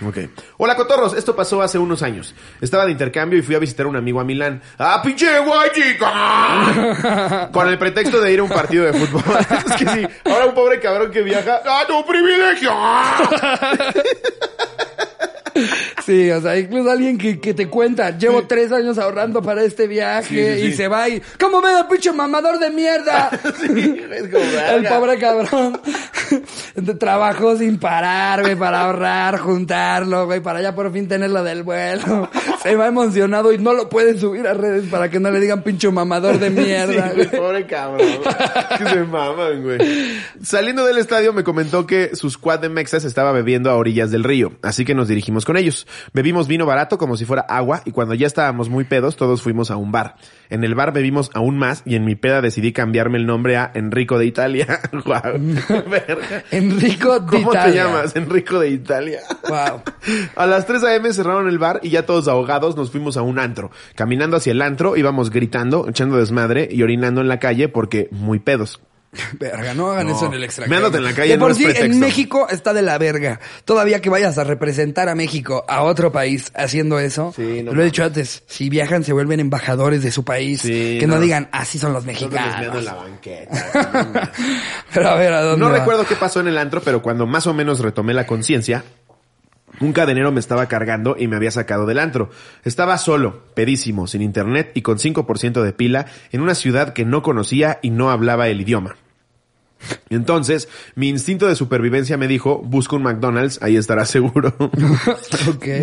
Ok. 0.08 0.18
Hola, 0.58 0.76
cotorros. 0.76 1.14
Esto 1.16 1.36
pasó 1.36 1.62
hace 1.62 1.78
unos 1.78 2.02
años. 2.02 2.34
Estaba 2.62 2.86
de 2.86 2.92
intercambio 2.92 3.38
y 3.38 3.42
fui 3.42 3.56
a 3.56 3.60
visitar 3.60 3.86
a 3.86 3.90
un 3.90 3.98
amigo 3.98 4.20
a 4.20 4.24
Milán. 4.24 4.62
¡Ah, 4.78 5.02
pinche 5.04 5.28
guayica! 5.40 7.50
Con 7.52 7.68
el 7.68 7.78
pretexto 7.78 8.22
de 8.22 8.34
ir 8.34 8.40
a 8.40 8.44
un 8.44 8.50
partido 8.50 8.86
de 8.86 8.94
fútbol. 8.94 9.24
es 9.68 9.76
que 9.76 9.86
sí. 9.86 10.08
Ahora 10.26 10.46
un 10.46 10.56
pobre 10.56 10.80
cabrón 10.80 11.12
que 11.12 11.22
viaja. 11.24 11.62
¡Ah, 11.66 11.84
tu 11.88 12.06
privilegio! 12.06 12.72
Sí, 16.08 16.32
o 16.32 16.42
sea, 16.42 16.58
incluso 16.58 16.90
alguien 16.90 17.18
que, 17.18 17.38
que 17.42 17.54
te 17.54 17.68
cuenta, 17.68 18.18
llevo 18.18 18.48
tres 18.48 18.72
años 18.72 18.98
ahorrando 18.98 19.42
para 19.42 19.62
este 19.66 19.88
viaje 19.88 20.56
Sí, 20.56 20.62
sí, 20.62 20.68
y 20.68 20.72
sí. 20.72 20.78
se 20.78 20.88
va 20.88 21.10
y, 21.10 21.22
¿cómo 21.38 21.60
me 21.62 21.70
da 21.74 21.86
pinche 21.90 22.14
mamador 22.14 22.60
de 22.60 22.70
mierda? 22.70 23.30
es 23.54 24.30
como, 24.32 24.44
El 24.46 24.82
verga. 24.84 24.90
pobre 24.90 25.18
cabrón 25.20 25.82
trabajó 27.00 27.58
sin 27.58 27.78
parar, 27.78 28.42
güey, 28.42 28.56
para 28.56 28.82
ahorrar, 28.86 29.38
juntarlo, 29.40 30.26
güey, 30.26 30.40
para 30.40 30.62
ya 30.62 30.74
por 30.74 30.92
fin 30.94 31.08
tenerlo 31.10 31.44
del 31.44 31.64
vuelo. 31.64 32.30
Se 32.64 32.76
va 32.76 32.88
emocionado 32.88 33.52
y 33.52 33.58
no 33.58 33.74
lo 33.74 33.90
puede 33.90 34.18
subir 34.18 34.48
a 34.48 34.54
redes 34.54 34.86
para 34.90 35.10
que 35.10 35.20
no 35.20 35.30
le 35.32 35.40
digan 35.40 35.62
pinche 35.64 35.90
mamador 35.92 36.40
de 36.40 36.50
mierda, 36.50 37.10
Sí, 37.10 37.16
güey. 37.16 37.28
güey, 37.28 37.42
pobre 37.42 37.66
cabrón. 37.66 38.08
Es 38.72 38.78
que 38.78 38.90
se 38.90 39.04
maman, 39.04 39.62
güey. 39.64 39.78
Saliendo 40.42 40.86
del 40.86 40.98
estadio 40.98 41.34
me 41.34 41.44
comentó 41.44 41.86
que 41.86 42.16
su 42.16 42.30
squad 42.30 42.60
de 42.60 42.70
Mexas 42.70 43.04
estaba 43.04 43.32
bebiendo 43.32 43.70
a 43.70 43.76
orillas 43.76 44.12
del 44.12 44.24
río, 44.24 44.54
así 44.62 44.86
que 44.86 44.96
nos 44.96 45.08
dirigimos 45.10 45.44
con 45.46 45.58
ellos. 45.58 45.86
Bebimos 46.14 46.48
vino 46.48 46.66
barato 46.66 46.98
como 46.98 47.18
si 47.18 47.26
fuera 47.26 47.44
agua 47.48 47.82
y 47.86 47.92
cuando 47.92 48.14
ya 48.14 48.28
estábamos 48.28 48.70
muy 48.70 48.84
pedos 48.84 49.16
todos 49.16 49.42
fuimos 49.42 49.72
a 49.72 49.78
un 49.78 49.92
bar. 49.92 50.16
En 50.50 50.64
el 50.64 50.76
bar 50.76 50.94
bebimos 50.94 51.30
aún 51.34 51.58
más 51.58 51.84
y 51.86 51.96
en 51.96 52.06
mi 52.06 52.16
peda 52.16 52.42
decidí 52.42 52.72
cambiarme 52.72 53.18
el 53.18 53.26
nombre 53.26 53.58
a 53.58 53.72
Enrico 53.74 54.18
de 54.18 54.26
Italia. 54.26 54.80
Verga. 54.94 56.44
Enrico 56.52 57.20
de 57.20 57.28
¿Cómo 57.28 57.52
te 57.52 57.74
llamas? 57.74 58.16
Enrico 58.16 58.60
de 58.60 58.70
Italia. 58.70 59.20
Wow. 59.48 59.82
A 60.36 60.46
las 60.46 60.66
3 60.66 60.84
a.m. 60.84 61.14
cerraron 61.14 61.48
el 61.48 61.60
bar 61.60 61.80
y 61.84 61.90
ya 61.90 62.06
todos 62.06 62.28
ahogados 62.28 62.76
nos 62.76 62.92
fuimos 62.92 63.18
a 63.18 63.22
un 63.22 63.40
antro. 63.40 63.72
Caminando 63.96 64.38
hacia 64.38 64.52
el 64.52 64.62
antro 64.62 64.96
íbamos 64.96 65.30
gritando, 65.30 65.88
echando 65.90 66.18
desmadre 66.18 66.68
y 66.72 66.84
orinando 66.84 67.22
en 67.22 67.28
la 67.28 67.40
calle 67.40 67.70
porque 67.70 68.08
muy 68.12 68.40
pedos. 68.40 68.80
Verga, 69.40 69.74
no 69.74 69.92
hagan 69.92 70.08
No. 70.08 70.16
eso 70.16 70.26
en 70.28 70.34
el 70.34 70.44
extranjero. 70.44 70.70
Meándote 70.80 70.98
en 70.98 71.04
la 71.04 71.14
calle 71.14 71.30
De 71.32 71.38
no 71.38 71.44
por 71.44 71.52
es 71.52 71.58
sí, 71.58 71.64
pretexto. 71.64 71.92
en 71.94 72.00
México 72.00 72.48
está 72.50 72.74
de 72.74 72.82
la 72.82 72.98
verga. 72.98 73.40
Todavía 73.66 74.02
que 74.02 74.10
vayas 74.10 74.38
a 74.38 74.44
representar 74.44 75.10
a 75.10 75.16
México 75.16 75.66
a 75.68 75.84
otro 75.84 76.12
país 76.12 76.52
haciendo 76.56 77.00
eso. 77.00 77.34
Sí, 77.36 77.62
no 77.64 77.74
lo 77.74 77.82
he 77.82 77.86
dicho 77.86 78.04
antes. 78.04 78.44
Si 78.48 78.70
viajan, 78.70 79.04
se 79.04 79.14
vuelven 79.14 79.40
embajadores 79.40 80.04
de 80.04 80.12
su 80.12 80.24
país. 80.24 80.62
Sí, 80.62 80.98
que 81.00 81.08
no. 81.08 81.16
no. 81.16 81.22
digan, 81.22 81.50
así 81.52 81.78
son 81.80 81.94
los 81.94 82.06
mexicanos. 82.06 82.76
en 82.76 82.86
la 82.86 82.94
banqueta. 82.94 84.32
Pero 84.94 85.10
a 85.10 85.16
ver, 85.16 85.34
¿a 85.34 85.42
dónde 85.42 85.66
No 85.66 85.72
va? 85.72 85.78
recuerdo 85.80 86.06
qué 86.06 86.16
pasó 86.16 86.40
en 86.40 86.48
el 86.48 86.58
antro, 86.58 86.82
pero 86.82 87.02
cuando 87.02 87.26
más 87.28 87.48
o 87.48 87.54
menos 87.54 87.80
retomé 87.80 88.14
la 88.14 88.26
conciencia, 88.28 88.84
un 89.80 89.94
cadenero 89.94 90.32
me 90.32 90.40
estaba 90.40 90.66
cargando 90.68 91.16
y 91.20 91.28
me 91.28 91.36
había 91.36 91.52
sacado 91.52 91.86
del 91.86 92.00
antro. 92.00 92.30
Estaba 92.64 92.98
solo, 92.98 93.44
pedísimo, 93.54 94.08
sin 94.08 94.22
internet 94.22 94.72
y 94.74 94.82
con 94.82 94.98
5% 94.98 95.62
de 95.62 95.74
pila 95.74 96.06
en 96.32 96.42
una 96.42 96.56
ciudad 96.56 96.94
que 96.94 97.06
no 97.06 97.22
conocía 97.22 97.80
y 97.82 97.92
no 97.92 98.10
hablaba 98.10 98.48
el 98.48 98.62
idioma. 98.62 98.96
Entonces, 100.10 100.68
mi 100.96 101.10
instinto 101.10 101.48
de 101.48 101.56
supervivencia 101.56 102.18
me 102.18 102.28
dijo, 102.28 102.60
busca 102.64 102.96
un 102.96 103.04
McDonald's, 103.04 103.60
ahí 103.62 103.76
estarás 103.78 104.10
seguro. 104.12 104.54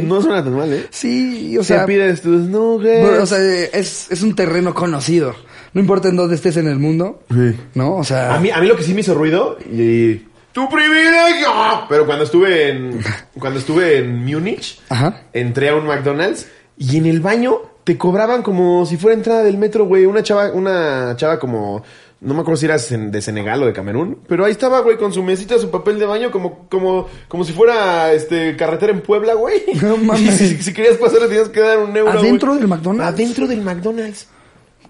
No 0.04 0.20
suena 0.22 0.42
tan 0.44 0.54
mal, 0.56 0.72
¿eh? 0.72 0.86
Sí, 0.90 1.56
o 1.56 1.60
O 1.60 1.64
sea, 1.64 1.86
pides 1.86 2.22
tus 2.22 2.42
nuggets. 2.48 3.02
bueno, 3.06 3.22
o 3.22 3.26
sea, 3.26 3.38
es, 3.38 4.10
es 4.10 4.22
un 4.22 4.34
terreno 4.34 4.74
conocido. 4.74 5.34
No 5.72 5.80
importa 5.80 6.08
en 6.08 6.16
dónde 6.16 6.36
estés 6.36 6.56
en 6.56 6.68
el 6.68 6.78
mundo, 6.78 7.22
Sí. 7.30 7.56
¿no? 7.74 7.96
O 7.96 8.04
sea, 8.04 8.34
A 8.34 8.40
mí, 8.40 8.50
a 8.50 8.60
mí 8.60 8.66
lo 8.68 8.76
que 8.76 8.82
sí 8.84 8.94
me 8.94 9.00
hizo 9.00 9.14
ruido 9.14 9.58
y 9.70 10.22
tu 10.52 10.68
privilegio. 10.68 11.48
Pero 11.88 12.06
cuando 12.06 12.24
estuve 12.24 12.68
en 12.70 13.00
cuando 13.38 13.58
estuve 13.58 13.98
en 13.98 14.24
Múnich, 14.24 14.80
Ajá. 14.88 15.22
entré 15.32 15.70
a 15.70 15.74
un 15.76 15.86
McDonald's 15.86 16.46
y 16.78 16.96
en 16.98 17.06
el 17.06 17.20
baño 17.20 17.58
te 17.82 17.98
cobraban 17.98 18.42
como 18.42 18.86
si 18.86 18.96
fuera 18.96 19.16
entrada 19.16 19.42
del 19.42 19.58
metro, 19.58 19.84
güey, 19.84 20.06
una 20.06 20.22
chava 20.22 20.50
una 20.52 21.14
chava 21.16 21.38
como 21.40 21.82
no 22.24 22.34
me 22.34 22.40
acuerdo 22.40 22.56
si 22.56 22.66
era 22.66 22.76
de 22.78 23.22
Senegal 23.22 23.62
o 23.62 23.66
de 23.66 23.72
Camerún, 23.72 24.18
pero 24.26 24.44
ahí 24.44 24.52
estaba, 24.52 24.80
güey, 24.80 24.96
con 24.96 25.12
su 25.12 25.22
mesita, 25.22 25.58
su 25.58 25.70
papel 25.70 25.98
de 25.98 26.06
baño, 26.06 26.30
como, 26.30 26.66
como, 26.68 27.06
como 27.28 27.44
si 27.44 27.52
fuera, 27.52 28.12
este, 28.12 28.56
carretera 28.56 28.92
en 28.92 29.00
Puebla, 29.02 29.34
güey. 29.34 29.62
No 29.82 29.96
mames. 29.98 30.36
Si, 30.36 30.56
si 30.62 30.72
querías 30.72 30.96
pasar, 30.96 31.20
le 31.22 31.28
tenías 31.28 31.48
que 31.50 31.60
dar 31.60 31.78
un 31.78 31.96
euro, 31.96 32.18
¿Adentro 32.18 32.48
güey. 32.48 32.60
del 32.60 32.68
McDonald's? 32.68 33.14
Adentro 33.14 33.46
del 33.46 33.60
McDonald's. 33.60 34.28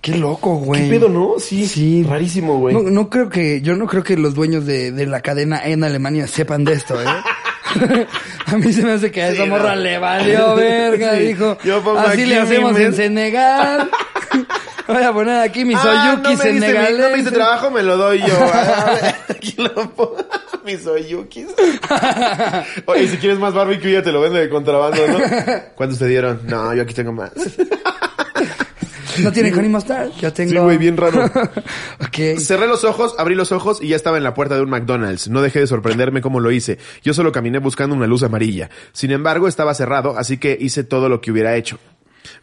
qué 0.01 0.17
loco, 0.17 0.57
güey. 0.57 0.85
¿Qué 0.85 0.91
pedo, 0.91 1.09
no? 1.09 1.35
Sí. 1.39 1.67
Sí. 1.67 2.03
Rarísimo, 2.09 2.59
güey. 2.59 2.75
No, 2.75 2.83
no 2.83 3.11
creo 3.11 3.29
que, 3.29 3.61
yo 3.63 3.75
no 3.77 3.87
creo 3.87 4.03
que 4.03 4.17
los 4.17 4.35
dueños 4.35 4.65
de, 4.67 4.93
de 4.93 5.07
la 5.07 5.21
cadena 5.21 5.61
en 5.65 5.83
Alemania 5.85 6.27
sepan 6.27 6.65
de 6.65 6.75
esto, 6.75 7.01
¿eh? 7.03 7.07
a 8.47 8.57
mí 8.57 8.73
se 8.73 8.83
me 8.83 8.93
hace 8.93 9.11
que 9.11 9.21
a 9.23 9.31
esa 9.31 9.45
Sí, 9.45 9.51
morra 9.51 9.75
no. 9.75 9.81
le 9.83 9.99
valió 9.99 10.55
verga, 10.55 11.17
Sí. 11.17 11.25
dijo. 11.27 11.59
Yo 11.65 11.83
pongo 11.83 11.99
Así 11.99 12.25
le 12.25 12.37
hacemos 12.39 12.77
en 12.79 12.87
mes". 12.89 12.97
Senegal. 12.97 13.91
Voy 14.87 15.03
a 15.03 15.13
poner 15.13 15.41
aquí 15.41 15.65
mis 15.65 15.77
Ah, 15.79 16.13
oyuki 16.13 16.23
no 16.23 16.23
me 16.23 16.29
diste 16.31 16.53
mi- 16.53 16.61
senegaleses. 16.61 16.99
No 16.99 17.09
me 17.11 17.17
diste 17.17 17.31
trabajo, 17.33 17.71
me 17.71 17.83
lo 17.83 17.97
doy 17.97 18.21
yo. 18.21 18.27
Ah, 18.53 19.15
Aquí 19.31 19.55
lo 19.59 19.75
pongo. 19.91 20.17
Mis 20.65 20.87
oyukis. 20.87 21.47
Oye, 22.87 23.09
si 23.09 23.17
quieres 23.19 23.39
más 23.39 23.55
barbecue, 23.55 23.93
ya 23.93 24.03
te 24.03 24.13
lo 24.13 24.21
vende 24.21 24.41
de 24.41 24.49
contrabando, 24.49 25.07
¿no? 25.09 25.19
¿Cuántos 25.75 25.99
te 25.99 26.07
dieron? 26.07 26.41
No, 26.47 26.73
yo 26.75 26.83
aquí 26.83 26.95
tengo 26.95 27.13
más. 27.13 27.31
No 29.23 29.31
tiene 29.31 29.53
Honey 29.53 29.69
Mustard. 29.69 30.11
Yo 30.21 30.33
tengo. 30.33 30.51
Sí, 30.51 30.57
güey, 30.59 30.77
bien 30.77 30.97
raro. 30.97 31.25
ok. 32.01 32.39
Cerré 32.41 32.67
los 32.67 32.83
ojos, 32.85 33.15
abrí 33.17 33.37
los 33.37 33.53
ojos 33.53 33.81
y 33.81 33.89
ya 33.89 33.97
estaba 33.97 34.17
en 34.17 34.25
la 34.25 34.35
puerta 34.35 34.57
de 34.57 34.63
un 34.63 34.71
McDonald's. 34.71 35.29
No 35.29 35.41
dejé 35.41 35.61
de 35.61 35.67
sorprenderme 35.69 36.21
cómo 36.21 36.41
lo 36.41 36.51
hice. 36.51 36.79
Yo 37.03 37.15
solo 37.15 37.31
caminé 37.31 37.59
buscando 37.59 37.95
una 37.95 38.09
luz 38.09 38.25
amarilla. 38.25 38.71
Sin 38.93 39.13
embargo, 39.13 39.47
estaba 39.47 39.73
cerrado, 39.75 40.19
así 40.19 40.39
que 40.39 40.57
hice 40.61 40.83
todo 40.83 41.09
lo 41.09 41.21
que 41.21 41.31
hubiera 41.31 41.55
hecho. 41.55 41.79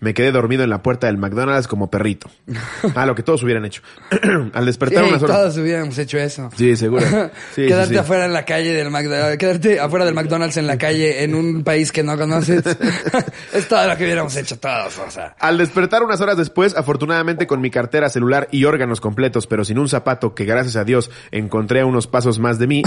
Me 0.02 0.16
quedé 0.16 0.32
dormido 0.32 0.64
en 0.64 0.72
la 0.72 0.82
puerta 0.82 1.06
del 1.08 1.18
McDonald's 1.18 1.68
como 1.68 1.90
perrito. 1.90 2.30
Ah, 2.96 3.06
lo 3.06 3.16
que 3.16 3.24
todos 3.24 3.42
hubieran 3.44 3.64
hecho. 3.64 3.82
Al 4.54 4.66
despertar 4.66 5.04
Sí, 5.04 5.10
unas 5.10 5.24
horas. 5.24 5.38
todos 5.38 5.58
hubiéramos 5.58 5.98
hecho 5.98 6.18
eso. 6.18 6.50
Sí, 6.58 6.76
seguro. 6.76 7.06
Sí, 7.56 7.68
quedarte 7.68 7.94
sí. 7.94 7.98
afuera 8.00 8.26
en 8.26 8.34
la 8.34 8.44
calle 8.44 8.74
del 8.74 8.90
McDonald's, 8.90 9.38
quedarte 9.38 9.80
afuera 9.80 10.06
del 10.06 10.14
McDonald's 10.16 10.58
en 10.58 10.68
la 10.68 10.78
calle 10.78 11.24
en 11.24 11.36
un 11.36 11.64
país 11.64 11.92
que 11.92 12.02
no 12.04 12.18
conoces. 12.18 12.64
es 13.54 13.68
todo 13.68 13.88
lo 13.88 13.96
que 13.98 14.04
hubiéramos 14.04 14.36
hecho 14.36 14.58
todos, 14.60 14.98
o 15.00 15.10
sea. 15.12 15.36
Al 15.40 15.58
despertar 15.58 16.04
unas 16.04 16.20
horas 16.22 16.38
después, 16.38 16.76
afortunadamente 16.76 17.46
con 17.48 17.62
mi 17.62 17.70
cartera, 17.70 18.10
celular 18.10 18.48
y 18.52 18.66
órganos 18.66 19.00
completos, 19.02 19.48
pero 19.48 19.64
sin 19.64 19.78
un 19.80 19.88
zapato 19.88 20.34
que 20.34 20.46
gracias 20.46 20.76
a 20.76 20.84
Dios 20.84 21.12
encontré 21.32 21.82
a 21.82 21.86
unos 21.86 22.08
pasos 22.08 22.40
más 22.40 22.58
de 22.60 22.68
mí, 22.68 22.84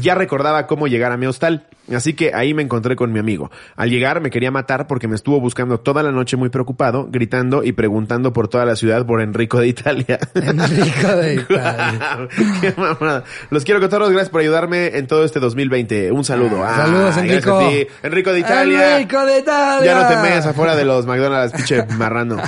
ya 0.00 0.14
recordaba 0.14 0.66
cómo 0.66 0.86
llegar 0.88 1.12
a 1.12 1.16
mi 1.16 1.26
hostal. 1.26 1.66
Así 1.94 2.14
que 2.14 2.32
ahí 2.34 2.54
me 2.54 2.62
encontré 2.62 2.96
con 2.96 3.12
mi 3.12 3.18
amigo. 3.18 3.50
Al 3.76 3.90
llegar 3.90 4.20
me 4.22 4.30
quería 4.30 4.50
matar 4.50 4.86
porque 4.86 5.06
me 5.06 5.14
estuvo 5.16 5.38
buscando 5.40 5.78
toda 5.80 6.02
la 6.02 6.12
noche 6.12 6.36
muy 6.38 6.48
preocupado, 6.54 7.08
gritando 7.10 7.62
y 7.62 7.72
preguntando 7.72 8.32
por 8.32 8.48
toda 8.48 8.64
la 8.64 8.76
ciudad 8.76 9.04
por 9.04 9.20
Enrico 9.20 9.60
de 9.60 9.68
Italia. 9.68 10.18
Enrico 10.34 11.08
de 11.16 11.34
Italia. 11.42 12.28
Qué 12.62 12.72
mamada. 12.76 13.24
Los 13.50 13.64
quiero 13.64 13.86
todos, 13.86 14.08
gracias 14.10 14.30
por 14.30 14.40
ayudarme 14.40 14.96
en 14.96 15.06
todo 15.06 15.24
este 15.24 15.40
2020. 15.40 16.12
Un 16.12 16.24
saludo. 16.24 16.64
Ah, 16.64 16.76
Saludos, 16.76 17.16
gracias 17.16 17.24
Enrico. 17.26 17.58
de 17.58 17.64
Italia. 18.40 18.96
Enrico 18.96 19.26
de 19.26 19.38
Italia. 19.40 19.84
Ya 19.84 20.00
no 20.00 20.08
te 20.08 20.16
mees 20.28 20.46
afuera 20.46 20.74
de 20.74 20.84
los 20.86 21.04
McDonald's, 21.04 21.52
pinche 21.54 21.84
marrano. 21.98 22.38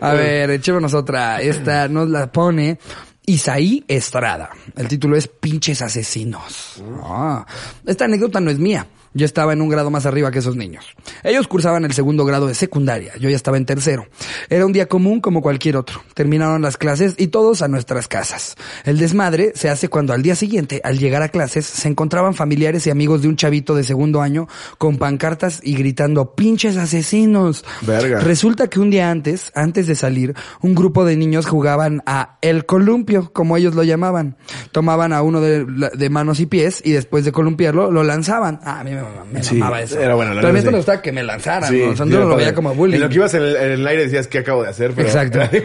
A 0.00 0.12
ver, 0.14 0.50
echémonos 0.50 0.94
otra. 0.94 1.40
Esta 1.40 1.88
nos 1.88 2.08
la 2.08 2.32
pone 2.32 2.78
Isaí 3.26 3.84
Estrada. 3.86 4.50
El 4.76 4.88
título 4.88 5.16
es 5.16 5.28
Pinches 5.28 5.82
Asesinos. 5.82 6.82
Ah, 7.04 7.46
esta 7.86 8.06
anécdota 8.06 8.40
no 8.40 8.50
es 8.50 8.58
mía. 8.58 8.86
Yo 9.14 9.24
estaba 9.24 9.52
en 9.52 9.62
un 9.62 9.68
grado 9.68 9.90
más 9.90 10.06
arriba 10.06 10.32
que 10.32 10.40
esos 10.40 10.56
niños. 10.56 10.84
Ellos 11.22 11.46
cursaban 11.46 11.84
el 11.84 11.92
segundo 11.92 12.24
grado 12.24 12.48
de 12.48 12.54
secundaria. 12.54 13.12
Yo 13.20 13.30
ya 13.30 13.36
estaba 13.36 13.56
en 13.56 13.64
tercero. 13.64 14.08
Era 14.50 14.66
un 14.66 14.72
día 14.72 14.86
común 14.86 15.20
como 15.20 15.40
cualquier 15.40 15.76
otro. 15.76 16.02
Terminaron 16.14 16.62
las 16.62 16.76
clases 16.76 17.14
y 17.16 17.28
todos 17.28 17.62
a 17.62 17.68
nuestras 17.68 18.08
casas. 18.08 18.56
El 18.84 18.98
desmadre 18.98 19.52
se 19.54 19.70
hace 19.70 19.88
cuando 19.88 20.12
al 20.12 20.22
día 20.22 20.34
siguiente, 20.34 20.80
al 20.82 20.98
llegar 20.98 21.22
a 21.22 21.28
clases, 21.28 21.64
se 21.64 21.86
encontraban 21.86 22.34
familiares 22.34 22.88
y 22.88 22.90
amigos 22.90 23.22
de 23.22 23.28
un 23.28 23.36
chavito 23.36 23.76
de 23.76 23.84
segundo 23.84 24.20
año 24.20 24.48
con 24.78 24.98
pancartas 24.98 25.60
y 25.62 25.76
gritando 25.76 26.34
pinches 26.34 26.76
asesinos. 26.76 27.64
Verga. 27.82 28.18
Resulta 28.18 28.66
que 28.66 28.80
un 28.80 28.90
día 28.90 29.12
antes, 29.12 29.52
antes 29.54 29.86
de 29.86 29.94
salir, 29.94 30.34
un 30.60 30.74
grupo 30.74 31.04
de 31.04 31.16
niños 31.16 31.46
jugaban 31.46 32.02
a 32.04 32.38
el 32.42 32.66
columpio, 32.66 33.32
como 33.32 33.56
ellos 33.56 33.76
lo 33.76 33.84
llamaban. 33.84 34.36
Tomaban 34.72 35.12
a 35.12 35.22
uno 35.22 35.40
de, 35.40 35.64
de 35.64 36.10
manos 36.10 36.40
y 36.40 36.46
pies 36.46 36.82
y 36.84 36.90
después 36.90 37.24
de 37.24 37.30
columpiarlo 37.30 37.92
lo 37.92 38.02
lanzaban. 38.02 38.58
Ah, 38.64 38.80
a 38.80 38.84
mí 38.84 38.90
me, 38.90 39.03
me 39.32 39.42
Sí, 39.42 39.56
mamaba 39.56 39.80
eso. 39.82 39.98
era 40.00 40.14
bueno, 40.14 40.32
la 40.34 40.40
Pero 40.40 40.48
a 40.48 40.52
mí 40.52 40.58
neta 40.58 40.70
me 40.70 40.76
sí. 40.76 40.76
gustaba 40.78 41.02
que 41.02 41.12
me 41.12 41.22
lanzaran. 41.22 41.70
Sí, 41.70 41.80
¿no? 41.84 41.90
O 41.92 41.96
sea, 41.96 42.06
sí, 42.06 42.12
no 42.12 42.20
lo 42.20 42.36
veía 42.36 42.54
como 42.54 42.74
bullying. 42.74 42.94
En 42.96 43.00
lo 43.02 43.08
que 43.08 43.14
ibas 43.16 43.34
en 43.34 43.42
el, 43.42 43.56
en 43.56 43.72
el 43.72 43.86
aire 43.86 44.04
decías 44.04 44.26
que 44.28 44.38
acabo 44.38 44.62
de 44.62 44.70
hacer, 44.70 44.92
pero 44.94 45.08
Exacto. 45.08 45.38
era 45.38 45.48
de. 45.48 45.64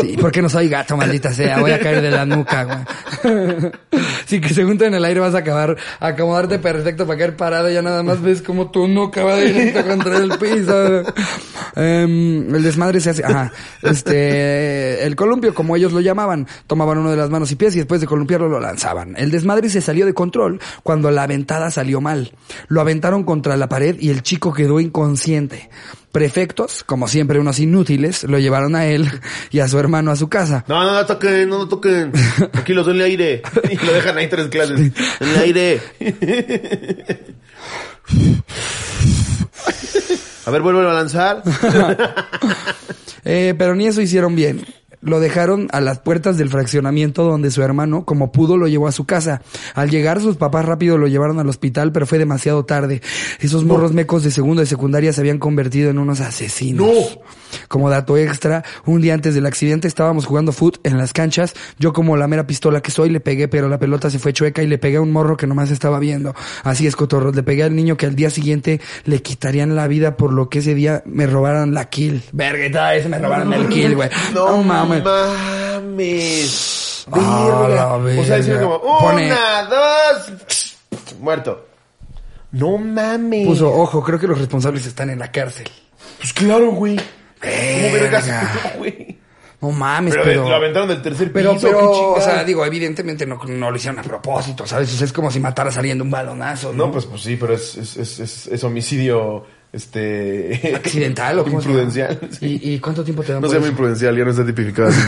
Sí, 0.00 0.16
porque 0.20 0.42
no 0.42 0.48
soy 0.48 0.68
gato, 0.68 0.96
maldita 0.96 1.32
sea. 1.32 1.58
Voy 1.60 1.70
a 1.72 1.78
caer 1.80 2.00
de 2.02 2.10
la 2.10 2.24
nuca, 2.26 2.64
güey. 2.64 2.78
Sí, 4.26 4.40
que 4.40 4.48
según 4.54 4.78
tú 4.78 4.84
en 4.84 4.94
el 4.94 5.04
aire 5.04 5.20
vas 5.20 5.34
a 5.34 5.38
acabar, 5.38 5.76
acomodarte 6.00 6.58
perfecto 6.58 7.06
para 7.06 7.18
caer 7.18 7.36
parado. 7.36 7.68
Ya 7.70 7.82
nada 7.82 8.02
más 8.02 8.22
ves 8.22 8.40
como 8.42 8.70
tu 8.70 8.88
nuca 8.88 9.22
va 9.22 9.36
directo 9.36 9.84
contra 9.86 10.16
el 10.16 10.30
piso. 10.38 11.02
Em, 11.76 12.54
el 12.54 12.62
desmadre 12.62 13.00
se 13.00 13.10
hace, 13.10 13.24
ajá. 13.24 13.52
Este, 13.82 15.04
el 15.04 15.14
columpio, 15.16 15.54
como 15.54 15.76
ellos 15.76 15.92
lo 15.92 16.00
llamaban, 16.00 16.46
tomaban 16.66 16.98
uno 16.98 17.10
de 17.10 17.16
las 17.16 17.30
manos 17.30 17.50
y 17.52 17.56
pies 17.56 17.74
y 17.74 17.78
después 17.78 18.00
de 18.00 18.06
columpiarlo 18.06 18.48
lo 18.48 18.60
lanzaban. 18.60 19.14
El 19.16 19.30
desmadre 19.30 19.68
se 19.68 19.80
salió 19.80 20.06
de 20.06 20.14
control 20.14 20.60
cuando 20.82 21.10
la 21.10 21.24
aventada 21.24 21.70
salió 21.70 22.00
mal. 22.00 22.32
Lo 22.74 22.80
aventaron 22.80 23.22
contra 23.22 23.56
la 23.56 23.68
pared 23.68 23.94
y 24.00 24.10
el 24.10 24.24
chico 24.24 24.52
quedó 24.52 24.80
inconsciente. 24.80 25.70
Prefectos, 26.10 26.82
como 26.82 27.06
siempre 27.06 27.38
unos 27.38 27.60
inútiles, 27.60 28.24
lo 28.24 28.40
llevaron 28.40 28.74
a 28.74 28.86
él 28.86 29.08
y 29.52 29.60
a 29.60 29.68
su 29.68 29.78
hermano 29.78 30.10
a 30.10 30.16
su 30.16 30.28
casa. 30.28 30.64
No, 30.66 30.82
no, 30.82 30.92
no 30.92 31.06
toquen, 31.06 31.48
no, 31.48 31.58
no 31.58 31.68
toquen. 31.68 32.10
Aquí 32.52 32.74
los 32.74 32.88
en 32.88 32.96
el 32.96 33.02
aire. 33.02 33.42
Y 33.70 33.76
lo 33.76 33.92
dejan 33.92 34.18
ahí 34.18 34.26
tres 34.26 34.48
clases. 34.48 34.80
En 35.20 35.28
el 35.28 35.36
aire. 35.36 35.80
A 40.44 40.50
ver, 40.50 40.62
vuelvo 40.62 40.80
a 40.80 40.94
lanzar. 40.94 41.44
Eh, 43.26 43.54
pero 43.56 43.74
ni 43.74 43.86
eso 43.86 44.02
hicieron 44.02 44.36
bien. 44.36 44.66
Lo 45.04 45.20
dejaron 45.20 45.68
a 45.72 45.80
las 45.80 45.98
puertas 45.98 46.38
del 46.38 46.48
fraccionamiento 46.48 47.24
donde 47.24 47.50
su 47.50 47.62
hermano, 47.62 48.04
como 48.04 48.32
pudo, 48.32 48.56
lo 48.56 48.68
llevó 48.68 48.88
a 48.88 48.92
su 48.92 49.04
casa. 49.04 49.42
Al 49.74 49.90
llegar, 49.90 50.20
sus 50.20 50.36
papás 50.36 50.64
rápido 50.64 50.98
lo 50.98 51.06
llevaron 51.06 51.38
al 51.38 51.48
hospital, 51.48 51.92
pero 51.92 52.06
fue 52.06 52.18
demasiado 52.18 52.64
tarde. 52.64 53.02
Esos 53.40 53.64
morros 53.64 53.92
mecos 53.92 54.22
de 54.22 54.30
segundo 54.30 54.62
y 54.62 54.66
secundaria 54.66 55.12
se 55.12 55.20
habían 55.20 55.38
convertido 55.38 55.90
en 55.90 55.98
unos 55.98 56.20
asesinos. 56.20 56.86
No. 56.86 57.20
Como 57.68 57.90
dato 57.90 58.16
extra, 58.16 58.64
un 58.84 59.00
día 59.00 59.14
antes 59.14 59.34
del 59.34 59.46
accidente 59.46 59.88
estábamos 59.88 60.26
jugando 60.26 60.52
foot 60.52 60.78
en 60.84 60.98
las 60.98 61.12
canchas. 61.12 61.54
Yo 61.78 61.92
como 61.92 62.16
la 62.16 62.26
mera 62.26 62.46
pistola 62.46 62.80
que 62.80 62.90
soy 62.90 63.10
le 63.10 63.20
pegué, 63.20 63.46
pero 63.48 63.68
la 63.68 63.78
pelota 63.78 64.10
se 64.10 64.18
fue 64.18 64.32
chueca 64.32 64.62
y 64.62 64.66
le 64.66 64.78
pegué 64.78 64.96
a 64.96 65.00
un 65.00 65.12
morro 65.12 65.36
que 65.36 65.46
nomás 65.46 65.70
estaba 65.70 65.98
viendo. 65.98 66.34
Así 66.62 66.86
es, 66.86 66.96
cotorros. 66.96 67.36
Le 67.36 67.42
pegué 67.42 67.62
al 67.62 67.76
niño 67.76 67.96
que 67.96 68.06
al 68.06 68.16
día 68.16 68.30
siguiente 68.30 68.80
le 69.04 69.22
quitarían 69.22 69.76
la 69.76 69.86
vida 69.86 70.16
por 70.16 70.32
lo 70.32 70.48
que 70.48 70.60
ese 70.60 70.74
día 70.74 71.02
me 71.06 71.26
robaron 71.26 71.74
la 71.74 71.88
kill. 71.90 72.22
Verga, 72.32 72.94
ese 72.94 73.08
me 73.08 73.18
robaron 73.18 73.52
el 73.52 73.68
kill, 73.68 73.94
güey. 73.94 74.08
No 74.32 74.62
mames. 74.62 74.93
Mames. 75.02 77.06
Ah, 77.12 77.66
la 77.68 77.96
Verga. 77.98 78.20
O 78.20 78.24
sea, 78.24 78.36
decía 78.36 78.60
como, 78.60 78.80
Pone- 78.80 79.26
una, 79.26 79.62
dos. 79.64 80.76
Muerto. 81.20 81.66
No 82.52 82.78
mames. 82.78 83.46
Puso, 83.46 83.72
ojo, 83.72 84.02
creo 84.02 84.18
que 84.18 84.26
los 84.26 84.38
responsables 84.38 84.86
están 84.86 85.10
en 85.10 85.18
la 85.18 85.30
cárcel. 85.32 85.68
Pues 86.18 86.32
claro, 86.32 86.70
güey. 86.72 86.96
¿Cómo 86.96 87.92
vergas? 87.92 88.26
Verga. 88.26 88.72
güey? 88.78 89.18
No 89.60 89.70
mames, 89.70 90.12
Pero, 90.12 90.24
pero... 90.24 90.48
lo 90.48 90.54
aventaron 90.54 90.88
del 90.88 91.00
tercer 91.00 91.32
Pero, 91.32 91.54
piso. 91.54 91.68
pero, 91.68 91.78
qué 91.78 91.84
o 91.86 92.14
chingada. 92.14 92.34
sea, 92.34 92.44
digo, 92.44 92.66
evidentemente 92.66 93.24
no, 93.24 93.40
no 93.46 93.70
lo 93.70 93.76
hicieron 93.76 93.98
a 93.98 94.02
propósito, 94.02 94.66
¿sabes? 94.66 94.92
O 94.92 94.96
sea, 94.96 95.06
es 95.06 95.12
como 95.12 95.30
si 95.30 95.40
matara 95.40 95.70
saliendo 95.70 96.04
un 96.04 96.10
balonazo, 96.10 96.72
¿no? 96.72 96.86
No, 96.86 96.92
pues, 96.92 97.06
pues 97.06 97.22
sí, 97.22 97.36
pero 97.40 97.54
es, 97.54 97.74
es, 97.76 97.96
es, 97.96 98.20
es, 98.20 98.46
es 98.48 98.64
homicidio, 98.64 99.46
este... 99.74 100.72
¿Accidental 100.76 101.38
o? 101.40 101.48
Imprudencial. 101.48 102.18
sí. 102.30 102.60
¿Y, 102.62 102.74
¿Y 102.74 102.78
cuánto 102.78 103.02
tiempo 103.04 103.22
te 103.22 103.32
dan 103.32 103.42
No 103.42 103.48
se 103.48 103.54
llama 103.56 103.68
imprudencial, 103.68 104.16
ya 104.16 104.24
no 104.24 104.30
está 104.30 104.46
tipificado 104.46 104.88
así. 104.88 105.00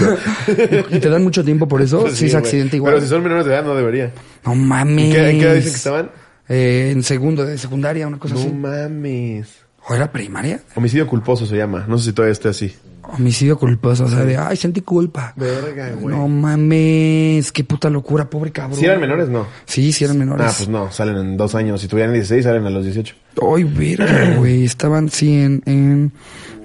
¿Y 0.91 0.99
te 0.99 1.09
dan 1.09 1.23
mucho 1.23 1.45
tiempo 1.45 1.67
por 1.69 1.81
eso? 1.83 2.01
Pues 2.07 2.15
si 2.17 2.27
es 2.27 2.35
accidente 2.35 2.77
igual. 2.77 2.95
Pero 2.95 3.05
si 3.05 3.09
son 3.11 3.23
menores 3.23 3.47
de 3.47 3.53
edad, 3.55 3.65
no 3.65 3.75
debería. 3.75 4.13
No 4.45 4.55
mames. 4.55 5.07
¿En 5.07 5.13
qué, 5.13 5.31
en 5.31 5.39
qué 5.39 5.45
edad 5.47 5.55
dicen 5.55 5.71
que 5.73 5.77
estaban? 5.77 6.11
Eh, 6.49 6.91
en 6.93 7.03
segundo, 7.03 7.45
de 7.45 7.59
secundaria, 7.59 8.07
una 8.07 8.19
cosa 8.19 8.35
No 8.35 8.41
así. 8.41 8.51
mames. 8.51 9.49
¿O 9.89 9.95
era 9.95 10.11
primaria? 10.11 10.61
Homicidio 10.75 11.07
culposo 11.07 11.47
se 11.47 11.57
llama. 11.57 11.85
No 11.89 11.99
sé 11.99 12.07
si 12.07 12.13
todavía 12.13 12.33
esté 12.33 12.49
así. 12.49 12.75
Homicidio 13.15 13.59
culposo, 13.59 14.05
o 14.05 14.09
sea, 14.09 14.21
de, 14.25 14.37
ay, 14.37 14.57
sentí 14.57 14.81
culpa. 14.81 15.33
Verga, 15.37 15.91
güey. 15.93 16.15
No 16.15 16.27
mames, 16.29 17.53
qué 17.53 17.65
puta 17.65 17.89
locura, 17.89 18.29
pobre 18.29 18.51
cabrón. 18.53 18.79
¿Si 18.79 18.85
eran 18.85 19.01
menores? 19.01 19.29
No. 19.29 19.47
Sí, 19.65 19.93
sí 19.93 20.05
eran 20.05 20.19
menores. 20.19 20.47
Ah, 20.49 20.55
pues 20.57 20.69
no, 20.69 20.91
salen 20.91 21.17
en 21.17 21.37
dos 21.37 21.55
años. 21.55 21.81
Si 21.81 21.89
tuvieran 21.89 22.13
16, 22.13 22.45
salen 22.45 22.67
a 22.67 22.71
los 22.71 22.85
18. 22.85 23.15
Ay, 23.55 23.65
verga, 23.65 24.35
güey. 24.39 24.65
Estaban, 24.65 25.09
sí, 25.09 25.35
en, 25.41 25.63
en 25.67 26.13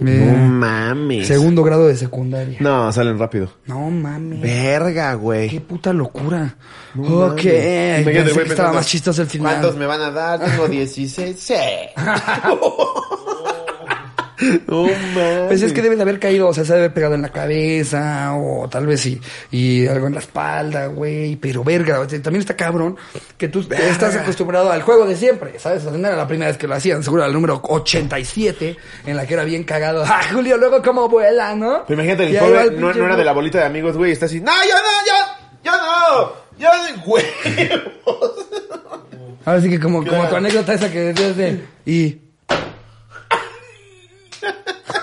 eh, 0.06 0.32
No 0.34 0.48
mames. 0.48 1.28
segundo 1.28 1.64
grado 1.64 1.88
de 1.88 1.96
secundaria. 1.96 2.58
No, 2.60 2.92
salen 2.92 3.20
rápido. 3.20 3.50
No 3.68 3.90
mames. 3.92 4.42
Verga, 4.42 5.12
Qué 5.12 5.16
güey. 5.18 5.60
puta 5.60 5.94
locura. 5.94 6.56
No 6.96 7.04
ok. 7.28 7.36
mames. 7.36 8.06
Pensé 8.06 8.34
que 8.34 8.42
estaba 8.50 8.74
más 8.74 8.88
chistoso 8.88 9.22
el 9.22 9.28
final. 9.28 9.54
¿Cuántos 9.60 9.78
me 9.78 9.86
van 9.86 10.02
a 10.02 10.12
dar? 10.12 10.40
Tengo 10.40 10.68
16. 10.70 11.36
Sí. 11.40 11.54
no 14.68 14.84
mames. 14.84 15.48
Pues 15.48 15.62
es 15.62 15.74
que 15.74 15.82
debe 15.82 15.96
de 15.96 16.02
haber 16.02 16.20
caído, 16.20 16.48
o 16.48 16.54
sea, 16.54 16.66
se 16.66 16.74
debe 16.74 16.86
haber 16.86 16.94
pegado 16.94 17.16
en 17.16 17.22
la 17.22 17.30
cabeza, 17.30 18.36
o 18.36 18.68
tal 18.70 18.88
vez 18.88 19.02
sí, 19.02 19.20
y 19.52 19.88
algo 19.88 20.08
en 20.08 20.14
la 20.14 20.20
espalda, 20.20 20.88
güey, 20.88 21.36
pero 21.36 21.64
verga, 21.64 22.00
o 22.00 22.10
sea, 22.10 22.22
también 22.22 22.42
está 22.42 22.56
cabrón 22.56 22.98
que 23.38 23.48
tú 23.48 23.66
estás 23.72 24.16
acostumbrado 24.16 24.72
al 24.72 24.82
juego 24.82 25.06
de 25.06 25.16
siempre, 25.16 25.60
¿sabes? 25.60 25.86
O 25.86 25.90
sea, 25.90 25.98
no 25.98 26.08
era 26.08 26.18
la 26.18 26.28
primera 26.28 26.50
vez 26.50 26.58
que 26.58 26.68
lo 26.68 26.76
hacían, 26.76 27.04
seguro 27.04 27.24
era 27.24 27.28
el 27.28 27.34
número 27.34 27.62
87, 27.64 28.78
en 29.06 29.18
la 29.18 29.26
que 29.26 29.34
era 29.34 29.44
bien 29.44 29.64
cagado, 29.64 30.04
¡ah, 30.08 30.22
Julio, 30.32 30.58
luego 30.58 30.82
cómo 30.82 31.08
vuela, 31.10 31.56
¿no? 31.56 31.84
Pero 31.88 32.02
imagínate, 32.02 32.28
el 32.28 32.36
Y 32.36 32.38
pobre 32.38 32.62
el 32.64 32.80
no, 32.82 32.94
no 32.94 33.06
era 33.06 33.16
de 33.16 33.26
la 33.26 33.34
bolita 33.34 33.60
de 33.60 33.66
amigos, 33.66 33.98
güey. 33.98 34.12
Está 34.12 34.26
así, 34.26 34.40
no, 34.40 34.52
yo 34.68 34.76
no, 34.76 34.92
yo, 35.08 35.72
yo 35.72 35.72
no, 35.78 36.34
yo 36.58 36.70
de 36.86 36.94
huevos. 37.06 38.46
Ahora 39.46 39.62
sí 39.62 39.70
que 39.70 39.80
como, 39.80 40.06
como 40.06 40.28
tu 40.28 40.36
anécdota 40.36 40.74
esa 40.74 40.92
que 40.92 41.00
decías 41.00 41.36
de, 41.36 41.66
y... 41.86 42.31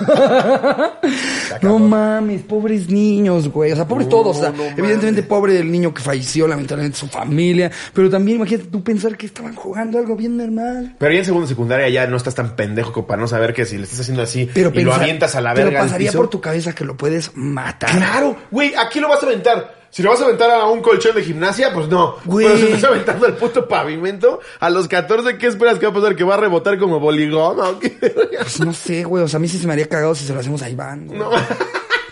No 1.62 1.78
mames, 1.78 2.42
pobres 2.42 2.88
niños, 2.88 3.48
güey. 3.48 3.72
O 3.72 3.76
sea, 3.76 3.86
pobres 3.86 4.06
No, 4.06 4.10
todos. 4.10 4.36
O 4.36 4.40
sea, 4.40 4.50
no 4.50 4.62
evidentemente 4.76 5.22
pobre 5.22 5.58
el 5.58 5.70
niño 5.70 5.92
que 5.94 6.02
falleció, 6.02 6.46
lamentablemente 6.46 6.98
su 6.98 7.08
familia. 7.08 7.70
Pero 7.92 8.10
también 8.10 8.36
imagínate 8.36 8.68
tú 8.68 8.82
pensar 8.82 9.16
que 9.16 9.26
estaban 9.26 9.54
jugando 9.54 9.98
algo 9.98 10.16
bien 10.16 10.36
normal. 10.36 10.94
Pero 10.98 11.12
ya 11.12 11.18
en 11.20 11.24
segundo 11.24 11.46
secundaria 11.46 11.88
ya 11.88 12.06
no 12.06 12.16
estás 12.16 12.34
tan 12.34 12.54
pendejo 12.56 12.92
como 12.92 13.06
para 13.06 13.20
no 13.20 13.28
saber 13.28 13.54
que 13.54 13.64
si 13.64 13.76
le 13.76 13.84
estás 13.84 14.00
haciendo 14.00 14.22
así 14.22 14.48
Pero 14.52 14.70
y 14.74 14.80
lo 14.82 14.94
avientas 14.94 15.34
a 15.36 15.40
la 15.40 15.54
pero 15.54 15.66
verga 15.66 15.80
al 15.80 15.86
pasaría 15.86 16.10
piso. 16.10 16.18
por 16.18 16.28
tu 16.30 16.40
cabeza 16.40 16.74
que 16.74 16.84
lo 16.84 16.96
puedes 16.96 17.32
matar. 17.34 17.90
Claro, 17.90 18.36
güey, 18.50 18.74
aquí 18.74 19.00
lo 19.00 19.08
vas 19.08 19.22
a 19.22 19.26
aventar. 19.26 19.77
Si 19.90 20.02
lo 20.02 20.10
vas 20.10 20.20
a 20.20 20.24
aventar 20.24 20.50
a 20.50 20.66
un 20.66 20.82
colchón 20.82 21.14
de 21.14 21.22
gimnasia, 21.24 21.72
pues 21.72 21.88
no. 21.88 22.16
Güey. 22.24 22.46
Pero 22.46 22.58
si 22.58 22.64
estás 22.66 22.84
aventando 22.84 23.26
al 23.26 23.36
puto 23.36 23.66
pavimento, 23.66 24.40
a 24.60 24.70
los 24.70 24.86
14, 24.86 25.38
¿qué 25.38 25.46
esperas 25.46 25.78
que 25.78 25.86
va 25.86 25.92
a 25.92 25.94
pasar? 25.94 26.14
¿Que 26.14 26.24
va 26.24 26.34
a 26.34 26.38
rebotar 26.38 26.78
como 26.78 27.00
boligón 27.00 27.58
o 27.60 27.78
qué? 27.78 27.90
Pues 27.90 28.60
no 28.60 28.72
sé, 28.72 29.04
güey. 29.04 29.24
O 29.24 29.28
sea, 29.28 29.38
a 29.38 29.40
mí 29.40 29.48
sí 29.48 29.58
se 29.58 29.66
me 29.66 29.72
haría 29.72 29.88
cagado 29.88 30.14
si 30.14 30.24
se 30.26 30.34
lo 30.34 30.40
hacemos 30.40 30.62
a 30.62 30.70
Iván. 30.70 31.06
güey. 31.06 31.20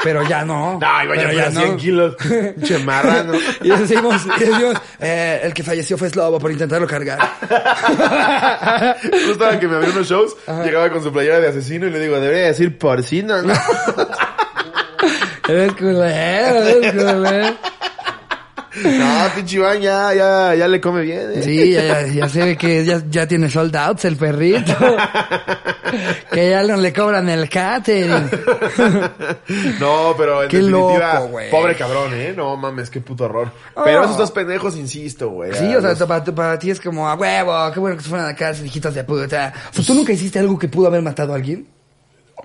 Pero 0.06 0.22
ya 0.22 0.44
no. 0.44 0.78
No, 0.86 1.04
iba 1.04 1.14
Pero 1.14 1.32
ya 1.32 1.50
100 1.50 1.76
kilos. 1.78 2.14
Pinche 2.54 2.78
marrano. 2.78 3.34
Y 3.60 3.68
decimos, 3.70 4.24
y 4.36 4.40
decimos 4.40 4.74
eh, 5.00 5.40
el 5.42 5.52
que 5.52 5.64
falleció 5.64 5.98
fue 5.98 6.08
Slobo 6.08 6.38
por 6.38 6.52
intentarlo 6.52 6.86
cargar. 6.86 7.18
Justo 9.26 9.58
que 9.58 9.66
me 9.66 9.76
abrió 9.76 9.92
unos 9.92 10.08
shows, 10.08 10.36
llegaba 10.64 10.90
con 10.90 11.02
su 11.02 11.12
playera 11.12 11.40
de 11.40 11.48
asesino 11.48 11.88
y 11.88 11.90
le 11.90 11.98
digo, 11.98 12.20
debería 12.20 12.46
decir 12.46 12.78
porcino, 12.78 13.42
¿no? 13.42 13.52
Eres 15.49 15.72
culero, 15.74 16.62
eres 16.62 16.92
culero. 16.92 17.55
no, 18.84 19.28
pinche 19.34 19.57
Iván 19.57 19.80
ya, 19.80 20.12
ya, 20.12 20.55
ya 20.55 20.68
le 20.68 20.80
come 20.80 21.01
bien, 21.03 21.30
¿eh? 21.34 21.42
Sí, 21.42 21.72
ya, 21.72 21.82
ya, 22.03 22.07
ya 22.07 22.28
se 22.28 22.42
ve 22.44 22.57
que 22.57 22.84
ya, 22.84 23.01
ya 23.09 23.26
tiene 23.26 23.49
sold 23.49 23.74
outs 23.74 24.05
el 24.05 24.16
perrito. 24.16 24.74
que 26.32 26.51
ya 26.51 26.62
no 26.64 26.76
le 26.76 26.92
cobran 26.92 27.28
el 27.28 27.49
catering. 27.49 28.28
No, 29.80 30.14
pero 30.18 30.42
en 30.42 30.49
Qué 30.49 30.57
definitiva, 30.59 31.20
loco, 31.20 31.38
pobre 31.51 31.76
cabrón, 31.76 32.12
¿eh? 32.14 32.34
No 32.36 32.57
mames, 32.57 32.90
qué 32.90 33.01
puto 33.01 33.24
horror. 33.26 33.51
Oh. 33.74 33.84
Pero 33.84 34.03
esos 34.05 34.18
dos 34.18 34.32
pendejos, 34.32 34.76
insisto, 34.76 35.28
güey. 35.30 35.53
Sí, 35.55 35.72
o 35.74 35.80
sea, 35.80 35.90
los- 35.90 36.03
para, 36.03 36.24
para 36.24 36.59
ti 36.59 36.70
es 36.72 36.80
como, 36.80 37.09
a 37.09 37.14
huevo, 37.14 37.70
qué 37.72 37.78
bueno 37.80 37.97
que 37.97 38.03
se 38.03 38.09
fueron 38.09 38.26
a 38.26 38.30
la 38.30 38.36
cárcel, 38.36 38.66
hijitos 38.66 38.92
de 38.94 39.05
puta. 39.05 39.24
O 39.70 39.74
sea, 39.74 39.84
¿tú 39.86 39.94
nunca 39.94 40.12
hiciste 40.12 40.40
algo 40.40 40.59
que 40.59 40.66
pudo 40.68 40.88
haber 40.88 41.01
matado 41.03 41.32
a 41.32 41.36
alguien? 41.36 41.68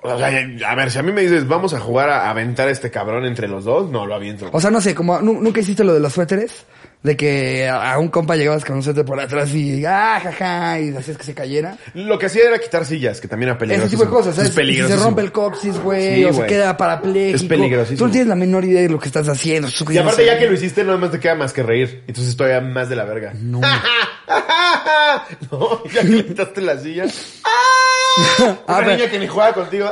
O 0.04 0.18
sea, 0.18 0.28
a 0.68 0.76
ver, 0.76 0.89
si 0.91 0.97
a 0.97 1.04
mí 1.04 1.12
me 1.12 1.22
dices, 1.22 1.47
vamos 1.47 1.74
a 1.76 1.80
jugar 1.80 2.10
a 2.10 2.30
aventar 2.30 2.68
a 2.68 2.72
este 2.72 2.89
cabrón 2.89 3.24
entre 3.26 3.47
los 3.47 3.66
dos, 3.66 3.91
no, 3.91 4.08
lo 4.08 4.16
aviento. 4.16 4.49
O 4.52 4.60
sea, 4.60 4.72
no 4.72 4.82
sé, 4.82 4.95
como, 4.95 5.22
¿nu- 5.22 5.39
¿nunca 5.41 5.60
hiciste 5.60 5.84
lo 5.84 5.93
de 5.93 5.99
los 5.99 6.14
suéteres? 6.14 6.66
De 7.04 7.18
que 7.18 7.68
a, 7.68 7.97
un 7.97 8.10
compa 8.10 8.36
llegabas 8.36 8.64
con 8.64 8.76
un 8.76 8.84
suéter 8.84 9.04
por 9.06 9.20
atrás 9.20 9.54
y, 9.56 9.84
ah, 9.86 10.20
jaja, 10.22 10.80
y 10.80 10.95
hacías 10.95 11.18
que 11.18 11.24
se 11.24 11.34
cayera. 11.34 11.76
Lo 11.95 12.18
que 12.20 12.28
hacía 12.28 12.43
era 12.47 12.60
quitar 12.60 12.86
sillas, 12.86 13.20
que 13.22 13.28
también 13.28 13.49
era 13.49 13.58
peligroso. 13.58 13.88
Ese 13.88 13.95
tipo 13.95 14.06
de 14.06 14.12
cosas, 14.12 14.36
¿sabes? 14.36 14.49
Es 14.52 14.56
peligroso. 14.56 14.95
se 14.95 15.04
rompe 15.04 15.22
el 15.22 15.32
coxis, 15.32 15.80
güey, 15.80 16.16
Sí, 16.16 16.26
o 16.26 16.34
se 16.34 16.45
queda 16.45 16.78
parapléjico. 16.78 17.36
Es 17.38 17.43
peligrosísimo. 17.43 17.97
Tú 17.97 18.06
no 18.06 18.12
tienes 18.12 18.28
la 18.28 18.36
menor 18.36 18.66
idea 18.66 18.82
de 18.82 18.89
lo 18.89 18.99
que 18.99 19.08
estás 19.08 19.28
haciendo. 19.28 19.68
Y 19.89 19.97
aparte, 19.97 20.26
ya 20.26 20.38
que 20.38 20.45
lo 20.47 20.54
hiciste, 20.54 20.84
nada 20.84 20.97
más 20.97 21.12
te 21.12 21.20
queda 21.20 21.34
más 21.36 21.54
que 21.54 21.64
reír. 21.64 22.04
Entonces 22.08 22.36
todavía 22.36 22.62
más 22.62 22.88
de 22.89 22.95
la 22.95 23.06
verga. 23.06 23.34
No. 23.39 23.62
no, 25.52 25.84
ya 25.86 26.02
que 26.02 26.08
le 26.08 26.26
quitaste 26.26 26.62
la 26.62 26.78
silla. 26.78 27.06
Ah, 27.43 27.49
Una 28.68 28.78
pero- 28.78 28.91
niña 28.91 29.09
que 29.09 29.20
ni 29.20 29.28
juega 29.28 29.53
contigo. 29.53 29.91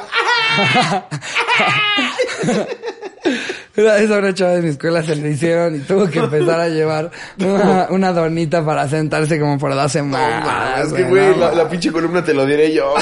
Esa 3.75 4.17
una 4.17 4.33
chava 4.33 4.51
de 4.51 4.61
mi 4.61 4.69
escuela 4.69 5.01
se 5.03 5.15
le 5.15 5.29
hicieron 5.29 5.75
y 5.75 5.79
tuvo 5.79 6.09
que 6.09 6.19
empezar 6.19 6.59
a 6.59 6.67
llevar 6.67 7.11
una, 7.39 7.87
una 7.91 8.11
donita 8.11 8.65
para 8.65 8.87
sentarse 8.89 9.39
como 9.39 9.57
por 9.57 9.73
dos 9.73 9.91
semanas. 9.91 10.43
Ah, 10.45 10.81
es 10.83 10.91
que, 10.91 11.03
no 11.03 11.09
güey, 11.09 11.37
la, 11.37 11.69
pinche 11.69 11.91
columna 11.91 12.23
te 12.23 12.33
lo 12.33 12.45
diré 12.45 12.73
yo. 12.73 12.93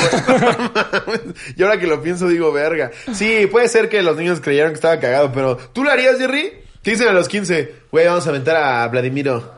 y 1.56 1.64
ahora 1.64 1.80
que 1.80 1.88
lo 1.88 2.02
pienso, 2.02 2.28
digo, 2.28 2.52
verga. 2.52 2.92
Sí, 3.14 3.48
puede 3.48 3.70
ser 3.70 3.90
que 3.90 4.04
los 4.04 4.18
niños 4.18 4.40
creyeron 4.40 4.72
que 4.72 4.76
estaba 4.76 5.00
cagado, 5.00 5.32
pero 5.32 5.58
¿tú 5.58 5.84
lo 5.84 5.92
harías, 5.92 6.18
Jerry? 6.20 6.54
¿Qué 6.84 6.92
dicen 6.92 7.08
a 7.08 7.12
los 7.12 7.28
15? 7.28 7.74
Güey, 7.92 8.06
vamos 8.06 8.28
a 8.28 8.30
aventar 8.30 8.56
a 8.58 8.88
Vladimiro. 8.88 9.57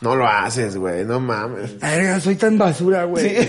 No 0.00 0.14
lo 0.14 0.26
haces, 0.28 0.76
güey, 0.76 1.04
no 1.04 1.18
mames. 1.18 1.78
Verga, 1.80 2.20
soy 2.20 2.36
tan 2.36 2.56
basura, 2.56 3.04
güey. 3.04 3.48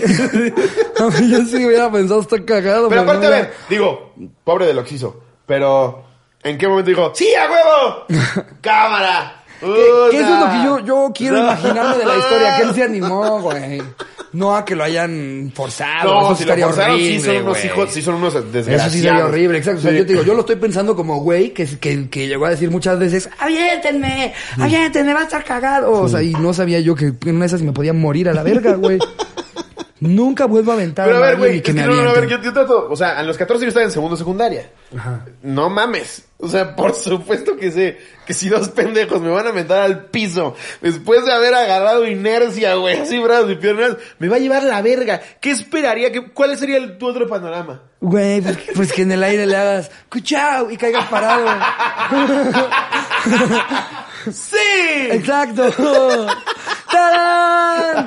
Yo 0.98 1.44
sí 1.44 1.64
hubiera 1.64 1.90
pensado, 1.90 2.20
está 2.20 2.44
cagado. 2.44 2.88
Pero 2.88 3.02
aparte, 3.02 3.26
a 3.26 3.30
ver, 3.30 3.52
digo, 3.68 4.12
pobre 4.42 4.66
de 4.66 4.74
lo 4.74 4.82
que 4.84 4.96
hizo, 4.96 5.22
pero 5.46 6.04
¿en 6.42 6.58
qué 6.58 6.66
momento 6.66 6.90
dijo, 6.90 7.12
¡Sí, 7.14 7.28
a 7.34 7.48
huevo! 7.50 8.24
¡Cámara! 8.60 9.39
Que 9.60 10.16
eso 10.18 10.34
es 10.34 10.40
lo 10.40 10.50
que 10.50 10.64
yo, 10.64 10.78
yo 10.86 11.12
quiero 11.14 11.38
imaginarme 11.38 11.98
de 11.98 12.04
la 12.06 12.16
historia, 12.16 12.56
que 12.56 12.62
él 12.64 12.74
se 12.74 12.82
animó, 12.82 13.40
güey. 13.40 13.82
No 14.32 14.54
a 14.54 14.64
que 14.64 14.76
lo 14.76 14.84
hayan 14.84 15.50
forzado. 15.52 16.14
No, 16.14 16.20
eso 16.26 16.36
si 16.36 16.44
lo 16.44 16.50
estaría 16.52 16.66
forzaron, 16.66 16.94
horrible, 16.94 17.18
sí 17.18 17.24
son 17.26 17.36
unos 17.38 17.48
güey. 17.58 17.66
hijos, 17.66 17.90
sí 17.90 18.02
son 18.02 18.14
unos 18.14 18.34
desgraciados. 18.34 18.82
Eso 18.82 18.90
sí 18.90 19.00
sería 19.02 19.26
horrible, 19.26 19.58
exacto. 19.58 19.80
O 19.80 19.82
sea, 19.82 19.90
Sí. 19.90 19.96
yo 19.98 20.06
te 20.06 20.12
digo, 20.12 20.24
yo 20.24 20.34
lo 20.34 20.40
estoy 20.40 20.54
pensando 20.56 20.94
como 20.94 21.18
güey 21.20 21.52
que, 21.52 21.66
que, 21.66 22.08
que 22.08 22.28
llegó 22.28 22.46
a 22.46 22.50
decir 22.50 22.70
muchas 22.70 22.96
veces, 22.98 23.28
aviéntenme, 23.40 24.32
aviéntenme, 24.56 25.14
va 25.14 25.20
a 25.20 25.24
estar 25.24 25.42
cagado. 25.42 25.90
O 25.90 26.08
sea, 26.08 26.22
y 26.22 26.32
no 26.34 26.54
sabía 26.54 26.78
yo 26.78 26.94
que 26.94 27.06
en 27.06 27.18
una 27.36 27.40
de 27.40 27.46
esas 27.46 27.62
me 27.62 27.72
podía 27.72 27.92
morir 27.92 28.28
a 28.28 28.32
la 28.32 28.44
verga, 28.44 28.74
güey. 28.76 28.98
Nunca 30.00 30.46
vuelvo 30.46 30.72
a 30.72 30.74
aventar 30.74 31.06
Pero 31.06 31.18
a 31.18 31.20
ver, 31.20 31.36
güey, 31.36 31.62
que 31.62 31.74
me 31.74 31.82
no, 31.82 31.94
no, 31.94 32.10
a 32.10 32.14
ver, 32.14 32.26
yo, 32.26 32.40
yo 32.40 32.54
trato, 32.54 32.88
o 32.90 32.96
sea, 32.96 33.18
a 33.18 33.22
los 33.22 33.36
14 33.36 33.64
yo 33.64 33.68
estaba 33.68 33.84
en 33.84 33.92
segundo 33.92 34.16
secundaria. 34.16 34.70
No 35.42 35.68
mames. 35.68 36.24
O 36.38 36.48
sea, 36.48 36.74
por 36.74 36.94
supuesto 36.94 37.58
que 37.58 37.70
sé 37.70 37.98
que 38.26 38.32
si 38.32 38.48
dos 38.48 38.70
pendejos 38.70 39.20
me 39.20 39.28
van 39.28 39.48
a 39.48 39.52
meter 39.52 39.76
al 39.76 40.06
piso 40.06 40.56
después 40.80 41.26
de 41.26 41.32
haber 41.32 41.54
agarrado 41.54 42.06
inercia, 42.06 42.76
güey, 42.76 42.98
así 42.98 43.18
brazos 43.18 43.52
y 43.52 43.56
piernas, 43.56 43.98
me 44.18 44.28
va 44.28 44.36
a 44.36 44.38
llevar 44.38 44.62
la 44.62 44.80
verga. 44.80 45.20
¿Qué 45.38 45.50
esperaría? 45.50 46.10
¿Cuál 46.32 46.56
sería 46.56 46.78
el, 46.78 46.96
tu 46.96 47.06
otro 47.06 47.28
panorama? 47.28 47.82
Güey, 48.00 48.40
pues, 48.40 48.58
pues 48.74 48.92
que 48.94 49.02
en 49.02 49.12
el 49.12 49.22
aire 49.22 49.46
le 49.46 49.56
hagas 49.56 49.90
cuchao 50.08 50.70
y 50.70 50.78
caigas 50.78 51.04
parado. 51.08 51.44
¡Sí! 54.32 54.56
Exacto. 55.10 55.70
¡Tarán! 56.90 58.06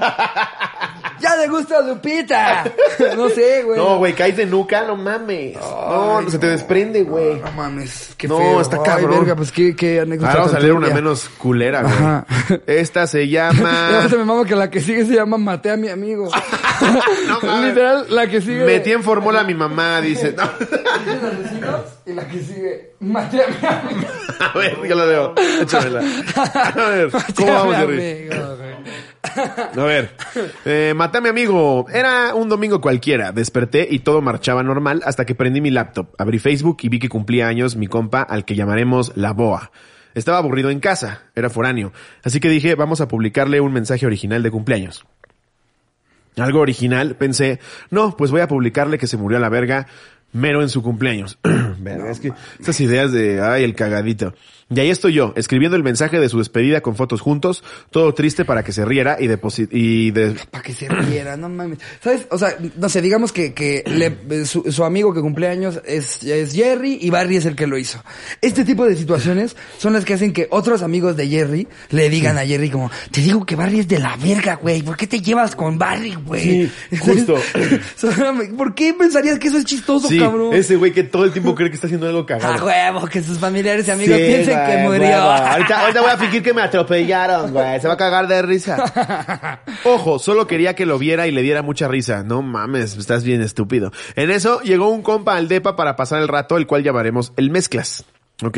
Ya 1.24 1.38
le 1.38 1.48
gusta 1.48 1.78
a 1.78 1.82
Lupita. 1.82 2.66
No 3.16 3.30
sé, 3.30 3.64
güey. 3.64 3.78
No, 3.78 3.98
güey, 3.98 4.14
caes 4.14 4.36
de 4.38 4.46
nuca, 4.46 4.84
no 4.84 4.96
mames. 4.96 5.56
no, 5.56 6.18
Ay, 6.20 6.26
se 6.30 6.38
te 6.38 6.46
no. 6.48 6.52
desprende, 6.52 7.04
güey. 7.04 7.40
No 7.40 7.52
mames, 7.54 8.14
qué 8.18 8.28
No, 8.28 8.38
feo. 8.38 8.62
está 8.62 8.78
Ay, 8.78 8.84
cabrón. 8.86 9.20
verga, 9.20 9.36
pues 9.36 9.52
qué, 9.52 9.76
qué 9.76 10.00
anécdota. 10.02 10.30
Ahora 10.32 10.40
vamos 10.42 10.52
a 10.54 10.58
tan 10.58 10.62
leer 10.64 10.74
una 10.74 10.88
turbia. 10.88 11.02
menos 11.02 11.30
culera, 11.38 11.82
güey. 11.82 11.94
Ajá. 11.94 12.26
Esta 12.68 13.08
se 13.08 13.24
Y 13.24 13.30
llama... 13.32 13.90
aparte 14.00 14.18
me 14.18 14.26
mamo 14.26 14.44
que 14.46 14.56
la 14.56 14.70
que 14.70 14.82
sigue 14.82 15.06
se 15.06 15.16
llama 15.16 15.38
Maté 15.38 15.72
a 15.72 15.78
mi 15.78 15.88
amigo. 15.90 16.30
No 17.28 17.40
mames. 17.42 17.70
Literal, 17.70 18.06
la 18.10 18.28
que 18.28 18.42
sigue. 18.42 18.66
Metí 18.66 18.92
en 18.92 19.04
fórmula 19.04 19.42
a 19.42 19.44
mi 19.44 19.54
mamá, 19.54 20.02
dice. 20.02 20.36
No. 20.36 20.44
Y 22.06 22.14
la 22.14 22.28
que 22.28 22.40
sigue 22.40 22.92
Maté 23.00 23.44
a 23.44 23.48
mi 23.48 23.68
amigo. 23.68 24.08
A 24.40 24.58
ver, 24.58 24.78
yo 24.88 24.96
la 24.96 25.06
leo. 25.06 25.36
Échamela. 25.62 26.02
A 26.36 26.90
ver, 26.90 27.12
¿cómo 27.36 27.54
vamos, 27.54 27.76
Jerry? 27.76 28.30
A 29.78 29.84
ver. 29.84 30.12
Eh, 30.66 30.94
maté 30.96 31.18
a 31.18 31.22
mi 31.22 31.30
amigo. 31.30 31.86
Era 31.92 32.36
un 32.36 32.50
domingo 32.50 32.82
cualquiera. 32.82 33.32
Desperté 33.32 33.88
y 33.90 34.00
todo 34.00 34.22
marchaba 34.22 34.64
normal 34.64 35.02
hasta 35.06 35.26
que 35.26 35.34
prendí 35.34 35.62
mi 35.62 35.72
laptop. 35.72 36.14
Abrí 36.18 36.40
Facebook 36.40 36.78
y 36.82 36.90
vi 36.90 37.00
que 37.00 37.10
cumplía 37.10 37.48
años 37.48 37.76
mi 37.76 37.88
compa 37.88 38.22
al 38.22 38.46
que 38.46 38.56
llamaremos 38.56 39.14
La 39.16 39.34
Boa. 39.34 39.72
Estaba 40.14 40.38
aburrido 40.38 40.70
en 40.70 40.80
casa. 40.80 41.24
Era 41.36 41.50
foráneo. 41.50 41.94
Así 42.24 42.40
que 42.40 42.50
dije, 42.50 42.76
vamos 42.76 43.02
a 43.02 43.08
publicarle 43.08 43.60
un 43.62 43.74
mensaje 43.74 44.06
original 44.06 44.44
de 44.44 44.52
cumpleaños. 44.52 45.06
Algo 46.38 46.60
original, 46.60 47.16
pensé, 47.16 47.60
no, 47.92 48.18
pues 48.18 48.32
voy 48.32 48.42
a 48.42 48.48
publicarle 48.48 48.98
que 48.98 49.08
se 49.08 49.18
murió 49.18 49.38
a 49.38 49.42
la 49.42 49.50
verga. 49.50 49.88
Mero 50.34 50.62
en 50.62 50.70
su 50.70 50.82
cumpleaños. 50.84 51.40
Verga, 51.80 52.12
es 52.12 52.20
que 52.20 52.34
esas 52.60 52.80
ideas 52.82 53.12
de, 53.12 53.42
ay, 53.42 53.64
el 53.64 53.76
cagadito. 53.76 54.34
Y 54.76 54.80
ahí 54.80 54.90
estoy 54.90 55.14
yo, 55.14 55.34
escribiendo 55.36 55.76
el 55.78 55.84
mensaje 55.84 56.20
de 56.20 56.30
su 56.30 56.38
despedida 56.40 56.82
con 56.82 56.96
fotos 56.96 57.22
juntos, 57.22 57.64
todo 57.92 58.14
triste 58.14 58.46
para 58.46 58.64
que 58.64 58.72
se 58.72 58.86
riera 58.86 59.18
y, 59.20 59.30
y 59.72 60.12
de... 60.12 60.36
Para 60.52 60.64
que 60.64 60.74
se 60.74 60.88
riera, 60.90 61.38
no 61.38 61.50
mames. 61.50 61.80
¿Sabes? 62.04 62.28
O 62.32 62.38
sea, 62.38 62.56
no 62.78 62.90
sé, 62.90 63.02
digamos 63.02 63.32
que, 63.32 63.54
que 63.54 63.84
le- 63.86 64.46
su, 64.46 64.72
su 64.72 64.84
amigo 64.84 65.14
que 65.14 65.22
cumple 65.22 65.48
años 65.48 65.80
es, 65.86 66.24
es 66.24 66.54
Jerry 66.54 66.98
y 67.02 67.10
Barry 67.10 67.38
es 67.38 67.46
el 67.46 67.56
que 67.56 67.68
lo 67.68 67.78
hizo. 67.78 68.04
Este 68.42 68.64
tipo 68.66 68.86
de 68.86 68.96
situaciones 68.96 69.56
son 69.78 69.94
las 69.94 70.06
que 70.06 70.14
hacen 70.14 70.34
que 70.34 70.48
otros 70.52 70.82
amigos 70.82 71.16
de 71.18 71.28
Jerry 71.28 71.68
le 71.90 72.10
digan 72.10 72.38
a 72.38 72.46
Jerry 72.46 72.70
como, 72.70 72.90
te 73.12 73.22
digo 73.22 73.46
que 73.46 73.56
Barry 73.56 73.80
es 73.80 73.88
de 73.88 74.00
la 74.00 74.16
verga, 74.18 74.56
güey. 74.56 74.82
¿Por 74.82 74.98
qué 74.98 75.08
te 75.08 75.20
llevas 75.22 75.56
con 75.56 75.78
Barry, 75.78 76.16
güey? 76.16 76.42
Sí, 76.90 76.98
justo. 77.00 77.36
¿Por 78.58 78.76
qué 78.76 78.94
pensarías 78.94 79.40
que 79.40 79.48
eso 79.48 79.58
es 79.58 79.66
chistoso, 79.66 80.08
Sí, 80.08 80.20
cabrón? 80.20 80.54
ese 80.54 80.76
güey 80.76 80.92
que 80.92 81.04
todo 81.04 81.26
el 81.26 81.32
tiempo 81.32 81.56
cree 81.56 81.70
que 81.70 81.76
está 81.76 81.88
haciendo 81.88 82.08
algo 82.08 82.26
cagado. 82.26 82.54
A 82.54 82.92
huevo, 82.94 83.08
que 83.08 83.22
sus 83.22 83.38
familiares 83.40 83.88
y 83.88 83.92
amigos 83.92 84.18
Sí, 84.18 84.24
piensen 84.26 84.58
que 84.66 84.84
güey, 84.86 85.00
murió. 85.00 85.16
Ahorita, 85.18 85.82
ahorita 85.82 86.02
voy 86.02 86.12
a 86.12 86.18
fingir 86.18 86.44
que 86.44 86.54
me 86.54 86.62
atropellaron, 86.62 87.52
güey. 87.52 87.80
Se 87.80 87.88
va 87.88 87.94
a 87.94 87.98
cagar 87.98 88.28
de 88.28 88.42
risa. 88.42 89.62
Ojo, 89.86 90.20
solo 90.20 90.48
quería 90.48 90.76
que 90.76 90.86
lo 90.86 90.98
viera 90.98 91.28
y 91.28 91.32
le 91.32 91.42
diera 91.42 91.62
mucha 91.62 91.88
risa. 91.88 92.24
No 92.24 92.42
mames, 92.42 92.98
estás 92.98 93.24
bien 93.24 93.42
estúpido. 93.42 93.92
En 94.16 94.32
eso 94.32 94.62
llegó 94.62 94.90
un 94.90 95.02
compa 95.02 95.36
al 95.36 95.48
depa 95.48 95.76
para 95.76 95.96
pasar 95.96 96.22
el 96.22 96.28
rato, 96.28 96.58
el 96.58 96.68
cual 96.68 96.84
llamaremos 96.84 97.34
el 97.38 97.50
mezclas. 97.52 98.06
Ok. 98.42 98.58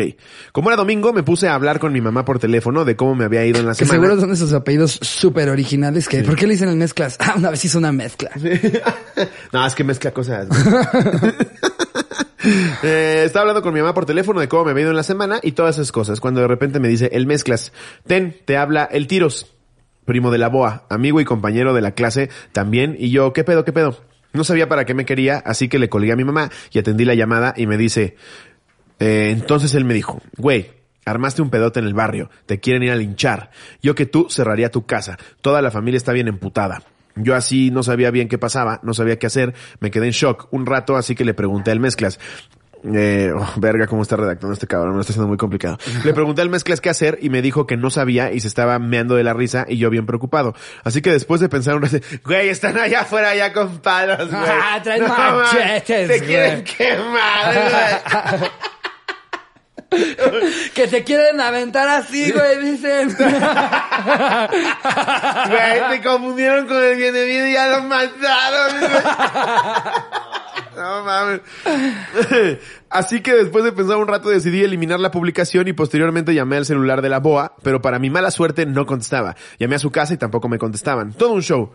Como 0.51 0.69
era 0.69 0.77
domingo, 0.77 1.11
me 1.11 1.21
puse 1.21 1.47
a 1.49 1.53
hablar 1.53 1.79
con 1.79 1.91
mi 1.91 1.99
mamá 2.01 2.23
por 2.23 2.39
teléfono 2.39 2.85
de 2.85 2.95
cómo 2.95 3.13
me 3.13 3.25
había 3.25 3.45
ido 3.45 3.59
en 3.59 3.65
la 3.65 3.73
Que 3.73 3.85
semana. 3.85 3.93
seguro 4.01 4.21
son 4.21 4.31
esos 4.31 4.53
apellidos 4.53 4.93
súper 5.01 5.49
originales 5.49 6.07
que, 6.07 6.23
¿por 6.23 6.35
qué 6.35 6.47
le 6.47 6.53
dicen 6.53 6.69
el 6.69 6.77
mezclas? 6.77 7.17
Ah, 7.25 7.33
una 7.37 7.49
vez 7.49 7.65
hizo 7.65 7.77
una 7.77 7.91
mezcla. 7.91 8.31
no, 9.51 9.65
es 9.67 9.75
que 9.75 9.83
mezcla 9.83 10.11
cosas. 10.11 10.47
Eh, 12.83 13.23
estaba 13.25 13.41
hablando 13.41 13.61
con 13.61 13.73
mi 13.73 13.79
mamá 13.79 13.93
por 13.93 14.05
teléfono 14.05 14.39
de 14.39 14.47
cómo 14.47 14.65
me 14.65 14.71
había 14.71 14.83
ido 14.83 14.91
en 14.91 14.97
la 14.97 15.03
semana 15.03 15.39
y 15.41 15.53
todas 15.53 15.75
esas 15.75 15.91
cosas. 15.91 16.19
Cuando 16.19 16.41
de 16.41 16.47
repente 16.47 16.79
me 16.79 16.87
dice, 16.87 17.09
el 17.13 17.25
mezclas, 17.25 17.73
ten, 18.05 18.35
te 18.45 18.57
habla 18.57 18.83
el 18.83 19.07
tiros, 19.07 19.55
primo 20.05 20.29
de 20.31 20.37
la 20.37 20.49
boa, 20.49 20.85
amigo 20.89 21.19
y 21.19 21.25
compañero 21.25 21.73
de 21.73 21.81
la 21.81 21.91
clase 21.91 22.29
también. 22.51 22.95
Y 22.99 23.09
yo, 23.09 23.33
¿qué 23.33 23.43
pedo, 23.43 23.65
qué 23.65 23.73
pedo? 23.73 23.97
No 24.33 24.43
sabía 24.43 24.69
para 24.69 24.85
qué 24.85 24.93
me 24.93 25.05
quería, 25.05 25.37
así 25.37 25.67
que 25.67 25.79
le 25.79 25.89
colgué 25.89 26.11
a 26.11 26.15
mi 26.15 26.23
mamá 26.23 26.51
y 26.71 26.79
atendí 26.79 27.05
la 27.05 27.15
llamada 27.15 27.53
y 27.57 27.67
me 27.67 27.77
dice, 27.77 28.17
eh, 28.99 29.29
entonces 29.31 29.73
él 29.73 29.85
me 29.85 29.93
dijo, 29.93 30.21
güey, 30.37 30.71
armaste 31.05 31.41
un 31.41 31.49
pedote 31.49 31.79
en 31.79 31.85
el 31.85 31.93
barrio, 31.93 32.29
te 32.45 32.59
quieren 32.59 32.83
ir 32.83 32.91
a 32.91 32.95
linchar. 32.95 33.51
Yo 33.81 33.95
que 33.95 34.05
tú 34.05 34.27
cerraría 34.29 34.71
tu 34.71 34.85
casa, 34.85 35.17
toda 35.41 35.61
la 35.61 35.71
familia 35.71 35.97
está 35.97 36.11
bien 36.11 36.27
emputada. 36.27 36.83
Yo 37.15 37.35
así 37.35 37.71
no 37.71 37.81
sabía 37.83 38.11
bien 38.11 38.27
qué 38.27 38.37
pasaba, 38.37 38.79
no 38.83 38.93
sabía 38.93 39.17
qué 39.17 39.27
hacer, 39.27 39.53
me 39.79 39.91
quedé 39.91 40.07
en 40.07 40.11
shock 40.11 40.47
un 40.51 40.65
rato, 40.65 40.95
así 40.97 41.15
que 41.15 41.25
le 41.25 41.33
pregunté 41.33 41.71
al 41.71 41.79
mezclas. 41.79 42.19
Eh, 42.93 43.31
oh, 43.35 43.53
verga, 43.55 43.87
cómo 43.87 44.03
está 44.03 44.15
redactando 44.15 44.53
este 44.53 44.67
cabrón, 44.67 44.89
me 44.91 44.95
lo 44.97 45.01
está 45.01 45.11
haciendo 45.11 45.27
muy 45.27 45.37
complicado. 45.37 45.77
Le 46.03 46.13
pregunté 46.13 46.43
al 46.43 46.49
mezclas 46.49 46.81
qué 46.81 46.89
hacer 46.91 47.17
y 47.19 47.31
me 47.31 47.41
dijo 47.41 47.65
que 47.65 47.77
no 47.77 47.89
sabía 47.89 48.31
y 48.31 48.39
se 48.41 48.47
estaba 48.47 48.77
meando 48.77 49.15
de 49.15 49.23
la 49.23 49.33
risa 49.33 49.65
y 49.67 49.77
yo 49.77 49.89
bien 49.89 50.05
preocupado. 50.05 50.53
Así 50.83 51.01
que 51.01 51.11
después 51.11 51.41
de 51.41 51.49
pensar 51.49 51.75
un 51.75 51.81
rato, 51.81 51.97
güey, 52.25 52.49
están 52.49 52.77
allá 52.77 53.01
afuera 53.01 53.33
ya 53.33 53.53
con 53.53 53.79
palos, 53.79 54.29
güey. 54.29 54.43
Ah, 54.45 54.79
traen 54.83 55.03
No 55.03 55.15
Te 55.83 56.05
güey. 56.05 56.19
quieren 56.21 56.63
quemar, 56.63 57.53
güey. 58.39 58.49
que 59.89 60.87
te 60.87 61.03
quieren 61.03 61.39
aventar 61.39 61.87
así, 61.87 62.31
güey, 62.31 62.71
dicen. 62.71 63.15
Güey, 65.47 65.89
te 65.89 66.01
confundieron 66.03 66.67
con 66.67 66.83
el 66.83 66.95
viene 66.97 67.23
bien 67.25 67.47
y 67.49 67.53
ya 67.53 67.67
lo 67.67 67.83
mataron. 67.83 68.91
No 70.75 71.03
mames. 71.03 71.41
Así 72.89 73.21
que 73.21 73.33
después 73.33 73.63
de 73.63 73.71
pensar 73.71 73.97
un 73.97 74.07
rato 74.07 74.29
decidí 74.29 74.63
eliminar 74.63 74.99
la 74.99 75.11
publicación 75.11 75.67
y 75.67 75.73
posteriormente 75.73 76.33
llamé 76.33 76.57
al 76.57 76.65
celular 76.65 77.01
de 77.01 77.09
la 77.09 77.19
BOA, 77.19 77.55
pero 77.63 77.81
para 77.81 77.99
mi 77.99 78.09
mala 78.09 78.31
suerte 78.31 78.65
no 78.65 78.85
contestaba. 78.85 79.35
Llamé 79.57 79.75
a 79.75 79.79
su 79.79 79.91
casa 79.91 80.13
y 80.13 80.17
tampoco 80.17 80.49
me 80.49 80.57
contestaban. 80.57 81.13
Todo 81.13 81.31
un 81.31 81.41
show. 81.41 81.71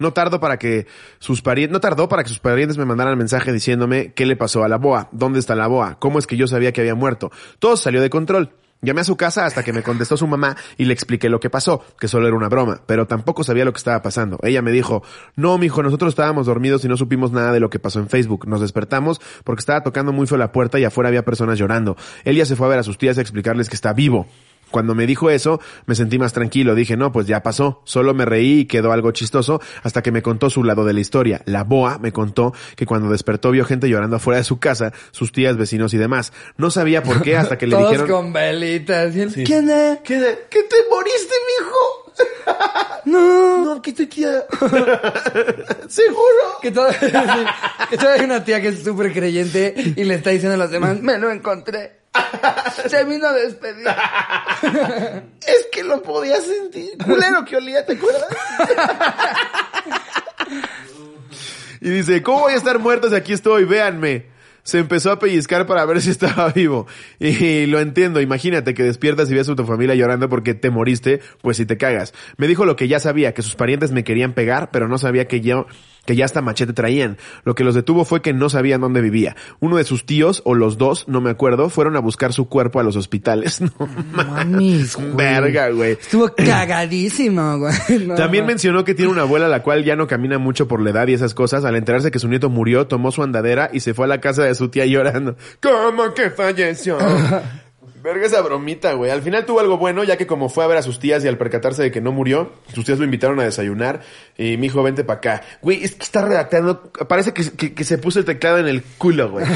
No 0.00 0.12
tardó 0.12 0.40
para 0.40 0.58
que 0.58 0.86
sus 1.18 1.42
parientes, 1.42 1.72
no 1.72 1.78
tardó 1.78 2.08
para 2.08 2.24
que 2.24 2.30
sus 2.30 2.40
parientes 2.40 2.78
me 2.78 2.86
mandaran 2.86 3.16
mensaje 3.18 3.52
diciéndome 3.52 4.12
qué 4.14 4.26
le 4.26 4.34
pasó 4.34 4.64
a 4.64 4.68
la 4.68 4.78
boa, 4.78 5.08
dónde 5.12 5.38
está 5.38 5.54
la 5.54 5.66
boa, 5.66 5.98
cómo 5.98 6.18
es 6.18 6.26
que 6.26 6.36
yo 6.36 6.48
sabía 6.48 6.72
que 6.72 6.80
había 6.80 6.94
muerto. 6.94 7.30
Todo 7.58 7.76
salió 7.76 8.00
de 8.00 8.10
control. 8.10 8.50
Llamé 8.82 9.02
a 9.02 9.04
su 9.04 9.16
casa 9.16 9.44
hasta 9.44 9.62
que 9.62 9.74
me 9.74 9.82
contestó 9.82 10.16
su 10.16 10.26
mamá 10.26 10.56
y 10.78 10.86
le 10.86 10.94
expliqué 10.94 11.28
lo 11.28 11.38
que 11.38 11.50
pasó, 11.50 11.84
que 11.98 12.08
solo 12.08 12.26
era 12.26 12.34
una 12.34 12.48
broma, 12.48 12.80
pero 12.86 13.06
tampoco 13.06 13.44
sabía 13.44 13.66
lo 13.66 13.74
que 13.74 13.78
estaba 13.78 14.00
pasando. 14.00 14.38
Ella 14.42 14.62
me 14.62 14.72
dijo, 14.72 15.02
no, 15.36 15.58
mijo, 15.58 15.82
nosotros 15.82 16.12
estábamos 16.12 16.46
dormidos 16.46 16.82
y 16.86 16.88
no 16.88 16.96
supimos 16.96 17.30
nada 17.30 17.52
de 17.52 17.60
lo 17.60 17.68
que 17.68 17.78
pasó 17.78 17.98
en 18.00 18.08
Facebook. 18.08 18.48
Nos 18.48 18.62
despertamos 18.62 19.20
porque 19.44 19.60
estaba 19.60 19.82
tocando 19.82 20.12
muy 20.12 20.26
feo 20.26 20.38
la 20.38 20.50
puerta 20.50 20.78
y 20.78 20.84
afuera 20.84 21.08
había 21.08 21.26
personas 21.26 21.58
llorando. 21.58 21.98
Ella 22.24 22.46
se 22.46 22.56
fue 22.56 22.68
a 22.68 22.70
ver 22.70 22.78
a 22.78 22.82
sus 22.82 22.96
tías 22.96 23.18
a 23.18 23.20
explicarles 23.20 23.68
que 23.68 23.76
está 23.76 23.92
vivo. 23.92 24.26
Cuando 24.70 24.94
me 24.94 25.06
dijo 25.06 25.30
eso, 25.30 25.60
me 25.86 25.94
sentí 25.94 26.18
más 26.18 26.32
tranquilo. 26.32 26.74
Dije, 26.74 26.96
no, 26.96 27.12
pues 27.12 27.26
ya 27.26 27.42
pasó. 27.42 27.82
Solo 27.84 28.14
me 28.14 28.24
reí 28.24 28.60
y 28.60 28.64
quedó 28.66 28.92
algo 28.92 29.10
chistoso 29.12 29.60
hasta 29.82 30.02
que 30.02 30.12
me 30.12 30.22
contó 30.22 30.50
su 30.50 30.64
lado 30.64 30.84
de 30.84 30.92
la 30.92 31.00
historia. 31.00 31.42
La 31.44 31.64
boa 31.64 31.98
me 31.98 32.12
contó 32.12 32.54
que 32.76 32.86
cuando 32.86 33.10
despertó 33.10 33.50
vio 33.50 33.64
gente 33.64 33.88
llorando 33.88 34.16
afuera 34.16 34.38
de 34.38 34.44
su 34.44 34.58
casa, 34.58 34.92
sus 35.10 35.32
tías, 35.32 35.56
vecinos 35.56 35.94
y 35.94 35.98
demás. 35.98 36.32
No 36.56 36.70
sabía 36.70 37.02
por 37.02 37.22
qué 37.22 37.36
hasta 37.36 37.58
que 37.58 37.66
le 37.66 37.76
Todos 37.76 37.90
dijeron... 37.90 38.08
con 38.08 38.32
velitas. 38.32 39.14
¿Y 39.14 39.20
él, 39.22 39.32
¿Quién 39.44 39.70
es? 39.70 39.98
¿Qué, 40.00 40.46
¿Qué 40.48 40.62
te 40.64 40.76
moriste, 40.90 41.34
mijo? 41.58 41.76
No. 43.06 43.64
No, 43.64 43.82
que 43.82 43.92
tu 43.94 44.06
tía. 44.06 44.44
¿Seguro? 45.88 46.58
Que 46.60 46.70
todavía, 46.70 47.00
sí, 47.00 47.86
que 47.88 47.96
todavía 47.96 48.20
hay 48.20 48.24
una 48.26 48.44
tía 48.44 48.60
que 48.60 48.68
es 48.68 48.84
súper 48.84 49.12
creyente 49.12 49.74
y 49.96 50.04
le 50.04 50.14
está 50.14 50.30
diciendo 50.30 50.54
a 50.54 50.58
los 50.58 50.70
demás, 50.70 51.00
me 51.00 51.18
lo 51.18 51.30
encontré. 51.30 51.99
Se 52.88 53.04
vino 53.04 53.26
a 53.26 53.32
despedir. 53.32 53.86
Es 55.40 55.66
que 55.72 55.82
lo 55.82 56.02
podía 56.02 56.40
sentir. 56.40 56.90
Culero 57.02 57.44
que 57.44 57.56
olía, 57.56 57.84
¿te 57.84 57.94
acuerdas? 57.94 58.26
y 61.80 61.90
dice, 61.90 62.22
¿cómo 62.22 62.40
voy 62.40 62.52
a 62.52 62.56
estar 62.56 62.78
muerto 62.78 63.08
si 63.08 63.16
aquí 63.16 63.32
estoy? 63.32 63.64
Véanme. 63.64 64.26
Se 64.62 64.78
empezó 64.78 65.10
a 65.10 65.18
pellizcar 65.18 65.66
para 65.66 65.84
ver 65.86 66.02
si 66.02 66.10
estaba 66.10 66.50
vivo. 66.50 66.86
Y 67.18 67.66
lo 67.66 67.80
entiendo, 67.80 68.20
imagínate 68.20 68.74
que 68.74 68.82
despiertas 68.82 69.30
y 69.30 69.34
ves 69.34 69.48
a 69.48 69.56
tu 69.56 69.64
familia 69.64 69.94
llorando 69.94 70.28
porque 70.28 70.54
te 70.54 70.70
moriste, 70.70 71.20
pues 71.40 71.56
si 71.56 71.64
te 71.64 71.78
cagas. 71.78 72.12
Me 72.36 72.46
dijo 72.46 72.66
lo 72.66 72.76
que 72.76 72.86
ya 72.86 73.00
sabía, 73.00 73.32
que 73.32 73.42
sus 73.42 73.56
parientes 73.56 73.90
me 73.90 74.04
querían 74.04 74.34
pegar, 74.34 74.70
pero 74.70 74.86
no 74.86 74.98
sabía 74.98 75.26
que 75.26 75.40
yo, 75.40 75.66
que 76.04 76.16
ya 76.16 76.24
hasta 76.24 76.42
machete 76.42 76.72
traían. 76.72 77.18
Lo 77.44 77.54
que 77.54 77.64
los 77.64 77.74
detuvo 77.74 78.04
fue 78.04 78.22
que 78.22 78.32
no 78.32 78.48
sabían 78.50 78.80
dónde 78.80 79.00
vivía. 79.00 79.36
Uno 79.60 79.76
de 79.76 79.84
sus 79.84 80.06
tíos, 80.06 80.42
o 80.44 80.54
los 80.54 80.78
dos, 80.78 81.06
no 81.08 81.20
me 81.20 81.30
acuerdo, 81.30 81.70
fueron 81.70 81.96
a 81.96 82.00
buscar 82.00 82.32
su 82.32 82.48
cuerpo 82.48 82.80
a 82.80 82.82
los 82.82 82.96
hospitales. 82.96 83.60
No 84.10 84.58
güey. 84.58 85.16
Verga, 85.16 85.70
güey. 85.70 85.92
Estuvo 85.92 86.32
cagadísimo, 86.34 87.58
güey. 87.58 87.74
No, 88.06 88.14
También 88.14 88.44
no. 88.44 88.48
mencionó 88.48 88.84
que 88.84 88.94
tiene 88.94 89.10
una 89.10 89.22
abuela 89.22 89.48
la 89.48 89.62
cual 89.62 89.84
ya 89.84 89.96
no 89.96 90.06
camina 90.06 90.38
mucho 90.38 90.68
por 90.68 90.80
la 90.80 90.90
edad 90.90 91.06
y 91.08 91.14
esas 91.14 91.34
cosas. 91.34 91.64
Al 91.64 91.76
enterarse 91.76 92.10
que 92.10 92.18
su 92.18 92.28
nieto 92.28 92.50
murió, 92.50 92.86
tomó 92.86 93.12
su 93.12 93.22
andadera 93.22 93.70
y 93.72 93.80
se 93.80 93.94
fue 93.94 94.06
a 94.06 94.08
la 94.08 94.20
casa 94.20 94.42
de 94.42 94.54
su 94.54 94.68
tía 94.68 94.86
llorando. 94.86 95.36
¿Cómo 95.60 96.12
que 96.14 96.30
falleció? 96.30 96.98
Verga 98.02 98.26
esa 98.26 98.40
bromita, 98.40 98.94
güey. 98.94 99.10
Al 99.10 99.20
final 99.20 99.44
tuvo 99.44 99.60
algo 99.60 99.76
bueno, 99.76 100.02
ya 100.04 100.16
que 100.16 100.26
como 100.26 100.48
fue 100.48 100.64
a 100.64 100.66
ver 100.66 100.78
a 100.78 100.82
sus 100.82 100.98
tías 100.98 101.22
y 101.24 101.28
al 101.28 101.36
percatarse 101.36 101.82
de 101.82 101.90
que 101.90 102.00
no 102.00 102.12
murió, 102.12 102.52
sus 102.74 102.84
tías 102.84 102.98
lo 102.98 103.04
invitaron 103.04 103.38
a 103.40 103.44
desayunar 103.44 104.00
y 104.38 104.56
mi 104.56 104.66
hijo, 104.68 104.82
vente 104.82 105.04
para 105.04 105.18
acá. 105.18 105.42
Güey, 105.60 105.84
es 105.84 105.94
que 105.96 106.04
está 106.04 106.22
redactando, 106.22 106.90
parece 107.08 107.32
que, 107.34 107.50
que- 107.52 107.74
que 107.74 107.84
se 107.84 107.98
puso 107.98 108.18
el 108.18 108.24
teclado 108.24 108.58
en 108.58 108.68
el 108.68 108.82
culo, 108.82 109.30
güey. 109.30 109.44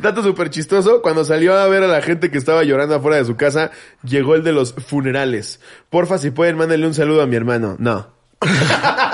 Dato 0.00 0.22
súper 0.22 0.50
chistoso, 0.50 1.00
cuando 1.02 1.24
salió 1.24 1.54
a 1.56 1.66
ver 1.66 1.82
a 1.82 1.86
la 1.88 2.02
gente 2.02 2.30
que 2.30 2.38
estaba 2.38 2.62
llorando 2.64 2.94
afuera 2.96 3.16
de 3.16 3.24
su 3.24 3.36
casa, 3.36 3.70
llegó 4.04 4.34
el 4.34 4.44
de 4.44 4.52
los 4.52 4.74
funerales. 4.74 5.58
Porfa, 5.88 6.18
si 6.18 6.30
pueden, 6.30 6.56
mándenle 6.56 6.86
un 6.86 6.94
saludo 6.94 7.22
a 7.22 7.26
mi 7.26 7.36
hermano. 7.36 7.76
No. 7.78 8.08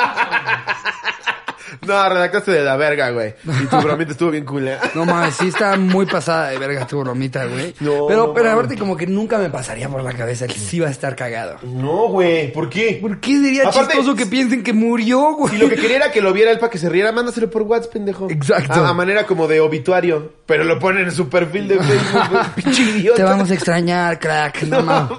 no, 1.87 2.09
redactaste 2.09 2.51
de 2.51 2.63
la 2.65 2.77
verga, 2.77 3.11
güey. 3.11 3.35
Y 3.63 3.67
tu 3.67 3.77
bromita 3.83 4.13
estuvo 4.13 4.31
bien 4.31 4.45
culera. 4.45 4.81
No 4.95 5.05
mames, 5.05 5.35
sí 5.37 5.49
está 5.49 5.77
muy 5.77 6.07
pasada 6.07 6.49
de 6.51 6.59
verga 6.59 6.87
tu 6.87 7.01
bromita, 7.01 7.45
güey. 7.47 7.75
No, 7.81 8.07
pero, 8.07 8.27
no 8.29 8.35
pero 8.35 8.51
aparte 8.53 8.77
como 8.77 8.97
que 8.97 9.07
nunca 9.07 9.39
me 9.39 9.51
pasaría 9.51 9.89
por 9.89 10.03
la 10.03 10.13
cabeza 10.13 10.45
el 10.47 10.53
sí 10.53 10.81
va 10.81 10.89
a 10.89 10.91
estar 10.91 11.15
cagado. 11.17 11.57
No, 11.63 12.09
güey. 12.09 12.53
¿Por 12.53 12.69
qué? 12.69 12.99
¿Por 13.01 13.21
qué 13.21 13.41
sería 13.41 13.63
Aparte- 13.69 13.95
chistoso 13.95 14.15
que 14.15 14.27
piensen 14.27 14.63
que 14.63 14.73
murió, 14.73 15.35
güey? 15.35 15.55
Y 15.55 15.59
lo 15.59 15.69
que 15.69 15.77
quería 15.77 15.97
era 15.97 16.11
que 16.13 16.21
lo 16.21 16.33
viera 16.33 16.51
él 16.51 16.59
para 16.59 16.71
que 16.71 16.79
se 16.79 16.89
riera, 16.89 17.13
mándaselo 17.13 17.51
por 17.51 17.63
WhatsApp, 17.63 17.93
pendejo. 17.93 18.29
Exacto. 18.31 18.73
A, 18.75 18.89
a 18.89 18.95
manera 18.95 19.27
como 19.27 19.47
de 19.49 19.61
obituario. 19.61 20.33
Pero 20.47 20.65
lo 20.65 20.79
ponen 20.79 21.05
en 21.05 21.13
su 21.13 21.29
perfil 21.29 21.69
de 21.69 21.79
Facebook, 21.79 22.23
güey. 22.31 22.43
Pinche 22.57 22.83
idiota. 22.83 23.17
Te 23.17 23.23
vamos 23.23 23.51
a 23.51 23.55
extrañar, 23.55 24.19
crack. 24.19 24.63
No 24.65 24.83
mames. 24.83 25.19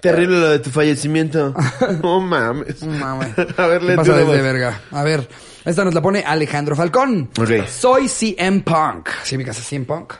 Terrible 0.00 0.38
lo 0.38 0.48
de 0.50 0.58
tu 0.58 0.70
fallecimiento. 0.70 1.54
No 2.02 2.20
mames. 2.20 2.82
No 2.82 2.92
mames. 2.98 3.28
A 3.56 3.66
ver, 3.66 3.80
¿Qué 3.80 3.84
léete 3.86 3.96
pasa 3.96 4.10
una 4.12 4.20
desde 4.20 4.32
más. 4.34 4.42
verga? 4.42 4.80
A 4.92 5.02
ver, 5.02 5.28
esta 5.64 5.84
nos 5.84 5.94
la 5.94 6.00
pone 6.02 6.22
Alejandro 6.26 6.74
Falcón. 6.76 7.30
Ok. 7.38 7.66
Soy 7.68 8.08
CM 8.08 8.60
Punk. 8.62 9.08
¿Sí 9.24 9.36
ubicas 9.36 9.58
a 9.58 9.62
CM 9.62 9.84
Punk? 9.84 10.14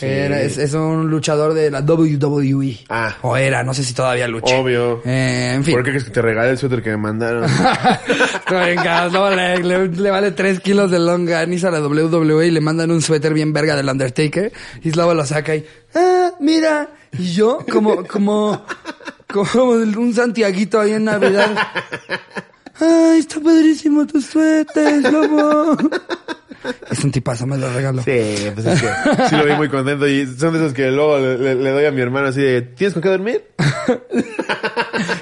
Era- 0.00 0.42
es, 0.42 0.58
es 0.58 0.74
un 0.74 1.08
luchador 1.08 1.54
de 1.54 1.70
la 1.70 1.80
WWE. 1.80 2.78
Ah. 2.88 3.14
O 3.22 3.36
era, 3.36 3.62
no 3.62 3.72
sé 3.72 3.84
si 3.84 3.94
todavía 3.94 4.26
lucha. 4.26 4.56
Obvio. 4.58 5.00
Eh, 5.04 5.52
en 5.54 5.62
fin. 5.62 5.72
¿Por 5.74 5.84
qué 5.84 5.90
crees 5.90 6.04
que 6.04 6.10
te 6.10 6.20
regalé 6.20 6.50
el 6.50 6.58
suéter 6.58 6.82
que 6.82 6.90
me 6.90 6.96
mandaron? 6.96 7.48
Venga, 8.50 9.08
no, 9.08 9.30
le, 9.30 9.58
le- 9.62 9.88
le 9.88 10.10
vale 10.10 10.32
3 10.32 10.58
kilos 10.60 10.90
de 10.90 10.98
longaniza 10.98 11.68
a 11.68 11.70
la 11.70 11.80
WWE 11.80 12.48
y 12.48 12.50
le 12.50 12.60
mandan 12.60 12.90
un 12.90 13.02
suéter 13.02 13.32
bien 13.32 13.52
verga 13.52 13.76
del 13.76 13.88
Undertaker. 13.88 14.52
Y 14.82 14.90
Slava 14.90 15.14
lo 15.14 15.24
saca 15.24 15.54
y, 15.54 15.64
ah, 15.94 16.32
mira. 16.40 16.88
Y 17.16 17.32
yo, 17.32 17.58
como, 17.70 18.04
como, 18.04 18.64
como 19.28 19.70
un 19.70 20.12
Santiaguito 20.12 20.80
ahí 20.80 20.94
en 20.94 21.04
Navidad. 21.04 21.50
Ay, 22.80 23.18
está 23.20 23.40
padrísimo 23.40 24.06
tu 24.06 24.20
suéter, 24.20 25.00
Slobo. 25.02 25.76
Es 26.90 27.04
un 27.04 27.10
tipazo, 27.12 27.46
me 27.46 27.58
lo 27.58 27.70
regaló. 27.72 28.02
Sí, 28.02 28.50
pues 28.54 28.66
es 28.66 28.80
que 28.80 28.88
sí 29.28 29.36
lo 29.36 29.44
vi 29.44 29.52
muy 29.52 29.68
contento 29.68 30.06
y 30.08 30.26
son 30.26 30.54
de 30.54 30.58
esos 30.60 30.72
que 30.72 30.90
luego 30.90 31.18
le, 31.18 31.36
le- 31.38 31.54
le 31.56 31.70
doy 31.70 31.84
a 31.84 31.90
mi 31.90 32.00
hermano 32.00 32.28
así 32.28 32.40
de, 32.40 32.62
¿tienes 32.62 32.94
con 32.94 33.02
qué 33.02 33.08
dormir? 33.10 33.44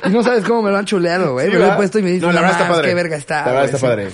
Y 0.05 0.11
no 0.11 0.23
sabes 0.23 0.45
cómo 0.45 0.63
me 0.63 0.71
lo 0.71 0.77
han 0.77 0.85
chuleado, 0.85 1.33
güey. 1.33 1.47
Sí, 1.47 1.53
me 1.53 1.59
lo 1.61 1.73
he 1.73 1.77
puesto 1.77 1.99
y 1.99 2.03
me 2.03 2.11
dicen, 2.11 2.29
No, 2.29 2.33
la 2.33 2.41
"No 2.41 2.47
verdad 2.47 2.61
está 2.63 2.73
padre. 2.73 2.89
qué 2.89 2.95
verga 2.95 3.17
está. 3.17 3.37
La 3.47 3.53
verdad 3.53 3.65
está 3.67 3.79
padre. 3.79 4.09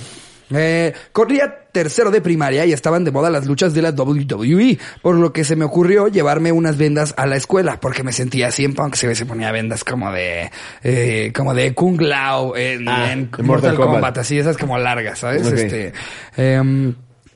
Eh, 0.51 0.93
corría 1.11 1.65
tercero 1.71 2.09
de 2.09 2.21
primaria 2.21 2.65
y 2.65 2.73
estaban 2.73 3.03
de 3.03 3.11
moda 3.11 3.29
las 3.29 3.45
luchas 3.45 3.73
de 3.73 3.81
la 3.83 3.91
WWE, 3.91 4.79
por 5.01 5.15
lo 5.15 5.31
que 5.31 5.43
se 5.43 5.55
me 5.55 5.65
ocurrió 5.65 6.07
llevarme 6.07 6.51
unas 6.51 6.77
vendas 6.77 7.13
a 7.17 7.27
la 7.27 7.35
escuela, 7.35 7.79
porque 7.79 8.03
me 8.03 8.11
sentía 8.11 8.51
siempre, 8.51 8.81
aunque 8.81 8.97
se, 8.97 9.13
se 9.13 9.25
ponía 9.25 9.51
vendas 9.51 9.83
como 9.83 10.11
de, 10.11 10.49
eh, 10.83 11.31
como 11.35 11.53
de 11.53 11.73
Kung 11.73 12.01
Lao 12.01 12.57
en, 12.57 12.89
Ah, 12.89 13.11
en 13.11 13.21
Mortal, 13.29 13.45
Mortal 13.45 13.75
Kombat. 13.75 13.93
Kombat. 13.93 14.17
así, 14.17 14.39
esas 14.39 14.57
como 14.57 14.77
largas, 14.79 15.19
¿sabes? 15.19 15.45
Este, 15.45 15.93
em, 16.37 16.95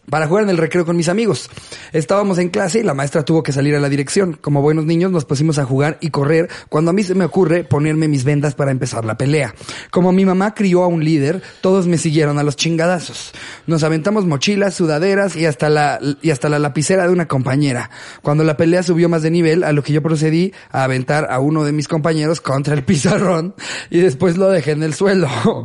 para 0.10 0.28
jugar 0.28 0.44
en 0.44 0.50
el 0.50 0.58
recreo 0.58 0.86
con 0.86 0.96
mis 0.96 1.10
amigos. 1.10 1.50
Estábamos 1.92 2.38
en 2.38 2.50
clase 2.50 2.80
y 2.80 2.84
la 2.84 2.94
maestra 2.94 3.24
tuvo 3.24 3.44
que 3.44 3.52
salir 3.52 3.76
a 3.76 3.80
la 3.80 3.90
dirección. 3.90 4.38
Como 4.40 4.62
buenos 4.62 4.86
niños 4.86 5.12
nos 5.12 5.26
pusimos 5.26 5.60
a 5.60 5.66
jugar 5.66 5.98
y 6.02 6.10
correr 6.10 6.50
cuando 6.70 6.92
a 6.92 6.94
mí 6.94 7.04
se 7.04 7.16
me 7.16 7.26
ocurre 7.26 7.64
ponerme 7.64 8.08
mis 8.08 8.24
vendas 8.24 8.56
para 8.56 8.72
empezar 8.72 9.06
la 9.06 9.18
pelea. 9.18 9.54
Como 9.92 10.12
mi 10.12 10.26
mamá 10.26 10.54
crió 10.54 10.84
a 10.84 10.88
un 10.88 11.04
líder, 11.04 11.42
todos 11.62 11.88
me 11.88 11.98
siguieron 11.98 12.40
a 12.40 12.44
los 12.44 12.56
chingadazos. 12.56 13.32
Nos 13.68 13.84
aventamos 13.84 14.26
mochilas, 14.26 14.76
sudaderas 14.76 15.36
y 15.36 15.46
hasta 15.46 15.70
la, 15.70 16.00
y 16.22 16.32
hasta 16.32 16.50
la 16.50 16.60
lapicera 16.60 17.08
de 17.08 17.14
una 17.14 17.28
compañera. 17.28 17.90
Cuando 18.22 18.44
la 18.44 18.58
pelea 18.58 18.84
subió 18.84 19.10
más 19.10 19.22
de 19.22 19.32
nivel, 19.32 19.64
a 19.64 19.72
lo 19.72 19.84
que 19.84 19.94
yo 19.94 20.02
procedí 20.02 20.54
a 20.72 20.84
aventar 20.84 21.28
a 21.30 21.40
uno 21.40 21.64
de 21.64 21.72
mis 21.72 21.88
compañeros 21.88 22.42
contra 22.42 22.74
el 22.74 22.84
pizarrón 22.84 23.56
y 23.90 24.00
después 24.00 24.38
lo 24.38 24.50
dejé 24.50 24.72
en 24.72 24.84
el 24.84 24.94
suelo. 24.94 25.30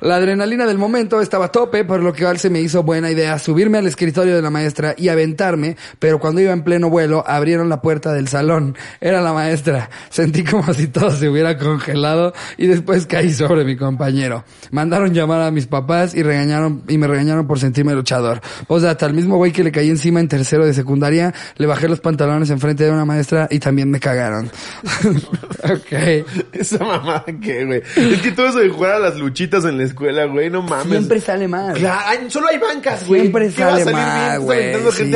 La 0.00 0.16
adrenalina 0.16 0.66
del 0.66 0.78
momento 0.78 1.20
estaba 1.20 1.46
a 1.46 1.52
tope, 1.52 1.84
por 1.84 2.02
lo 2.02 2.12
que 2.12 2.24
se 2.38 2.50
me 2.50 2.60
hizo 2.60 2.82
buena 2.82 3.10
idea 3.24 3.38
subirme 3.38 3.78
al 3.78 3.86
escritorio 3.86 4.36
de 4.36 4.42
la 4.42 4.50
maestra 4.50 4.94
y 4.96 5.08
aventarme, 5.08 5.76
pero 5.98 6.18
cuando 6.18 6.40
iba 6.40 6.52
en 6.52 6.62
pleno 6.62 6.90
vuelo 6.90 7.24
abrieron 7.26 7.68
la 7.68 7.80
puerta 7.80 8.12
del 8.12 8.28
salón. 8.28 8.76
Era 9.00 9.20
la 9.20 9.32
maestra. 9.32 9.90
Sentí 10.10 10.44
como 10.44 10.72
si 10.72 10.88
todo 10.88 11.10
se 11.10 11.28
hubiera 11.28 11.58
congelado 11.58 12.32
y 12.56 12.66
después 12.66 13.06
caí 13.06 13.32
sobre 13.32 13.64
mi 13.64 13.76
compañero. 13.76 14.44
Mandaron 14.70 15.12
llamar 15.12 15.42
a 15.42 15.50
mis 15.50 15.66
papás 15.66 16.14
y 16.14 16.22
regañaron 16.22 16.82
y 16.88 16.98
me 16.98 17.06
regañaron 17.06 17.46
por 17.46 17.58
sentirme 17.58 17.94
luchador. 17.94 18.40
O 18.68 18.80
sea, 18.80 18.92
hasta 18.92 19.06
el 19.06 19.14
mismo 19.14 19.36
güey 19.36 19.52
que 19.52 19.64
le 19.64 19.72
caí 19.72 19.88
encima 19.88 20.20
en 20.20 20.28
tercero 20.28 20.66
de 20.66 20.74
secundaria, 20.74 21.34
le 21.56 21.66
bajé 21.66 21.88
los 21.88 22.00
pantalones 22.00 22.50
enfrente 22.50 22.84
de 22.84 22.90
una 22.90 23.04
maestra 23.04 23.48
y 23.50 23.58
también 23.58 23.90
me 23.90 24.00
cagaron. 24.00 24.50
ok. 25.64 26.26
Esa 26.52 26.78
mamada 26.84 27.24
que, 27.40 27.64
güey. 27.64 27.82
Es 27.96 28.20
que 28.20 28.32
todo 28.32 28.48
eso 28.48 28.58
de 28.58 28.68
jugar 28.68 28.92
a 28.92 28.98
las 28.98 29.16
luchitas 29.16 29.64
en 29.64 29.78
la 29.78 29.84
escuela, 29.84 30.24
güey, 30.26 30.50
no 30.50 30.62
mames. 30.62 30.88
Siempre 30.88 31.20
sale 31.20 31.48
mal. 31.48 31.74
Claro, 31.74 32.30
solo 32.30 32.48
hay 32.48 32.58
bancas, 32.58 33.06
güey. 33.06 33.13
Siempre 33.20 33.50
¿Qué 33.50 33.62
va 33.64 33.68
a 33.68 33.78
sale 33.78 33.84
mal, 33.92 34.40
güey. 34.40 34.58
Sí. 34.96 35.10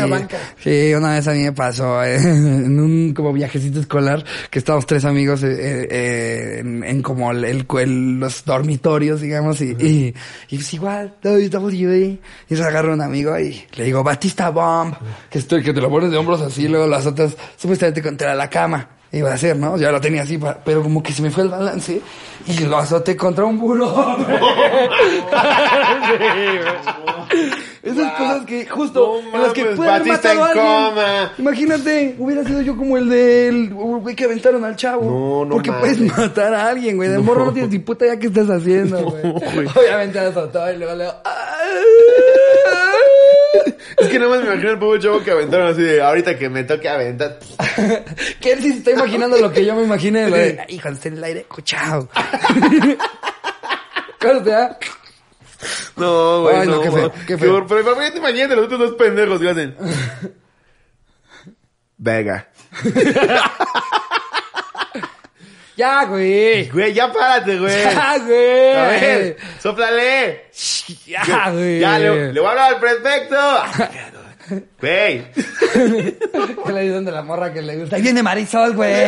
Sí, 0.59 0.95
una 0.95 1.13
vez 1.15 1.29
a 1.29 1.33
mí 1.33 1.43
me 1.43 1.53
pasó 1.53 2.03
eh, 2.05 2.17
en 2.23 2.79
un 2.81 3.15
como 3.15 3.33
viajecito 3.33 3.81
escolar 3.81 4.25
que 4.51 4.59
estábamos 4.59 4.87
tres 4.87 5.05
amigos 5.05 5.43
eh, 5.43 5.87
eh, 5.91 6.57
en, 6.61 6.85
en 6.85 7.03
como 7.03 7.31
el, 7.33 7.45
el- 7.45 8.19
los 8.21 8.45
dormitorios, 8.45 9.21
digamos, 9.21 9.61
y, 9.61 9.77
y, 9.79 10.15
y 10.51 10.57
pues 10.57 10.75
igual, 10.75 11.15
WWE, 11.25 12.19
y 12.49 12.57
se 12.57 12.63
agarra 12.65 12.93
un 12.95 13.01
amigo 13.03 13.39
y 13.39 13.65
le 13.77 13.85
digo, 13.85 14.03
Batista 14.03 14.51
Bomb, 14.51 14.95
que 15.31 15.39
estoy, 15.39 15.63
que 15.63 15.73
te 15.73 15.81
lo 15.81 15.89
pones 15.91 16.11
de 16.11 16.17
hombros 16.17 16.41
así, 16.43 16.69
luego 16.69 16.87
las 16.87 17.07
otras 17.07 17.37
supuestamente 17.57 18.03
contra 18.03 18.35
la 18.35 18.49
cama. 18.51 18.89
Iba 19.11 19.31
a 19.31 19.35
hacer, 19.37 19.57
¿no? 19.57 19.79
Yo 19.79 19.91
lo 19.91 20.03
tenía 20.03 20.21
así, 20.21 20.39
pero 20.67 20.83
como 20.83 21.03
que 21.03 21.15
se 21.15 21.23
me 21.23 21.31
fue 21.31 21.45
el 21.45 21.49
balance 21.49 21.99
y 22.47 22.59
lo 22.65 22.77
azoté 22.77 23.17
contra 23.17 23.47
un 23.47 23.59
buró. 23.59 23.89
Esas 27.83 28.13
cosas 28.13 28.45
que 28.45 28.67
justo 28.67 29.21
No 29.31 29.37
en 29.37 29.43
las 29.43 29.53
que 29.53 29.63
mames, 29.63 29.77
puede 29.77 29.91
haber 29.91 30.07
matado 30.09 30.45
a 30.45 30.53
en 30.53 30.59
coma. 30.59 31.33
Imagínate, 31.39 32.15
hubiera 32.19 32.45
sido 32.45 32.61
yo 32.63 32.77
como 32.77 32.97
el 32.97 33.09
del 33.09 33.73
güey 33.73 34.17
que 34.17 34.25
aventaron 34.25 34.65
al 34.65 34.75
chavo. 34.77 35.05
No, 35.05 35.45
no 35.45 35.55
Porque 35.55 35.71
mames. 35.71 35.97
puedes 35.99 36.19
matar 36.19 36.55
a 36.55 36.69
alguien, 36.69 36.97
güey. 36.97 37.09
De 37.09 37.19
morro 37.19 37.45
no 37.47 37.53
tienes 37.53 37.71
ni 37.71 37.79
puta 37.79 38.05
idea 38.07 38.19
qué 38.19 38.27
estás 38.29 38.49
haciendo, 38.51 38.99
güey. 39.11 39.67
Obviamente 39.77 40.19
azotó 40.19 40.73
y 40.73 40.77
luego 40.77 40.95
le 40.97 41.05
digo, 41.05 41.17
Es 43.97 44.09
que 44.09 44.19
nada 44.19 44.31
más 44.31 44.41
me 44.41 44.47
imagino 44.53 44.71
el 44.71 44.79
pobre 44.79 45.01
chavo 45.01 45.23
que 45.23 45.31
aventaron 45.31 45.69
así 45.69 45.83
de, 45.83 46.03
ahorita 46.03 46.39
que 46.39 46.49
me 46.49 46.65
toque 46.65 46.89
aventar. 46.89 47.39
que 48.41 48.53
él 48.53 48.59
sí 48.61 48.73
se 48.73 48.79
está 48.79 48.91
imaginando 48.93 49.37
lo 49.39 49.53
que 49.53 49.65
yo 49.65 49.75
me 49.75 49.83
imaginé. 49.85 50.29
Lo 50.29 50.37
de, 50.37 50.59
"Ay, 50.69 50.75
hijo, 50.77 50.89
está 50.89 51.09
en 51.09 51.17
el 51.17 51.25
aire, 51.25 51.47
te 54.43 54.51
da. 54.51 54.79
No, 55.97 56.43
güey, 56.43 56.57
Ay, 56.57 56.69
no, 56.69 56.77
no. 56.77 56.83
qué 56.83 56.91
feo, 56.91 57.13
qué 57.27 57.39
feo. 57.39 57.67
Pero 57.67 57.81
imagínate, 57.81 58.19
imagínate 58.19 58.57
los 58.57 58.65
otros 58.67 58.81
dos 58.81 58.95
pendejos 58.95 59.41
que 59.41 59.49
hacen. 59.51 59.77
Vega. 61.97 62.49
Ya, 65.77 66.05
güey. 66.07 66.69
Güey, 66.71 66.93
ya 66.93 67.13
párate, 67.13 67.57
güey. 67.57 67.85
Ya, 67.85 68.19
güey. 68.19 68.73
A 68.75 68.89
ver, 68.89 69.37
sóplale. 69.61 70.47
Ya, 71.07 71.51
güey. 71.53 71.79
Ya, 71.79 72.01
le, 72.01 72.33
le 72.33 72.41
voy 72.41 72.49
a 72.49 72.51
hablar 72.51 72.75
al 72.75 72.81
prefecto. 72.81 73.37
Güey. 74.81 75.31
Que 75.33 76.73
le 76.73 76.81
dicen 76.81 77.05
de 77.05 77.13
la 77.13 77.23
morra 77.23 77.53
que 77.53 77.63
le 77.63 77.77
gusta. 77.77 77.95
Ahí 77.95 78.03
viene 78.03 78.25
Marisol, 78.25 78.75
güey. 78.75 79.07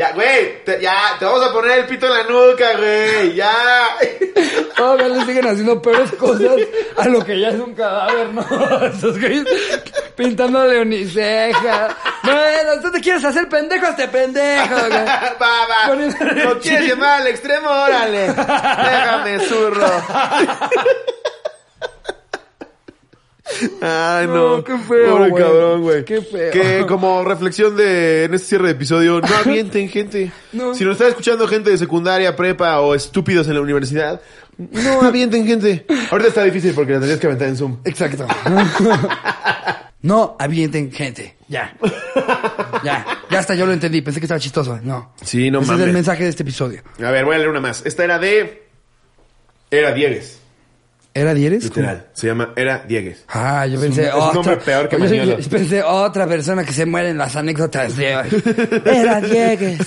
Ya, 0.00 0.12
güey. 0.12 0.64
te- 0.64 0.80
ya, 0.80 0.94
te 1.18 1.26
vamos 1.26 1.42
a 1.46 1.52
poner 1.52 1.80
el 1.80 1.84
pito 1.86 2.06
en 2.06 2.12
la 2.14 2.22
nuca, 2.22 2.74
güey. 2.78 3.34
Ya. 3.34 3.52
Todavía 4.76 5.08
le 5.08 5.26
siguen 5.26 5.46
haciendo 5.46 5.82
peores 5.82 6.10
cosas 6.12 6.52
a 6.96 7.06
lo 7.06 7.22
que 7.22 7.38
ya 7.38 7.48
es 7.48 7.56
un 7.60 7.74
cadáver, 7.74 8.32
¿no? 8.32 8.40
Esos 8.86 9.20
güeyes 9.20 9.44
pintándole 10.16 10.80
uniceja. 10.80 11.94
Bueno, 12.22 12.80
tú 12.80 12.90
te 12.90 13.00
quieres 13.02 13.22
hacer 13.26 13.46
pendejo 13.50 13.84
a 13.84 13.90
este 13.90 14.08
pendejo, 14.08 14.74
güey. 14.74 14.90
Va, 15.42 15.66
va. 15.68 15.86
Poniéndole 15.88 16.44
¿Lo 16.44 16.58
quieres 16.58 16.80
chile. 16.84 16.94
llevar 16.94 17.20
al 17.20 17.26
extremo? 17.26 17.68
Órale. 17.68 18.26
Déjame, 18.28 19.40
zurro. 19.40 19.86
Ay, 23.80 24.26
no. 24.26 24.56
No, 24.58 24.64
qué 24.64 24.78
feo, 24.78 25.10
Pobre 25.16 25.30
güey. 25.30 25.42
cabrón, 25.42 25.82
güey. 25.82 26.04
Qué 26.04 26.22
feo. 26.22 26.50
Que 26.52 26.84
como 26.86 27.24
reflexión 27.24 27.76
de 27.76 28.24
en 28.24 28.34
este 28.34 28.48
cierre 28.48 28.66
de 28.66 28.72
episodio, 28.72 29.20
no 29.20 29.34
avienten 29.36 29.88
gente. 29.88 30.30
No. 30.52 30.74
Si 30.74 30.84
nos 30.84 30.92
está 30.92 31.08
escuchando 31.08 31.46
gente 31.48 31.70
de 31.70 31.78
secundaria, 31.78 32.36
prepa 32.36 32.80
o 32.80 32.94
estúpidos 32.94 33.46
en 33.48 33.54
la 33.54 33.60
universidad, 33.60 34.20
no 34.58 35.02
avienten 35.02 35.46
gente. 35.46 35.86
Ahorita 36.10 36.28
está 36.28 36.44
difícil 36.44 36.72
porque 36.74 36.92
la 36.92 36.98
tendrías 36.98 37.20
que 37.20 37.26
aventar 37.26 37.48
en 37.48 37.56
Zoom. 37.56 37.78
Exacto. 37.84 38.26
No 40.02 40.34
avienten 40.38 40.90
gente. 40.90 41.36
Ya. 41.48 41.76
Ya. 42.82 43.04
Ya 43.30 43.38
hasta 43.38 43.54
yo 43.54 43.66
lo 43.66 43.72
entendí. 43.74 44.00
Pensé 44.00 44.18
que 44.18 44.24
estaba 44.24 44.40
chistoso. 44.40 44.78
No. 44.82 45.12
Sí, 45.22 45.50
no 45.50 45.58
Ese 45.60 45.66
mames. 45.72 45.82
es 45.82 45.88
el 45.88 45.92
mensaje 45.92 46.22
de 46.24 46.30
este 46.30 46.42
episodio. 46.42 46.82
A 47.04 47.10
ver, 47.10 47.26
voy 47.26 47.34
a 47.34 47.38
leer 47.38 47.50
una 47.50 47.60
más. 47.60 47.82
Esta 47.84 48.04
era 48.04 48.18
de... 48.18 48.66
Era 49.70 49.92
Diegues. 49.92 50.39
¿Era 51.12 51.34
Dieres? 51.34 51.64
Literal. 51.64 52.06
Se 52.12 52.28
llama 52.28 52.50
Era 52.54 52.84
Diegues. 52.86 53.24
Ah, 53.28 53.66
yo 53.66 53.80
pensé 53.80 54.06
es 54.06 54.14
un 54.14 54.20
otra. 54.20 54.34
nombre 54.34 54.56
peor 54.58 54.88
que 54.88 54.96
yo- 54.96 55.38
yo 55.38 55.50
pensé 55.50 55.82
otra 55.82 56.24
persona 56.28 56.62
que 56.64 56.72
se 56.72 56.86
muere 56.86 57.10
en 57.10 57.18
las 57.18 57.34
anécdotas 57.34 57.96
de 57.96 58.12
Era 58.84 59.20
Diegues. 59.20 59.80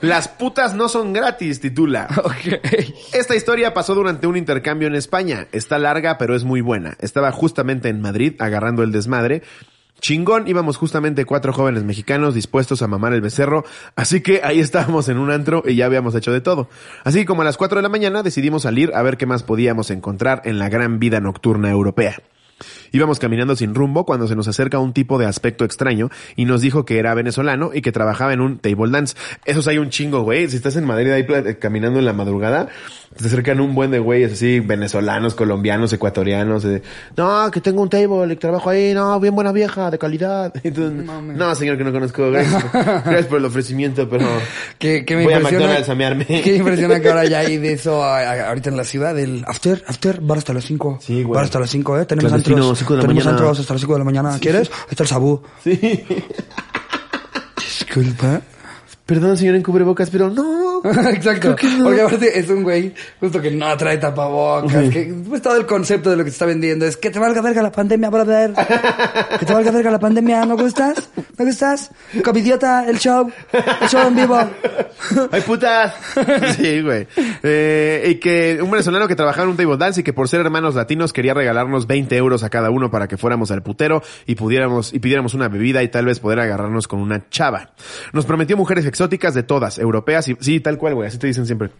Las 0.00 0.28
putas 0.28 0.74
no 0.74 0.88
son 0.88 1.12
gratis, 1.12 1.60
titula. 1.60 2.08
ok. 2.22 2.60
Esta 3.12 3.34
historia 3.34 3.74
pasó 3.74 3.94
durante 3.94 4.26
un 4.26 4.36
intercambio 4.36 4.88
en 4.88 4.94
España. 4.94 5.46
Está 5.52 5.78
larga, 5.78 6.18
pero 6.18 6.34
es 6.36 6.44
muy 6.44 6.60
buena. 6.60 6.96
Estaba 7.00 7.32
justamente 7.32 7.88
en 7.88 8.00
Madrid 8.00 8.34
agarrando 8.38 8.82
el 8.82 8.92
desmadre. 8.92 9.42
Chingón, 10.04 10.46
íbamos 10.46 10.76
justamente 10.76 11.24
cuatro 11.24 11.54
jóvenes 11.54 11.82
mexicanos 11.82 12.34
dispuestos 12.34 12.82
a 12.82 12.86
mamar 12.86 13.14
el 13.14 13.22
becerro, 13.22 13.64
así 13.96 14.20
que 14.20 14.42
ahí 14.44 14.60
estábamos 14.60 15.08
en 15.08 15.16
un 15.16 15.30
antro 15.30 15.62
y 15.64 15.76
ya 15.76 15.86
habíamos 15.86 16.14
hecho 16.14 16.30
de 16.30 16.42
todo. 16.42 16.68
Así 17.04 17.24
como 17.24 17.40
a 17.40 17.46
las 17.46 17.56
cuatro 17.56 17.78
de 17.78 17.84
la 17.84 17.88
mañana 17.88 18.22
decidimos 18.22 18.64
salir 18.64 18.92
a 18.94 19.00
ver 19.00 19.16
qué 19.16 19.24
más 19.24 19.44
podíamos 19.44 19.90
encontrar 19.90 20.42
en 20.44 20.58
la 20.58 20.68
gran 20.68 20.98
vida 20.98 21.20
nocturna 21.20 21.70
europea. 21.70 22.18
Íbamos 22.92 23.18
caminando 23.18 23.56
sin 23.56 23.74
rumbo 23.74 24.04
cuando 24.04 24.28
se 24.28 24.36
nos 24.36 24.46
acerca 24.46 24.78
un 24.78 24.92
tipo 24.92 25.18
de 25.18 25.26
aspecto 25.26 25.64
extraño 25.64 26.10
y 26.36 26.44
nos 26.44 26.60
dijo 26.60 26.84
que 26.84 26.98
era 26.98 27.14
venezolano 27.14 27.70
y 27.74 27.82
que 27.82 27.90
trabajaba 27.90 28.32
en 28.32 28.40
un 28.40 28.58
table 28.58 28.90
dance. 28.90 29.16
Esos 29.44 29.66
hay 29.68 29.78
un 29.78 29.90
chingo, 29.90 30.22
güey. 30.22 30.48
Si 30.48 30.56
estás 30.56 30.76
en 30.76 30.84
Madrid 30.84 31.10
ahí 31.10 31.26
caminando 31.58 31.98
en 31.98 32.04
la 32.04 32.12
madrugada, 32.12 32.68
te 33.16 33.26
acercan 33.26 33.60
un 33.60 33.74
buen 33.74 33.90
de 33.90 33.98
güeyes 33.98 34.32
así, 34.32 34.60
venezolanos, 34.60 35.34
colombianos, 35.34 35.92
ecuatorianos. 35.92 36.64
eh, 36.64 36.82
no, 37.16 37.50
que 37.50 37.60
tengo 37.60 37.82
un 37.82 37.88
table, 37.88 38.32
y 38.32 38.36
trabajo 38.36 38.70
ahí, 38.70 38.92
no, 38.94 39.18
bien 39.20 39.34
buena 39.34 39.52
vieja, 39.52 39.90
de 39.90 39.98
calidad. 39.98 40.52
Entonces, 40.64 41.04
no, 41.06 41.54
señor, 41.54 41.78
que 41.78 41.84
no 41.84 41.92
conozco. 41.92 42.30
Gracias, 42.30 42.64
gracias 42.72 43.26
por 43.26 43.38
el 43.38 43.44
ofrecimiento, 43.44 44.08
pero 44.08 44.26
Que, 44.78 45.04
que 45.04 45.16
me 45.16 45.24
voy 45.24 45.32
a 45.32 45.36
impresiona. 45.36 45.64
McDonald's 45.66 45.88
a 45.90 45.94
mearme. 45.94 46.24
Que 46.42 46.56
impresiona 46.56 47.00
que 47.00 47.08
ahora 47.08 47.24
ya 47.26 47.38
hay 47.40 47.56
de 47.58 47.72
eso 47.74 48.02
a- 48.02 48.18
a- 48.20 48.48
ahorita 48.48 48.70
en 48.70 48.76
la 48.76 48.84
ciudad, 48.84 49.18
el 49.18 49.44
after, 49.46 49.84
after, 49.86 50.20
bar 50.20 50.38
hasta 50.38 50.52
las 50.52 50.64
5. 50.64 50.98
Sí, 51.00 51.22
güey. 51.22 51.34
Bar 51.36 51.44
hasta 51.44 51.60
las 51.60 51.70
5, 51.70 51.98
eh. 52.00 52.04
Tenemos 52.06 52.32
antros. 52.32 52.78
cinco 52.78 52.94
de 52.94 52.96
la 52.98 53.02
tenemos 53.02 53.24
mañana. 53.24 53.38
antros 53.38 53.60
hasta 53.60 53.74
las 53.74 53.80
5 53.80 53.92
de 53.92 53.98
la 53.98 54.04
mañana. 54.04 54.38
¿Quieres? 54.40 54.68
Ahí 54.70 54.86
está 54.90 55.02
el 55.04 55.08
sabú. 55.08 55.42
Sí. 55.62 56.04
Disculpa. 57.56 58.40
Perdón, 59.06 59.36
señor 59.36 59.54
en 59.56 59.62
cubrebocas, 59.62 60.10
pero 60.10 60.30
no. 60.30 60.63
Exacto. 61.14 61.56
Creo 61.56 61.56
que 61.56 61.78
no. 61.78 61.84
Porque 61.84 62.02
aparte 62.02 62.38
es 62.38 62.50
un 62.50 62.62
güey 62.62 62.92
justo 63.18 63.40
que 63.40 63.50
no 63.50 63.74
trae 63.74 63.96
tapabocas. 63.96 64.90
Que 64.90 65.14
pues, 65.26 65.40
todo 65.40 65.56
el 65.56 65.64
concepto 65.64 66.10
de 66.10 66.16
lo 66.16 66.24
que 66.24 66.30
te 66.30 66.34
está 66.34 66.44
vendiendo 66.44 66.84
es 66.84 66.98
que 66.98 67.10
te 67.10 67.18
valga 67.18 67.40
verga 67.40 67.62
la 67.62 67.72
pandemia, 67.72 68.10
brother. 68.10 68.52
Que 69.38 69.46
te 69.46 69.54
valga 69.54 69.70
verga 69.70 69.90
la 69.90 69.98
pandemia. 69.98 70.44
¿No 70.44 70.58
gustas? 70.58 71.08
¿No 71.38 71.44
gustas? 71.46 71.90
Covidiota, 72.22 72.84
el 72.86 72.98
show. 72.98 73.32
El 73.80 73.88
show 73.88 74.06
en 74.08 74.14
vivo. 74.14 74.38
¡Ay, 75.30 75.40
putas! 75.40 75.94
Sí, 76.56 76.82
güey. 76.82 77.06
Eh, 77.42 78.06
y 78.10 78.14
que 78.16 78.58
un 78.62 78.70
venezolano 78.70 79.08
que 79.08 79.16
trabajaba 79.16 79.44
en 79.44 79.50
un 79.50 79.56
table 79.56 79.76
dance 79.78 80.02
y 80.02 80.04
que 80.04 80.12
por 80.12 80.28
ser 80.28 80.40
hermanos 80.40 80.74
latinos 80.74 81.12
quería 81.12 81.32
regalarnos 81.32 81.86
20 81.86 82.14
euros 82.16 82.42
a 82.42 82.50
cada 82.50 82.70
uno 82.70 82.90
para 82.90 83.08
que 83.08 83.16
fuéramos 83.16 83.50
al 83.50 83.62
putero 83.62 84.02
y 84.26 84.34
pudiéramos, 84.34 84.92
y 84.92 84.98
pidiéramos 84.98 85.32
una 85.32 85.48
bebida 85.48 85.82
y 85.82 85.88
tal 85.88 86.04
vez 86.04 86.20
poder 86.20 86.40
agarrarnos 86.40 86.88
con 86.88 87.00
una 87.00 87.28
chava. 87.30 87.70
Nos 88.12 88.26
prometió 88.26 88.56
mujeres 88.56 88.84
exóticas 88.84 89.34
de 89.34 89.42
todas, 89.42 89.78
europeas 89.78 90.28
y, 90.28 90.36
sí, 90.40 90.60
tal 90.60 90.73
cual, 90.78 90.94
güey, 90.94 91.08
así 91.08 91.18
te 91.18 91.26
dicen 91.26 91.46
siempre. 91.46 91.70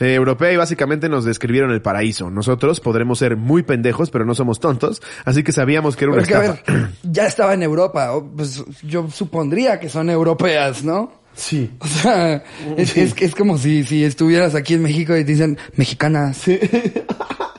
Eh, 0.00 0.14
europea 0.14 0.52
y 0.52 0.56
básicamente 0.56 1.08
nos 1.08 1.24
describieron 1.24 1.70
el 1.70 1.82
paraíso. 1.82 2.30
Nosotros 2.30 2.80
podremos 2.80 3.18
ser 3.18 3.36
muy 3.36 3.62
pendejos, 3.62 4.10
pero 4.10 4.24
no 4.24 4.34
somos 4.34 4.60
tontos, 4.60 5.02
así 5.24 5.42
que 5.42 5.52
sabíamos 5.52 5.96
que 5.96 6.04
era 6.04 6.12
una 6.12 6.22
Porque, 6.22 6.34
a 6.34 6.44
estafa. 6.44 6.72
ver, 6.72 6.88
ya 7.02 7.26
estaba 7.26 7.54
en 7.54 7.62
Europa. 7.62 8.12
o, 8.14 8.24
Pues 8.26 8.64
yo 8.82 9.08
supondría 9.10 9.78
que 9.80 9.88
son 9.88 10.10
europeas, 10.10 10.84
¿no? 10.84 11.12
Sí. 11.38 11.70
O 11.80 11.86
sea, 11.86 12.42
es, 12.76 12.96
es, 12.96 13.34
como 13.34 13.56
si, 13.58 13.84
si 13.84 14.04
estuvieras 14.04 14.54
aquí 14.54 14.74
en 14.74 14.82
México 14.82 15.16
y 15.16 15.24
te 15.24 15.32
dicen 15.32 15.58
mexicanas. 15.76 16.42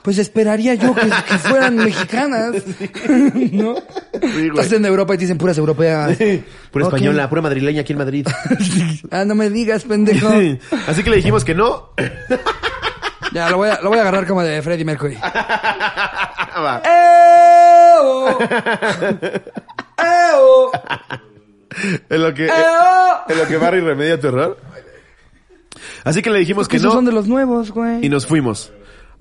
Pues 0.02 0.18
esperaría 0.18 0.76
yo 0.76 0.96
que, 0.96 1.02
que 1.02 1.38
fueran 1.40 1.76
mexicanas. 1.76 2.56
¿No? 3.52 3.76
güey. 4.14 4.48
Estás 4.48 4.72
en 4.72 4.86
Europa 4.86 5.14
y 5.14 5.18
te 5.18 5.24
dicen 5.26 5.38
puras 5.38 5.58
europeas. 5.58 6.18
Pura 6.72 6.86
española, 6.86 7.30
pura 7.30 7.42
madrileña 7.42 7.82
aquí 7.82 7.92
en 7.92 8.00
Madrid. 8.00 8.26
ah, 9.12 9.26
no 9.26 9.36
me 9.36 9.50
digas, 9.50 9.84
pendejo. 9.84 10.30
Así 10.88 11.04
que 11.04 11.10
le 11.10 11.18
dijimos 11.18 11.44
que 11.44 11.54
no. 11.54 11.90
Ya, 13.34 13.50
lo 13.50 13.58
voy 13.58 13.70
a, 13.70 13.82
lo 13.82 13.90
voy 13.90 14.00
a 14.00 14.02
agarrar 14.02 14.26
como 14.26 14.42
de 14.42 14.62
Freddie 14.62 14.86
Mercury. 14.86 15.16
Va. 15.16 16.82
¡Eo! 16.86 18.40
¡Eo! 19.98 20.72
En 22.10 22.22
lo 22.24 22.34
que, 22.34 22.46
¡Eo! 22.48 22.54
en 23.30 23.38
lo 23.38 23.48
que 23.48 23.58
Barry 23.58 23.80
remedia 23.82 24.20
tu 24.20 24.28
error. 24.28 24.58
Así 26.04 26.22
que 26.22 26.30
le 26.30 26.40
dijimos 26.40 26.68
que 26.68 26.78
Esos 26.78 26.88
no 26.88 26.94
son 26.94 27.06
de 27.06 27.12
los 27.12 27.28
nuevos, 27.28 27.72
güey. 27.72 28.06
y 28.06 28.10
nos 28.10 28.26
fuimos. 28.26 28.72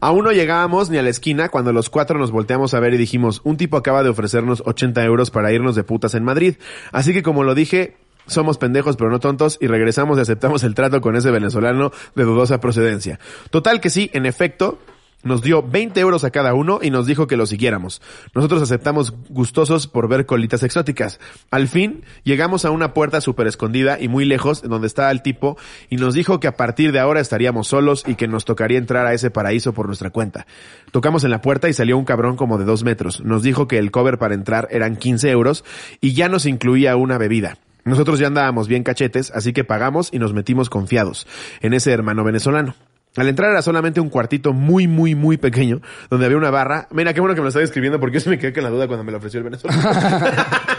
Aún 0.00 0.24
no 0.24 0.32
llegábamos 0.32 0.90
ni 0.90 0.98
a 0.98 1.02
la 1.02 1.08
esquina 1.10 1.48
cuando 1.48 1.72
los 1.72 1.90
cuatro 1.90 2.18
nos 2.18 2.30
volteamos 2.30 2.72
a 2.72 2.80
ver 2.80 2.94
y 2.94 2.98
dijimos, 2.98 3.40
un 3.44 3.56
tipo 3.56 3.76
acaba 3.76 4.02
de 4.04 4.08
ofrecernos 4.08 4.62
80 4.64 5.02
euros 5.04 5.30
para 5.30 5.52
irnos 5.52 5.74
de 5.74 5.82
putas 5.82 6.14
en 6.14 6.22
Madrid. 6.22 6.54
Así 6.92 7.12
que 7.12 7.22
como 7.24 7.42
lo 7.42 7.54
dije, 7.56 7.96
somos 8.26 8.58
pendejos 8.58 8.96
pero 8.96 9.10
no 9.10 9.18
tontos 9.18 9.58
y 9.60 9.66
regresamos 9.66 10.18
y 10.18 10.20
aceptamos 10.20 10.62
el 10.62 10.74
trato 10.76 11.00
con 11.00 11.16
ese 11.16 11.32
venezolano 11.32 11.90
de 12.14 12.22
dudosa 12.24 12.60
procedencia. 12.60 13.18
Total 13.50 13.80
que 13.80 13.90
sí, 13.90 14.08
en 14.12 14.24
efecto, 14.26 14.78
nos 15.22 15.42
dio 15.42 15.62
20 15.62 15.98
euros 16.00 16.24
a 16.24 16.30
cada 16.30 16.54
uno 16.54 16.78
y 16.82 16.90
nos 16.90 17.06
dijo 17.06 17.26
que 17.26 17.36
lo 17.36 17.46
siguiéramos. 17.46 18.00
Nosotros 18.34 18.62
aceptamos 18.62 19.12
gustosos 19.28 19.86
por 19.86 20.08
ver 20.08 20.26
colitas 20.26 20.62
exóticas. 20.62 21.18
Al 21.50 21.68
fin, 21.68 22.04
llegamos 22.22 22.64
a 22.64 22.70
una 22.70 22.94
puerta 22.94 23.20
súper 23.20 23.46
escondida 23.46 23.98
y 24.00 24.08
muy 24.08 24.24
lejos, 24.24 24.62
donde 24.62 24.86
estaba 24.86 25.10
el 25.10 25.22
tipo, 25.22 25.56
y 25.90 25.96
nos 25.96 26.14
dijo 26.14 26.40
que 26.40 26.46
a 26.46 26.56
partir 26.56 26.92
de 26.92 27.00
ahora 27.00 27.20
estaríamos 27.20 27.68
solos 27.68 28.04
y 28.06 28.14
que 28.14 28.28
nos 28.28 28.44
tocaría 28.44 28.78
entrar 28.78 29.06
a 29.06 29.12
ese 29.12 29.30
paraíso 29.30 29.72
por 29.72 29.86
nuestra 29.86 30.10
cuenta. 30.10 30.46
Tocamos 30.92 31.24
en 31.24 31.30
la 31.30 31.42
puerta 31.42 31.68
y 31.68 31.72
salió 31.72 31.98
un 31.98 32.04
cabrón 32.04 32.36
como 32.36 32.58
de 32.58 32.64
dos 32.64 32.84
metros. 32.84 33.20
Nos 33.20 33.42
dijo 33.42 33.66
que 33.66 33.78
el 33.78 33.90
cover 33.90 34.18
para 34.18 34.34
entrar 34.34 34.68
eran 34.70 34.96
15 34.96 35.30
euros 35.30 35.64
y 36.00 36.14
ya 36.14 36.28
nos 36.28 36.46
incluía 36.46 36.96
una 36.96 37.18
bebida. 37.18 37.58
Nosotros 37.84 38.18
ya 38.18 38.26
andábamos 38.26 38.68
bien 38.68 38.82
cachetes, 38.82 39.30
así 39.34 39.52
que 39.52 39.64
pagamos 39.64 40.10
y 40.12 40.18
nos 40.18 40.34
metimos 40.34 40.68
confiados 40.68 41.26
en 41.60 41.72
ese 41.72 41.90
hermano 41.90 42.22
venezolano. 42.22 42.74
Al 43.16 43.28
entrar 43.28 43.50
era 43.50 43.62
solamente 43.62 44.00
un 44.00 44.10
cuartito 44.10 44.52
muy, 44.52 44.86
muy, 44.86 45.14
muy 45.14 45.36
pequeño, 45.38 45.80
donde 46.10 46.26
había 46.26 46.38
una 46.38 46.50
barra. 46.50 46.88
Mira, 46.92 47.14
qué 47.14 47.20
bueno 47.20 47.34
que 47.34 47.40
me 47.40 47.46
lo 47.46 47.48
está 47.48 47.60
describiendo 47.60 47.98
porque 47.98 48.14
yo 48.14 48.20
se 48.20 48.30
me 48.30 48.38
quedé 48.38 48.52
con 48.52 48.62
la 48.62 48.70
duda 48.70 48.86
cuando 48.86 49.04
me 49.04 49.12
lo 49.12 49.18
ofreció 49.18 49.38
el 49.38 49.44
venezolano. 49.44 49.82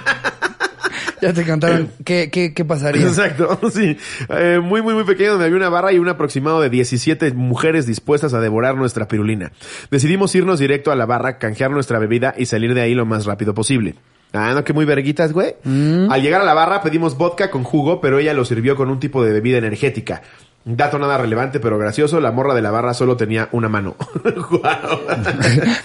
Ya 1.21 1.33
te 1.33 1.45
contaron 1.45 1.91
qué, 2.05 2.29
qué, 2.31 2.53
qué 2.53 2.65
pasaría. 2.65 3.05
Exacto, 3.05 3.59
sí. 3.71 3.97
Eh, 4.29 4.59
muy, 4.63 4.81
muy, 4.81 4.93
muy 4.93 5.03
pequeño, 5.03 5.31
donde 5.31 5.45
había 5.45 5.57
una 5.57 5.69
barra 5.69 5.91
y 5.91 5.99
un 5.99 6.07
aproximado 6.07 6.61
de 6.61 6.69
17 6.69 7.33
mujeres 7.33 7.85
dispuestas 7.85 8.33
a 8.33 8.39
devorar 8.39 8.75
nuestra 8.75 9.07
pirulina. 9.07 9.51
Decidimos 9.91 10.33
irnos 10.35 10.59
directo 10.59 10.91
a 10.91 10.95
la 10.95 11.05
barra, 11.05 11.37
canjear 11.37 11.71
nuestra 11.71 11.99
bebida 11.99 12.33
y 12.37 12.45
salir 12.45 12.73
de 12.73 12.81
ahí 12.81 12.95
lo 12.95 13.05
más 13.05 13.25
rápido 13.25 13.53
posible. 13.53 13.95
Ah, 14.31 14.53
no, 14.53 14.63
que 14.63 14.73
muy 14.73 14.85
verguitas, 14.85 15.33
güey. 15.33 15.55
Al 15.65 16.21
llegar 16.21 16.41
a 16.41 16.45
la 16.45 16.53
barra 16.53 16.83
pedimos 16.83 17.17
vodka 17.17 17.49
con 17.49 17.63
jugo, 17.63 17.99
pero 17.99 18.19
ella 18.19 18.33
lo 18.33 18.45
sirvió 18.45 18.75
con 18.75 18.89
un 18.89 18.99
tipo 18.99 19.23
de 19.23 19.33
bebida 19.33 19.57
energética. 19.57 20.21
Dato 20.65 20.99
nada 20.99 21.17
relevante, 21.17 21.59
pero 21.59 21.77
gracioso, 21.77 22.19
la 22.19 22.31
morra 22.31 22.53
de 22.53 22.61
la 22.61 22.69
barra 22.69 22.93
solo 22.93 23.15
tenía 23.15 23.47
una 23.53 23.69
mano. 23.69 23.95
Guau. 24.49 24.99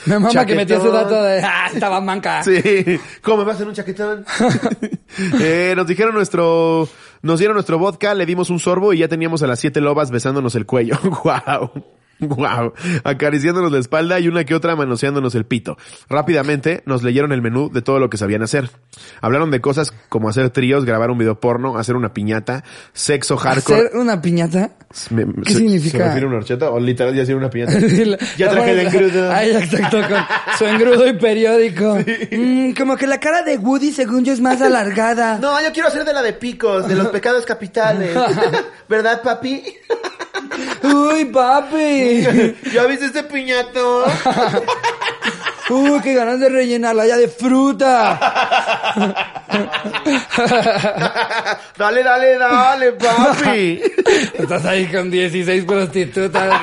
Me 0.07 0.18
mama 0.18 0.45
que 0.45 0.55
metió 0.55 0.77
ese 0.77 0.89
dato 0.89 1.22
de, 1.22 1.41
ah, 1.43 1.70
estaba 1.72 2.01
manca. 2.01 2.43
Sí. 2.43 2.99
¿Cómo 3.22 3.39
me 3.39 3.45
vas 3.45 3.55
hacer 3.55 3.68
un 3.68 3.75
chaquetón? 3.75 4.27
eh, 5.41 5.75
nos 5.77 5.87
dijeron 5.87 6.14
nuestro, 6.14 6.89
nos 7.22 7.39
dieron 7.39 7.55
nuestro 7.55 7.79
vodka, 7.79 8.14
le 8.14 8.27
dimos 8.27 8.51
un 8.51 8.59
sorbo 8.59 8.93
y 8.93 8.99
ya 8.99 9.09
teníamos 9.09 9.43
a 9.43 9.47
las 9.47 9.61
siete 9.61 9.81
lobas 9.81 10.11
besándonos 10.11 10.55
el 10.57 10.66
cuello. 10.66 10.99
Guau. 11.22 11.70
Guau. 12.21 12.73
Acariciándonos 13.05 13.73
la 13.73 13.79
espalda 13.79 14.21
y 14.21 14.29
una 14.29 14.45
que 14.45 14.55
otra 14.55 14.77
manoseándonos 14.77 15.35
el 15.35 15.45
pito. 15.47 15.77
Rápidamente 16.09 16.83
nos 16.87 17.03
leyeron 17.03 17.33
el 17.33 17.43
menú 17.43 17.71
de 17.73 17.83
todo 17.83 17.99
lo 17.99 18.09
que 18.11 18.17
sabían 18.17 18.43
hacer. 18.43 18.71
Hablaron 19.21 19.51
de 19.51 19.61
cosas 19.61 19.93
como 20.09 20.29
hacer 20.29 20.51
tríos, 20.51 20.85
grabar 20.85 21.11
un 21.11 21.19
video 21.19 21.41
porno, 21.41 21.77
hacer 21.79 21.97
una 21.97 22.12
piñata, 22.15 22.65
sexo 22.93 23.37
hardcore. 23.37 23.87
Hacer 23.89 23.97
una 23.97 24.21
piñata. 24.23 24.71
Me- 25.11 25.27
¿Qué 25.45 25.53
se- 25.53 25.59
significa? 25.59 25.99
¿Se 25.99 26.05
refiere 26.05 26.27
a 26.27 26.29
una 26.29 26.37
horchata 26.39 26.71
o 26.71 26.79
literal 26.81 27.15
ya 27.15 27.23
hacer 27.23 27.37
una 27.37 27.51
piñata? 27.51 27.73
La- 28.05 28.19
ya 28.37 28.51
traje 28.51 28.71
el 28.71 28.81
engrudo. 28.81 29.33
Ay, 29.33 29.51
exacto, 29.51 29.99
con 30.09 30.59
su 30.59 30.65
engrudo 30.67 31.07
y 31.09 31.12
periódico. 31.15 31.99
Mm, 32.31 32.73
como 32.75 32.97
que 32.97 33.07
la 33.07 33.19
cara 33.19 33.43
de 33.43 33.57
Woody, 33.59 33.93
según 33.93 34.25
yo, 34.25 34.33
es 34.33 34.41
más 34.41 34.61
alargada. 34.62 35.39
No, 35.39 35.61
yo 35.62 35.73
quiero 35.73 35.89
hacer 35.89 36.05
de 36.05 36.12
la 36.12 36.23
de 36.23 36.33
picos, 36.35 36.87
de 36.87 36.95
los 36.95 37.09
pecados 37.09 37.45
capitales. 37.45 38.17
¿Verdad, 38.89 39.23
papi? 39.23 39.62
Uy, 40.82 41.24
papi. 41.26 42.26
¿Ya 42.72 42.85
viste 42.85 43.07
este 43.07 43.22
piñato? 43.24 44.05
Uy, 45.70 46.01
qué 46.03 46.14
ganas 46.14 46.41
de 46.41 46.49
rellenarla 46.49 47.07
ya 47.07 47.16
de 47.16 47.28
fruta. 47.28 49.44
dale, 51.79 52.03
dale, 52.03 52.39
dale, 52.39 52.93
papi. 52.93 53.83
Estás 54.35 54.65
ahí 54.65 54.87
con 54.87 55.11
16 55.11 55.65
prostitutas. 55.65 56.61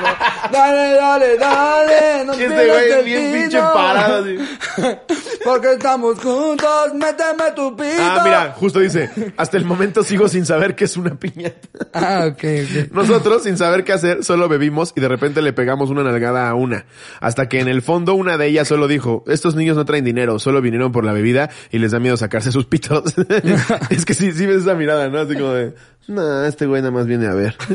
Dale, 0.50 0.94
dale, 0.94 1.38
dale. 1.38 2.24
No 2.24 2.32
este 2.32 2.48
güey 2.48 3.04
bien 3.04 3.32
pinche 3.32 3.58
parado 3.58 4.24
así. 4.24 4.36
Porque 5.44 5.72
estamos 5.72 6.20
juntos, 6.20 6.94
méteme 6.94 7.50
tu 7.56 7.76
pito. 7.76 7.90
Ah, 7.98 8.20
mira, 8.24 8.54
justo 8.56 8.78
dice, 8.78 9.10
hasta 9.36 9.56
el 9.56 9.64
momento 9.64 10.04
sigo 10.04 10.28
sin 10.28 10.46
saber 10.46 10.76
qué 10.76 10.84
es 10.84 10.96
una 10.96 11.16
piñata. 11.16 11.68
Ah, 11.92 12.26
ok, 12.28 12.38
ok. 12.38 12.92
Nosotros, 12.92 13.42
sin 13.42 13.56
saber 13.56 13.82
qué 13.82 13.92
hacer, 13.92 14.22
solo 14.22 14.48
bebimos 14.48 14.92
y 14.94 15.00
de 15.00 15.08
repente 15.08 15.42
le 15.42 15.52
pegamos 15.52 15.90
una 15.90 16.04
nalgada 16.04 16.48
a 16.48 16.54
una. 16.54 16.86
Hasta 17.20 17.48
que 17.48 17.58
en 17.58 17.66
el 17.68 17.82
fondo 17.82 18.14
una 18.14 18.38
de 18.38 18.46
ellas 18.46 18.68
solo 18.68 18.86
dijo, 18.86 19.24
estos 19.26 19.56
niños 19.56 19.76
no 19.76 19.84
traen 19.84 20.04
dinero, 20.04 20.38
solo 20.38 20.60
vinieron 20.60 20.92
por 20.92 21.04
la 21.04 21.12
bebida 21.12 21.50
y 21.72 21.78
les 21.78 21.90
da 21.90 21.98
miedo 21.98 22.16
sacarse 22.16 22.52
sus 22.52 22.66
pitos. 22.66 22.81
es 23.90 24.04
que 24.04 24.14
sí, 24.14 24.32
sí 24.32 24.46
ves 24.46 24.62
esa 24.62 24.74
mirada, 24.74 25.08
¿no? 25.08 25.20
Así 25.20 25.34
como 25.34 25.52
de, 25.52 25.74
no, 26.08 26.44
este 26.44 26.66
güey 26.66 26.82
nada 26.82 26.92
más 26.92 27.06
viene 27.06 27.26
a 27.26 27.34
ver. 27.34 27.56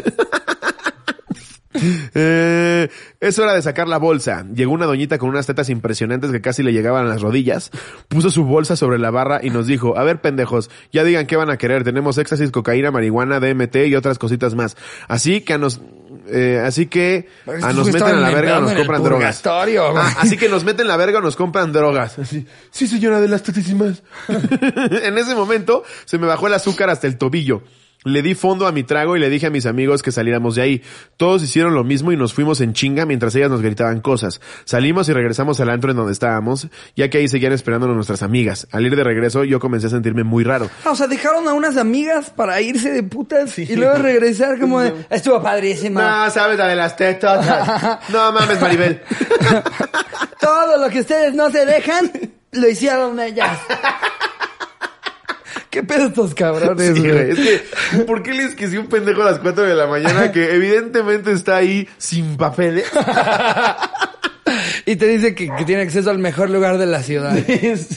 Eh, 2.16 2.90
es 3.20 3.40
hora 3.40 3.54
de 3.54 3.62
sacar 3.62 3.88
la 3.88 3.98
bolsa. 3.98 4.46
Llegó 4.54 4.72
una 4.72 4.86
doñita 4.86 5.18
con 5.18 5.30
unas 5.30 5.46
tetas 5.46 5.70
impresionantes 5.70 6.32
que 6.32 6.42
casi 6.42 6.64
le 6.64 6.74
llegaban 6.74 7.06
a 7.06 7.10
las 7.10 7.22
rodillas. 7.22 7.72
Puso 8.08 8.30
su 8.30 8.46
bolsa 8.46 8.76
sobre 8.76 8.98
la 8.98 9.12
barra 9.12 9.40
y 9.44 9.50
nos 9.50 9.68
dijo, 9.68 9.98
a 9.98 10.04
ver 10.04 10.22
pendejos, 10.22 10.70
ya 10.92 11.04
digan 11.04 11.28
qué 11.28 11.36
van 11.36 11.50
a 11.50 11.58
querer. 11.58 11.84
Tenemos 11.84 12.18
éxtasis, 12.18 12.52
cocaína, 12.52 12.92
marihuana, 12.92 13.40
DMT 13.40 13.76
y 13.88 13.96
otras 13.96 14.18
cositas 14.18 14.56
más. 14.56 14.76
Así 15.08 15.42
que 15.42 15.54
a 15.54 15.58
nos, 15.58 15.82
eh, 16.30 16.62
así 16.64 16.88
que 16.88 17.28
a 17.62 17.74
nos 17.74 17.88
meten 17.88 18.04
a 18.04 18.14
la 18.14 18.30
verga 18.32 18.58
o 18.58 18.62
nos 18.62 18.74
compran 18.74 19.04
drogas. 19.04 19.42
Ah, 19.46 20.16
así 20.20 20.38
que 20.38 20.50
nos 20.50 20.64
meten 20.64 20.88
la 20.88 20.98
verga 20.98 21.20
o 21.20 21.22
nos 21.22 21.36
compran 21.36 21.72
drogas. 21.72 22.20
Así, 22.20 22.46
sí 22.72 22.88
señora 22.88 23.22
de 23.22 23.28
las 23.28 23.44
tetísimas. 23.44 24.04
en 24.28 25.18
ese 25.18 25.36
momento 25.36 25.84
se 26.06 26.18
me 26.18 26.28
bajó 26.28 26.48
el 26.48 26.54
azúcar 26.54 26.90
hasta 26.90 27.08
el 27.08 27.18
tobillo. 27.18 27.64
Le 28.08 28.22
di 28.22 28.36
fondo 28.36 28.68
a 28.68 28.72
mi 28.72 28.84
trago 28.84 29.16
y 29.16 29.20
le 29.20 29.30
dije 29.30 29.48
a 29.48 29.50
mis 29.50 29.66
amigos 29.66 30.02
que 30.02 30.12
saliéramos 30.12 30.56
de 30.56 30.62
ahí. 30.62 30.82
Todos 31.18 31.44
hicieron 31.44 31.74
lo 31.74 31.84
mismo 31.84 32.12
y 32.12 32.18
nos 32.18 32.34
fuimos 32.34 32.62
en 32.62 32.74
chinga 32.74 33.06
mientras 33.06 33.36
ellas 33.36 33.50
nos 33.50 33.62
gritaban 33.62 34.02
cosas. 34.02 34.42
Salimos 34.66 35.10
y 35.10 35.14
regresamos 35.14 35.60
al 35.60 35.70
antro 35.70 35.92
en 35.92 35.98
donde 35.98 36.14
estábamos, 36.14 36.68
ya 36.96 37.10
que 37.10 37.18
ahí 37.18 37.28
seguían 37.28 37.54
esperándonos 37.54 37.96
nuestras 37.96 38.24
amigas. 38.24 38.68
Al 38.72 38.86
ir 38.86 38.96
de 38.96 39.04
regreso 39.04 39.44
yo 39.44 39.60
comencé 39.60 39.88
a 39.88 39.90
sentirme 39.90 40.24
muy 40.24 40.44
raro. 40.44 40.70
Ah, 40.86 40.92
o 40.92 40.96
sea, 40.96 41.08
dejaron 41.08 41.48
a 41.48 41.54
unas 41.54 41.78
amigas 41.78 42.30
para 42.30 42.62
irse 42.62 42.92
de 42.92 43.04
putas 43.04 43.58
y 43.60 43.76
luego 43.76 43.96
regresar 43.96 44.60
como 44.60 44.80
de, 44.82 44.94
estuvo 45.10 45.42
padrísima. 45.42 46.26
No, 46.26 46.32
sabes 46.32 46.58
la 46.58 46.68
de 46.68 46.76
las 46.76 46.96
tetas. 46.96 47.46
No 48.10 48.32
mames, 48.32 48.62
Maribel. 48.62 49.02
Todo 50.40 50.78
lo 50.78 50.90
que 50.90 51.02
ustedes 51.02 51.34
no 51.34 51.50
se 51.50 51.66
dejan, 51.66 52.12
lo 52.52 52.70
hicieron 52.70 53.20
ellas. 53.20 53.58
¿Qué 55.70 55.84
pedo 55.84 56.08
estos 56.08 56.34
cabrones, 56.34 56.96
Sí, 56.96 57.02
güey? 57.02 57.32
es 57.32 57.36
que, 57.40 57.98
¿por 58.06 58.24
qué 58.24 58.34
les 58.34 58.56
que 58.56 58.68
si 58.70 58.78
un 58.78 58.88
pendejo 58.88 59.22
a 59.22 59.32
las 59.32 59.40
4 59.40 59.64
de 59.64 59.76
la 59.76 59.86
mañana 59.88 60.32
que 60.32 60.56
evidentemente 60.56 61.32
está 61.34 61.58
ahí 61.58 61.88
sin 61.98 62.38
papeles? 62.38 62.86
Y 64.90 64.96
te 64.96 65.06
dice 65.06 65.36
que, 65.36 65.50
que 65.54 65.66
tiene 65.66 65.82
acceso 65.82 66.10
al 66.10 66.18
mejor 66.18 66.50
lugar 66.50 66.78
de 66.78 66.86
la 66.86 67.04
ciudad. 67.04 67.38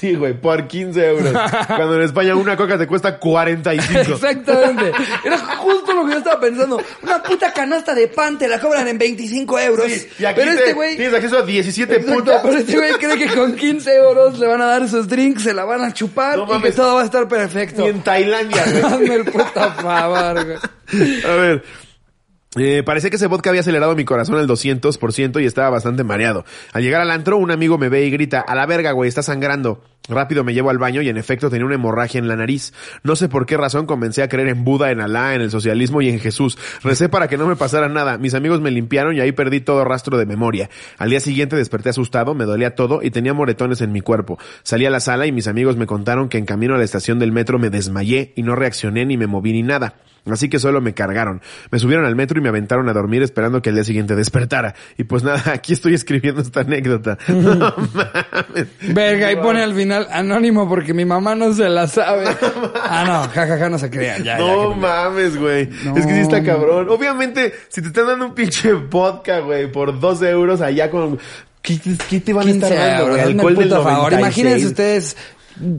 Sí, 0.00 0.16
güey, 0.16 0.34
por 0.34 0.66
15 0.66 1.06
euros. 1.06 1.32
Cuando 1.68 1.94
en 1.94 2.02
España 2.02 2.34
una 2.34 2.56
coca 2.56 2.76
te 2.76 2.88
cuesta 2.88 3.16
45. 3.18 4.00
Exactamente. 4.14 4.90
Era 5.24 5.38
justo 5.38 5.92
lo 5.94 6.04
que 6.04 6.12
yo 6.12 6.18
estaba 6.18 6.40
pensando. 6.40 6.82
Una 7.02 7.22
puta 7.22 7.52
canasta 7.52 7.94
de 7.94 8.08
pan 8.08 8.36
te 8.38 8.48
la 8.48 8.58
cobran 8.58 8.88
en 8.88 8.98
25 8.98 9.58
euros. 9.60 9.86
Sí, 9.86 10.08
y 10.18 10.24
aquí 10.24 10.40
pero 10.40 10.52
te- 10.52 10.58
este 10.58 10.72
güey... 10.72 10.96
tienes 10.96 11.14
acceso 11.14 11.38
a 11.38 11.42
17 11.42 11.94
Exacto, 11.94 12.14
putas. 12.18 12.40
pero 12.42 12.56
este 12.58 12.76
güey 12.76 12.92
cree 12.94 13.16
que 13.18 13.34
con 13.36 13.54
15 13.54 13.94
euros 13.94 14.38
le 14.40 14.46
van 14.48 14.60
a 14.60 14.66
dar 14.66 14.88
sus 14.88 15.06
drinks, 15.06 15.44
se 15.44 15.54
la 15.54 15.64
van 15.64 15.84
a 15.84 15.92
chupar 15.94 16.38
No 16.38 16.42
y 16.42 16.46
que 16.48 16.52
mames. 16.54 16.74
todo 16.74 16.96
va 16.96 17.02
a 17.02 17.04
estar 17.04 17.28
perfecto. 17.28 17.82
Ni 17.82 17.88
en 17.90 18.02
Tailandia, 18.02 18.64
güey. 18.68 18.82
Hazme 18.92 19.14
el 19.14 19.24
puta 19.26 19.70
favor, 19.74 20.44
güey. 20.44 20.58
A 21.24 21.34
ver. 21.36 21.62
Eh, 22.56 22.82
parece 22.84 23.10
que 23.10 23.16
ese 23.16 23.28
vodka 23.28 23.50
había 23.50 23.60
acelerado 23.60 23.94
mi 23.94 24.04
corazón 24.04 24.34
al 24.36 24.48
200% 24.48 25.40
y 25.40 25.46
estaba 25.46 25.70
bastante 25.70 26.02
mareado. 26.02 26.44
Al 26.72 26.82
llegar 26.82 27.00
al 27.00 27.12
antro, 27.12 27.36
un 27.36 27.52
amigo 27.52 27.78
me 27.78 27.88
ve 27.88 28.04
y 28.04 28.10
grita, 28.10 28.40
a 28.40 28.56
la 28.56 28.66
verga, 28.66 28.90
güey, 28.90 29.06
está 29.06 29.22
sangrando. 29.22 29.84
Rápido 30.08 30.42
me 30.42 30.52
llevo 30.52 30.70
al 30.70 30.78
baño 30.78 31.00
y 31.00 31.08
en 31.08 31.16
efecto 31.16 31.48
tenía 31.48 31.64
una 31.64 31.76
hemorragia 31.76 32.18
en 32.18 32.26
la 32.26 32.34
nariz. 32.34 32.72
No 33.04 33.14
sé 33.14 33.28
por 33.28 33.46
qué 33.46 33.56
razón 33.56 33.86
comencé 33.86 34.24
a 34.24 34.28
creer 34.28 34.48
en 34.48 34.64
Buda, 34.64 34.90
en 34.90 35.00
Alá, 35.00 35.36
en 35.36 35.42
el 35.42 35.52
socialismo 35.52 36.02
y 36.02 36.08
en 36.08 36.18
Jesús. 36.18 36.58
Recé 36.82 37.08
para 37.08 37.28
que 37.28 37.38
no 37.38 37.46
me 37.46 37.54
pasara 37.54 37.88
nada. 37.88 38.18
Mis 38.18 38.34
amigos 38.34 38.60
me 38.60 38.72
limpiaron 38.72 39.14
y 39.14 39.20
ahí 39.20 39.30
perdí 39.30 39.60
todo 39.60 39.84
rastro 39.84 40.18
de 40.18 40.26
memoria. 40.26 40.70
Al 40.98 41.10
día 41.10 41.20
siguiente 41.20 41.54
desperté 41.54 41.90
asustado, 41.90 42.34
me 42.34 42.46
dolía 42.46 42.74
todo 42.74 43.00
y 43.00 43.12
tenía 43.12 43.32
moretones 43.32 43.80
en 43.80 43.92
mi 43.92 44.00
cuerpo. 44.00 44.40
Salí 44.64 44.86
a 44.86 44.90
la 44.90 44.98
sala 44.98 45.26
y 45.26 45.30
mis 45.30 45.46
amigos 45.46 45.76
me 45.76 45.86
contaron 45.86 46.28
que 46.28 46.38
en 46.38 46.46
camino 46.46 46.74
a 46.74 46.78
la 46.78 46.84
estación 46.84 47.20
del 47.20 47.30
metro 47.30 47.60
me 47.60 47.70
desmayé 47.70 48.32
y 48.34 48.42
no 48.42 48.56
reaccioné 48.56 49.06
ni 49.06 49.16
me 49.16 49.28
moví 49.28 49.52
ni 49.52 49.62
nada. 49.62 49.94
Así 50.30 50.48
que 50.48 50.58
solo 50.58 50.80
me 50.80 50.94
cargaron. 50.94 51.40
Me 51.70 51.78
subieron 51.78 52.04
al 52.04 52.14
metro 52.16 52.38
y 52.38 52.42
me 52.42 52.48
aventaron 52.50 52.88
a 52.88 52.92
dormir 52.92 53.22
esperando 53.22 53.62
que 53.62 53.70
al 53.70 53.76
día 53.76 53.84
siguiente 53.84 54.14
despertara. 54.16 54.74
Y 54.98 55.04
pues 55.04 55.22
nada, 55.22 55.42
aquí 55.52 55.72
estoy 55.72 55.94
escribiendo 55.94 56.40
esta 56.42 56.60
anécdota. 56.60 57.18
No 57.28 57.74
mames. 57.94 58.66
Verga, 58.94 59.32
y 59.32 59.36
pone 59.36 59.62
al 59.62 59.74
final 59.74 60.06
anónimo 60.10 60.68
porque 60.68 60.92
mi 60.94 61.04
mamá 61.04 61.34
no 61.34 61.52
se 61.52 61.68
la 61.68 61.86
sabe. 61.86 62.24
Ah, 62.92 63.04
no, 63.06 63.28
jajaja, 63.32 63.68
no 63.68 63.78
se 63.78 63.88
crean. 63.90 64.22
Ya, 64.24 64.36
No 64.38 64.74
mames, 64.74 65.36
güey. 65.36 65.68
No. 65.84 65.96
Es 65.96 66.06
que 66.06 66.14
sí 66.14 66.20
está 66.20 66.42
cabrón. 66.42 66.88
Obviamente, 66.88 67.52
si 67.68 67.80
te 67.80 67.88
están 67.88 68.06
dando 68.06 68.26
un 68.26 68.34
pinche 68.34 68.72
vodka, 68.72 69.38
güey, 69.40 69.70
por 69.70 69.98
12 69.98 70.28
euros 70.30 70.60
allá 70.60 70.90
con... 70.90 71.18
¿Qué, 71.62 71.76
te- 71.76 71.96
qué 72.08 72.20
te 72.20 72.32
van 72.32 72.48
a 72.48 72.52
15 72.52 72.66
estar 72.66 72.78
dando, 72.78 73.14
Alcohol 73.14 73.52
el 73.52 73.58
del 73.58 73.68
favor. 73.70 74.12
96. 74.12 74.18
Imagínense 74.18 74.66
ustedes 74.66 75.16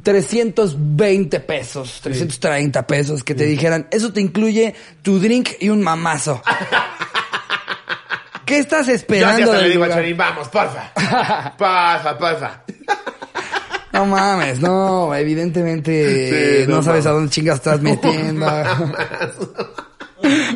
320 0.04 1.40
pesos, 1.42 2.00
330 2.04 2.86
pesos 2.88 3.24
que 3.24 3.36
te 3.36 3.46
dijeran, 3.46 3.88
eso 3.92 4.12
te 4.14 4.22
incluye 4.22 4.76
tu 5.02 5.20
drink 5.20 5.50
y 5.60 5.70
un 5.70 5.82
mamazo. 5.82 6.42
¿Qué 8.46 8.60
estás 8.60 8.88
Yo 8.88 8.94
esperando 8.94 9.54
le 9.54 9.60
del 9.60 9.72
digo 9.72 9.84
a? 9.86 9.96
Charín, 9.96 10.18
vamos, 10.18 10.48
porfa. 10.50 10.92
Porfa, 11.58 12.18
porfa. 12.18 12.62
No 13.94 14.06
mames, 14.06 14.60
no, 14.62 15.14
evidentemente 15.16 16.62
Sí, 16.64 16.70
no 16.70 16.78
no, 16.78 16.84
sabes 16.84 17.06
a 17.06 17.12
dónde 17.12 17.30
chingas 17.30 17.56
estás 17.58 17.82
metiendo. 17.82 18.46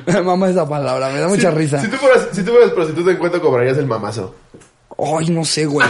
Me 0.05 0.21
mama 0.21 0.49
esa 0.49 0.67
palabra, 0.67 1.09
me 1.09 1.19
da 1.19 1.27
mucha 1.27 1.51
Si- 1.51 1.57
risa. 1.57 1.81
Si 1.81 1.87
tú 1.89 1.97
fueras, 1.97 2.27
si 2.31 2.43
tú 2.43 2.51
fueras 2.51 2.71
prostituta, 2.71 3.11
¿en 3.11 3.17
cuánto 3.17 3.41
cobrarías 3.41 3.77
el 3.77 3.87
mamazo? 3.87 4.35
Ay, 4.97 5.29
no 5.29 5.43
sé, 5.43 5.65
güey. 5.65 5.87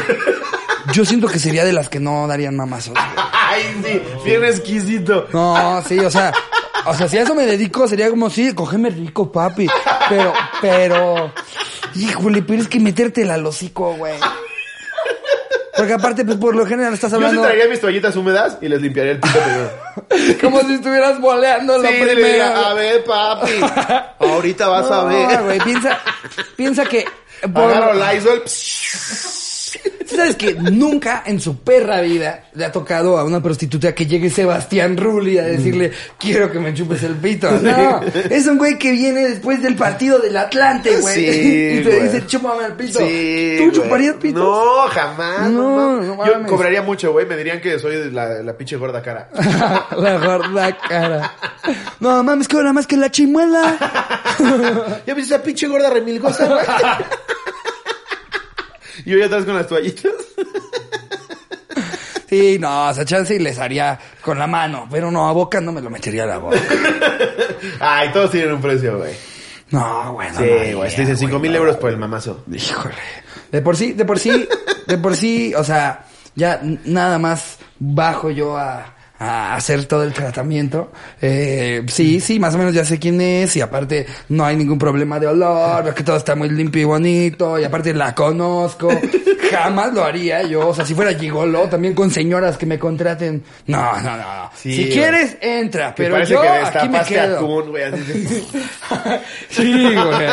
Yo 0.93 1.03
siento 1.05 1.27
que 1.27 1.39
sería 1.39 1.63
de 1.65 1.73
las 1.73 1.89
que 1.89 1.99
no 1.99 2.27
darían 2.27 2.55
mamazos. 2.55 2.93
Ay, 3.31 3.63
sí, 3.83 4.01
bien 4.23 4.43
exquisito. 4.43 5.27
No, 5.33 5.81
sí, 5.87 5.99
o 5.99 6.09
sea, 6.11 6.31
o 6.85 6.93
sea, 6.93 7.07
si 7.07 7.17
a 7.17 7.21
eso 7.23 7.35
me 7.35 7.45
dedico 7.45 7.87
sería 7.87 8.09
como, 8.09 8.29
sí, 8.29 8.53
cógeme 8.53 8.89
rico, 8.89 9.31
papi. 9.31 9.67
Pero, 10.09 10.33
pero, 10.61 11.31
híjole, 11.95 12.41
pero 12.43 12.61
es 12.61 12.67
que 12.67 12.79
metértela 12.79 13.35
al 13.35 13.45
hocico, 13.45 13.93
güey. 13.95 14.15
Porque 15.77 15.91
aparte, 15.93 16.23
pues 16.23 16.37
por 16.37 16.55
lo 16.55 16.65
general 16.65 16.93
estás 16.93 17.11
Yo 17.11 17.17
sí 17.17 17.23
hablando 17.25 17.41
traería 17.41 17.67
mis 17.67 17.81
toallitas 17.81 18.15
húmedas 18.15 18.57
y 18.61 18.69
les 18.69 18.81
limpiaría 18.81 19.11
el 19.13 19.19
pito 19.19 19.37
primero. 19.39 20.39
como 20.41 20.61
si 20.61 20.75
estuvieras 20.75 21.19
boleando 21.19 21.77
lo 21.77 21.87
Sí, 21.89 21.93
le 21.95 22.05
primero. 22.13 22.25
diría, 22.27 22.69
a 22.69 22.73
ver, 22.73 23.03
papi. 23.03 23.51
Ahorita 24.19 24.67
vas 24.69 24.89
a 24.89 25.03
ver. 25.03 25.43
güey, 25.43 25.59
piensa, 25.59 25.99
piensa 26.55 26.85
que... 26.85 27.05
por- 27.53 27.63
Agarro 27.63 27.93
Lysol. 27.93 28.41
¿Tú 28.43 28.49
sabes 30.15 30.35
que 30.35 30.53
nunca 30.53 31.23
en 31.25 31.39
su 31.39 31.59
perra 31.59 32.01
vida 32.01 32.45
le 32.53 32.65
ha 32.65 32.71
tocado 32.71 33.17
a 33.17 33.23
una 33.23 33.41
prostituta 33.41 33.93
que 33.93 34.05
llegue 34.05 34.29
Sebastián 34.29 34.97
Rulli 34.97 35.37
a 35.37 35.43
decirle, 35.43 35.91
quiero 36.17 36.51
que 36.51 36.59
me 36.59 36.73
chupes 36.73 37.03
el 37.03 37.15
pito? 37.15 37.49
No, 37.51 38.01
es 38.29 38.47
un 38.47 38.57
güey 38.57 38.77
que 38.77 38.91
viene 38.91 39.27
después 39.27 39.61
del 39.61 39.75
partido 39.75 40.19
del 40.19 40.35
Atlante, 40.37 40.97
güey. 40.99 41.15
Sí, 41.15 41.25
y 41.79 41.83
te 41.83 41.89
güey. 41.89 42.03
dice, 42.03 42.25
chúpame 42.27 42.65
el 42.65 42.73
pito. 42.73 42.99
Sí, 42.99 43.55
¿Tú 43.57 43.63
güey. 43.65 43.71
chuparías 43.83 44.15
pito? 44.15 44.39
No, 44.39 44.87
jamás. 44.89 45.49
No, 45.49 46.01
No, 46.01 46.15
no 46.15 46.25
Yo 46.25 46.45
cobraría 46.45 46.81
mucho, 46.81 47.11
güey. 47.11 47.25
Me 47.25 47.35
dirían 47.37 47.59
que 47.61 47.77
soy 47.79 48.11
la, 48.11 48.41
la 48.41 48.53
pinche 48.57 48.75
gorda 48.77 49.01
cara. 49.01 49.29
la 49.97 50.17
gorda 50.17 50.77
cara. 50.77 51.33
No, 51.99 52.23
mames, 52.23 52.47
que 52.47 52.55
ahora 52.57 52.73
más 52.73 52.87
que 52.87 52.97
la 52.97 53.09
chimuela. 53.11 53.77
¿Ya 55.05 55.13
viste 55.13 55.35
esa 55.35 55.43
pinche 55.43 55.67
gorda 55.67 55.89
remilgosa, 55.89 56.45
güey? 56.45 56.65
Y 59.05 59.11
yo 59.11 59.17
ya 59.17 59.25
atrás 59.25 59.45
con 59.45 59.55
las 59.55 59.67
toallitas. 59.67 60.11
Sí, 62.27 62.57
no, 62.59 62.89
o 62.89 62.93
sea, 62.93 63.05
chance 63.05 63.35
y 63.35 63.39
les 63.39 63.59
haría 63.59 63.99
con 64.21 64.39
la 64.39 64.47
mano, 64.47 64.87
pero 64.89 65.11
no, 65.11 65.29
a 65.29 65.31
boca 65.31 65.61
no 65.61 65.71
me 65.71 65.79
lo 65.79 65.89
metería 65.89 66.23
a 66.23 66.27
la 66.27 66.37
boca. 66.39 66.59
Ay, 67.79 68.09
todos 68.11 68.31
tienen 68.31 68.53
un 68.53 68.61
precio, 68.61 68.97
güey. 68.97 69.13
No, 69.69 70.13
bueno. 70.13 70.37
Sí, 70.37 70.73
güey. 70.73 70.95
Te 70.95 71.01
dicen 71.01 71.17
5 71.17 71.29
güey, 71.29 71.41
mil 71.43 71.51
no. 71.53 71.57
euros 71.59 71.77
por 71.77 71.91
el 71.91 71.97
mamazo. 71.97 72.43
Híjole. 72.51 72.95
De 73.51 73.61
por 73.61 73.77
sí, 73.77 73.93
de 73.93 74.05
por 74.05 74.19
sí, 74.19 74.49
de 74.87 74.97
por 74.97 75.15
sí, 75.15 75.53
o 75.55 75.63
sea, 75.63 76.05
ya 76.33 76.59
nada 76.83 77.19
más 77.19 77.57
bajo 77.79 78.31
yo 78.31 78.57
a, 78.57 78.94
a 79.19 79.55
hacer 79.55 79.85
todo 79.85 80.03
el 80.03 80.13
tratamiento. 80.13 80.91
Eh, 81.21 81.83
sí, 81.87 82.19
sí, 82.19 82.39
más 82.39 82.55
o 82.55 82.57
menos 82.57 82.73
ya 82.73 82.83
sé 82.83 82.99
quién 82.99 83.21
es 83.21 83.55
y 83.55 83.61
aparte 83.61 84.05
no 84.29 84.45
hay 84.45 84.55
ningún 84.55 84.77
problema 84.77 85.19
de 85.19 85.27
olor, 85.27 85.93
que 85.93 86.03
todo 86.03 86.17
está 86.17 86.35
muy 86.35 86.49
limpio 86.49 86.81
y 86.81 86.85
bonito 86.85 87.59
y 87.59 87.63
aparte 87.63 87.93
la 87.93 88.13
conozco. 88.13 88.89
Jamás 89.51 89.93
lo 89.93 90.03
haría 90.03 90.41
yo, 90.43 90.69
o 90.69 90.73
sea, 90.73 90.85
si 90.85 90.95
fuera 90.95 91.13
gigolo, 91.13 91.69
también 91.69 91.93
con 91.93 92.09
señoras 92.09 92.57
que 92.57 92.65
me 92.65 92.79
contraten. 92.79 93.43
No, 93.67 94.01
no, 94.01 94.17
no. 94.17 94.51
Sí, 94.55 94.73
si 94.73 94.89
quieres, 94.89 95.37
entra, 95.39 95.93
pero 95.95 96.23
yo 96.23 96.41
que 96.41 96.47
aquí 96.47 96.89
me 96.89 97.03
quedo. 97.03 97.37
atún, 97.37 97.69
güey. 97.69 97.83
Así 97.83 98.01
de... 98.01 98.43
Sí, 99.49 99.71
güey. 99.71 100.25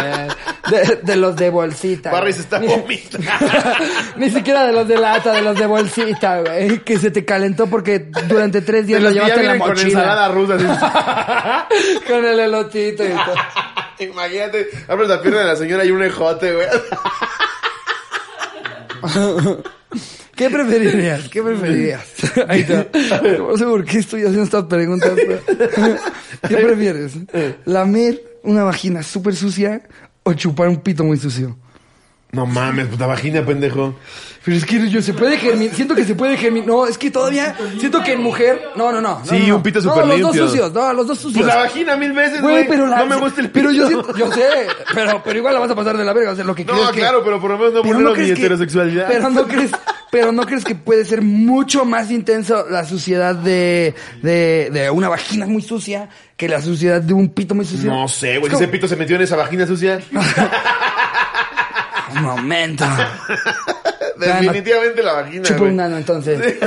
De, 0.70 1.00
de 1.02 1.16
los 1.16 1.36
de 1.36 1.50
bolsita. 1.50 2.10
Barry 2.10 2.32
se 2.32 2.40
está 2.40 2.58
vomitando. 2.58 3.28
Ni 4.16 4.30
siquiera 4.30 4.66
de 4.66 4.72
los 4.72 4.88
de 4.88 4.96
lata, 4.96 5.32
de 5.32 5.42
los 5.42 5.58
de 5.58 5.66
bolsita, 5.66 6.40
güey. 6.40 6.78
Que 6.80 6.98
se 6.98 7.10
te 7.10 7.24
calentó 7.24 7.66
porque 7.66 8.06
durante 8.28 8.62
tres 8.62 8.71
De 8.80 8.84
días 8.84 9.02
lo 9.02 9.10
llevaste 9.10 9.40
en 9.40 9.46
la 9.46 9.52
vienen 9.52 9.58
con 9.60 9.68
mochila. 9.70 9.88
ensalada 9.88 10.28
rusa. 10.28 10.56
con 12.06 12.24
el 12.24 12.40
elotito 12.40 13.04
y 13.04 13.08
todo. 13.08 13.34
Imagínate, 14.10 14.68
abres 14.88 15.08
la 15.08 15.20
pierna 15.22 15.40
de 15.40 15.46
la 15.46 15.56
señora 15.56 15.84
y 15.84 15.90
un 15.90 16.02
ejote, 16.02 16.54
güey. 16.54 16.66
¿Qué 20.34 20.48
preferirías? 20.50 21.28
¿Qué 21.28 21.42
preferirías? 21.42 22.04
Ahí 22.48 22.60
está. 22.60 22.86
No 23.38 23.56
sé 23.56 23.64
por 23.64 23.84
qué 23.84 23.98
estoy 23.98 24.22
haciendo 24.22 24.44
estas 24.44 24.64
preguntas. 24.64 25.12
pero- 25.14 25.40
¿Qué 26.48 26.56
prefieres? 26.56 27.12
¿Lamer 27.66 28.20
una 28.42 28.64
vagina 28.64 29.02
súper 29.02 29.36
sucia 29.36 29.82
o 30.22 30.32
chupar 30.32 30.68
un 30.68 30.80
pito 30.80 31.04
muy 31.04 31.18
sucio? 31.18 31.56
No 32.34 32.46
mames, 32.46 32.86
puta 32.86 33.06
vagina, 33.06 33.44
pendejo. 33.44 33.94
Pero 34.42 34.56
es 34.56 34.64
que 34.64 34.88
yo 34.88 35.02
se 35.02 35.12
puede 35.12 35.36
germinar, 35.36 35.74
siento 35.76 35.94
que 35.94 36.02
se 36.06 36.14
puede 36.14 36.38
germinar. 36.38 36.66
No, 36.66 36.86
es 36.86 36.96
que 36.96 37.10
todavía 37.10 37.54
siento 37.78 38.02
que 38.02 38.14
en 38.14 38.22
mujer. 38.22 38.58
No, 38.74 38.90
no, 38.90 39.02
no. 39.02 39.18
no, 39.18 39.24
Sí, 39.26 39.38
no, 39.40 39.48
no. 39.48 39.56
un 39.56 39.62
pito 39.62 39.82
No, 39.82 39.90
súper 39.90 40.06
los 40.06 40.20
dos 40.22 40.36
sucios, 40.36 40.72
no, 40.72 40.92
los 40.94 41.06
dos 41.06 41.18
sucios. 41.18 41.44
Pues 41.44 41.54
la 41.54 41.62
vagina 41.64 41.94
mil 41.98 42.14
veces, 42.14 42.40
Güey, 42.40 42.66
la- 42.68 43.00
No 43.00 43.06
me 43.06 43.16
gusta 43.16 43.42
el 43.42 43.50
pito. 43.50 43.68
Pero 43.68 43.70
yo 43.72 43.86
siento, 43.86 44.16
yo 44.16 44.32
sé, 44.32 44.46
pero, 44.94 45.22
pero 45.22 45.38
igual 45.40 45.52
la 45.52 45.60
vas 45.60 45.70
a 45.72 45.74
pasar 45.74 45.98
de 45.98 46.06
la 46.06 46.14
verga, 46.14 46.30
o 46.30 46.34
sea, 46.34 46.42
lo 46.46 46.54
que 46.54 46.64
No, 46.64 46.82
es 46.84 46.90
que- 46.92 47.00
claro, 47.00 47.22
pero 47.22 47.38
por 47.38 47.50
lo 47.50 47.58
menos 47.58 47.74
no 47.74 47.82
vulnero 47.82 48.12
mi 48.16 48.24
que- 48.24 48.32
heterosexualidad. 48.32 49.08
Pero 49.08 49.28
no 49.28 49.46
crees, 49.46 49.70
pero 50.10 50.32
¿no 50.32 50.46
crees 50.46 50.64
que 50.64 50.74
puede 50.74 51.04
ser 51.04 51.20
mucho 51.20 51.84
más 51.84 52.10
intenso 52.10 52.64
la 52.70 52.86
suciedad 52.86 53.34
de, 53.34 53.94
de, 54.22 54.70
de 54.72 54.88
una 54.88 55.10
vagina 55.10 55.44
muy 55.46 55.60
sucia 55.60 56.08
que 56.38 56.48
la 56.48 56.62
suciedad 56.62 57.02
de 57.02 57.12
un 57.12 57.28
pito 57.28 57.54
muy 57.54 57.66
sucio? 57.66 57.90
No 57.90 58.08
sé, 58.08 58.38
güey. 58.38 58.50
Es 58.50 58.58
Ese 58.58 58.68
pito 58.68 58.88
se 58.88 58.96
metió 58.96 59.16
en 59.16 59.22
esa 59.22 59.36
vagina 59.36 59.66
sucia. 59.66 60.00
Un 62.14 62.22
momento. 62.22 62.84
Definitivamente 64.26 65.02
la 65.02 65.12
vagina. 65.14 65.42
Chupa 65.44 65.62
un 65.64 65.76
nano 65.76 65.96
entonces. 65.96 66.56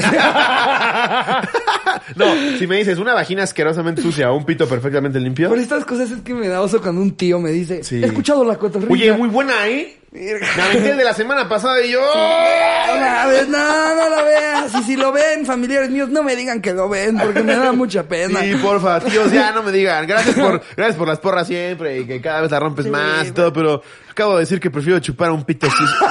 No, 2.16 2.26
si 2.60 2.68
me 2.68 2.78
dices 2.78 2.98
una 3.00 3.14
vagina 3.14 3.44
asquerosamente 3.44 4.02
sucia 4.02 4.32
o 4.32 4.38
un 4.38 4.46
pito 4.46 4.68
perfectamente 4.68 5.20
limpio. 5.20 5.50
Por 5.50 5.58
estas 5.58 5.86
cosas 5.86 6.12
es 6.12 6.22
que 6.22 6.34
me 6.34 6.48
da 6.48 6.62
oso 6.62 6.80
cuando 6.82 7.02
un 7.02 7.16
tío 7.18 7.40
me 7.40 7.50
dice, 7.52 7.84
Sí. 7.84 8.02
he 8.02 8.06
escuchado 8.06 8.46
la 8.46 8.56
cotorrita. 8.58 8.92
Oye, 8.94 9.12
muy 9.14 9.28
buena, 9.28 9.68
¿eh? 9.68 9.98
Me 10.12 10.62
aventé 10.62 10.92
el 10.92 10.98
de 10.98 11.04
la 11.04 11.14
semana 11.14 11.50
pasada 11.50 11.82
y 11.82 11.92
yo. 11.92 12.00
No, 12.00 12.96
la 13.02 13.26
ve- 13.28 13.48
no, 13.50 13.96
no 13.96 14.10
la 14.16 14.22
veas. 14.24 14.74
Y 14.76 14.84
si 14.84 14.96
lo 14.96 15.12
ven, 15.12 15.46
familiares 15.46 15.90
míos, 15.90 16.10
no 16.10 16.24
me 16.24 16.36
digan 16.38 16.62
que 16.62 16.74
lo 16.74 16.88
ven, 16.88 17.18
porque 17.18 17.42
me 17.44 17.56
da 17.56 17.72
mucha 17.74 18.04
pena. 18.04 18.40
Sí, 18.42 18.56
porfa, 18.62 19.00
tíos, 19.02 19.32
ya 19.32 19.52
no 19.52 19.62
me 19.64 19.72
digan. 19.74 20.06
Gracias 20.08 20.36
por, 20.36 20.62
gracias 20.78 20.96
por 20.98 21.08
las 21.08 21.20
porras 21.20 21.48
siempre 21.48 22.00
y 22.00 22.06
que 22.06 22.22
cada 22.22 22.42
vez 22.42 22.52
la 22.52 22.60
rompes 22.60 22.88
más 22.88 23.28
y 23.28 23.32
todo, 23.32 23.52
pero 23.52 23.82
acabo 24.10 24.36
de 24.36 24.42
decir 24.42 24.60
que 24.60 24.70
prefiero 24.70 25.00
chupar 25.00 25.32
un 25.32 25.44
pito 25.44 25.68
sucio. 25.70 25.86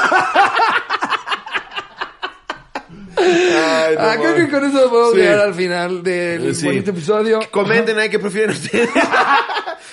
Ay, 3.25 3.95
no 3.97 4.01
Ah, 4.03 4.17
creo 4.19 4.35
que 4.37 4.49
con 4.51 4.65
eso 4.65 4.91
podemos 4.91 5.13
Sí. 5.13 5.19
llegar 5.19 5.39
al 5.41 5.55
final 5.55 6.03
del 6.03 6.55
Sí. 6.55 6.67
bonito 6.67 6.91
episodio. 6.91 7.41
Comenten 7.51 7.99
ahí 7.99 8.09
qué 8.09 8.19
prefieren 8.19 8.51
ustedes. 8.51 8.89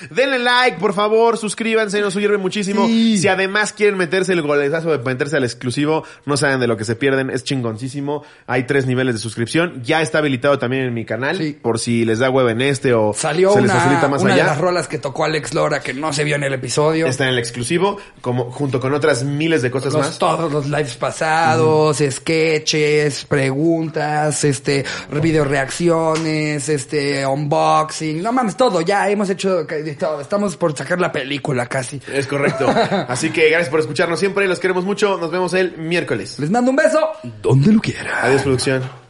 Denle 0.09 0.39
like, 0.39 0.77
por 0.79 0.93
favor, 0.95 1.37
suscríbanse, 1.37 2.01
nos 2.01 2.13
sirve 2.15 2.39
muchísimo. 2.39 2.87
Sí. 2.87 3.19
Si 3.19 3.27
además 3.27 3.71
quieren 3.71 3.97
meterse 3.99 4.33
el 4.33 4.41
golezazo 4.41 4.89
de 4.89 4.97
meterse 4.97 5.37
al 5.37 5.43
exclusivo, 5.43 6.03
no 6.25 6.37
saben 6.37 6.59
de 6.59 6.65
lo 6.65 6.75
que 6.75 6.85
se 6.85 6.95
pierden, 6.95 7.29
es 7.29 7.43
chingoncísimo. 7.43 8.23
Hay 8.47 8.63
tres 8.63 8.87
niveles 8.87 9.13
de 9.13 9.19
suscripción. 9.21 9.83
Ya 9.83 10.01
está 10.01 10.17
habilitado 10.17 10.57
también 10.57 10.85
en 10.85 10.93
mi 10.95 11.05
canal, 11.05 11.37
Sí. 11.37 11.55
por 11.61 11.77
si 11.77 12.03
les 12.03 12.17
da 12.17 12.31
hueva 12.31 12.49
en 12.49 12.61
este 12.61 12.95
o 12.95 13.13
Salió 13.13 13.53
se 13.53 13.61
les 13.61 13.69
una, 13.69 13.79
facilita 13.79 14.07
más 14.07 14.23
una 14.23 14.33
de 14.33 14.41
allá. 14.41 14.49
las 14.51 14.57
rolas 14.59 14.87
que 14.87 14.97
tocó 14.97 15.23
Alex 15.23 15.53
Lora 15.53 15.81
que 15.81 15.93
no 15.93 16.11
se 16.13 16.23
vio 16.23 16.35
en 16.35 16.45
el 16.45 16.53
episodio. 16.53 17.05
Está 17.05 17.25
en 17.25 17.29
el 17.31 17.39
exclusivo, 17.39 17.99
como 18.21 18.49
junto 18.49 18.79
con 18.79 18.95
otras 18.95 19.23
miles 19.23 19.61
de 19.61 19.69
cosas 19.69 19.93
Los- 19.93 20.07
más. 20.07 20.17
todos 20.17 20.51
los 20.51 20.65
lives 20.65 20.95
pasados, 20.95 22.01
sketches, 22.09 23.20
preguntas, 23.25 24.43
este, 24.43 24.85
video 25.21 25.45
reacciones, 25.45 26.67
este, 26.69 27.25
unboxing, 27.25 28.21
no 28.21 28.31
mames, 28.31 28.55
todo, 28.55 28.81
ya 28.81 29.09
hemos 29.09 29.29
hecho 29.29 29.65
todo, 29.99 30.21
estamos 30.21 30.57
por 30.57 30.75
sacar 30.75 30.99
la 30.99 31.11
película 31.11 31.65
casi. 31.65 32.01
Es 32.11 32.27
correcto. 32.27 32.67
Así 33.07 33.29
que 33.31 33.49
gracias 33.49 33.69
por 33.69 33.79
escucharnos 33.79 34.19
siempre, 34.19 34.47
los 34.47 34.59
queremos 34.59 34.85
mucho. 34.85 35.17
Nos 35.17 35.31
vemos 35.31 35.53
el 35.53 35.77
miércoles. 35.77 36.39
Les 36.39 36.49
mando 36.49 36.71
un 36.71 36.77
beso, 36.77 37.11
donde 37.41 37.71
lo 37.71 37.81
quiera. 37.81 38.25
Adiós, 38.25 38.41
producción. 38.41 39.00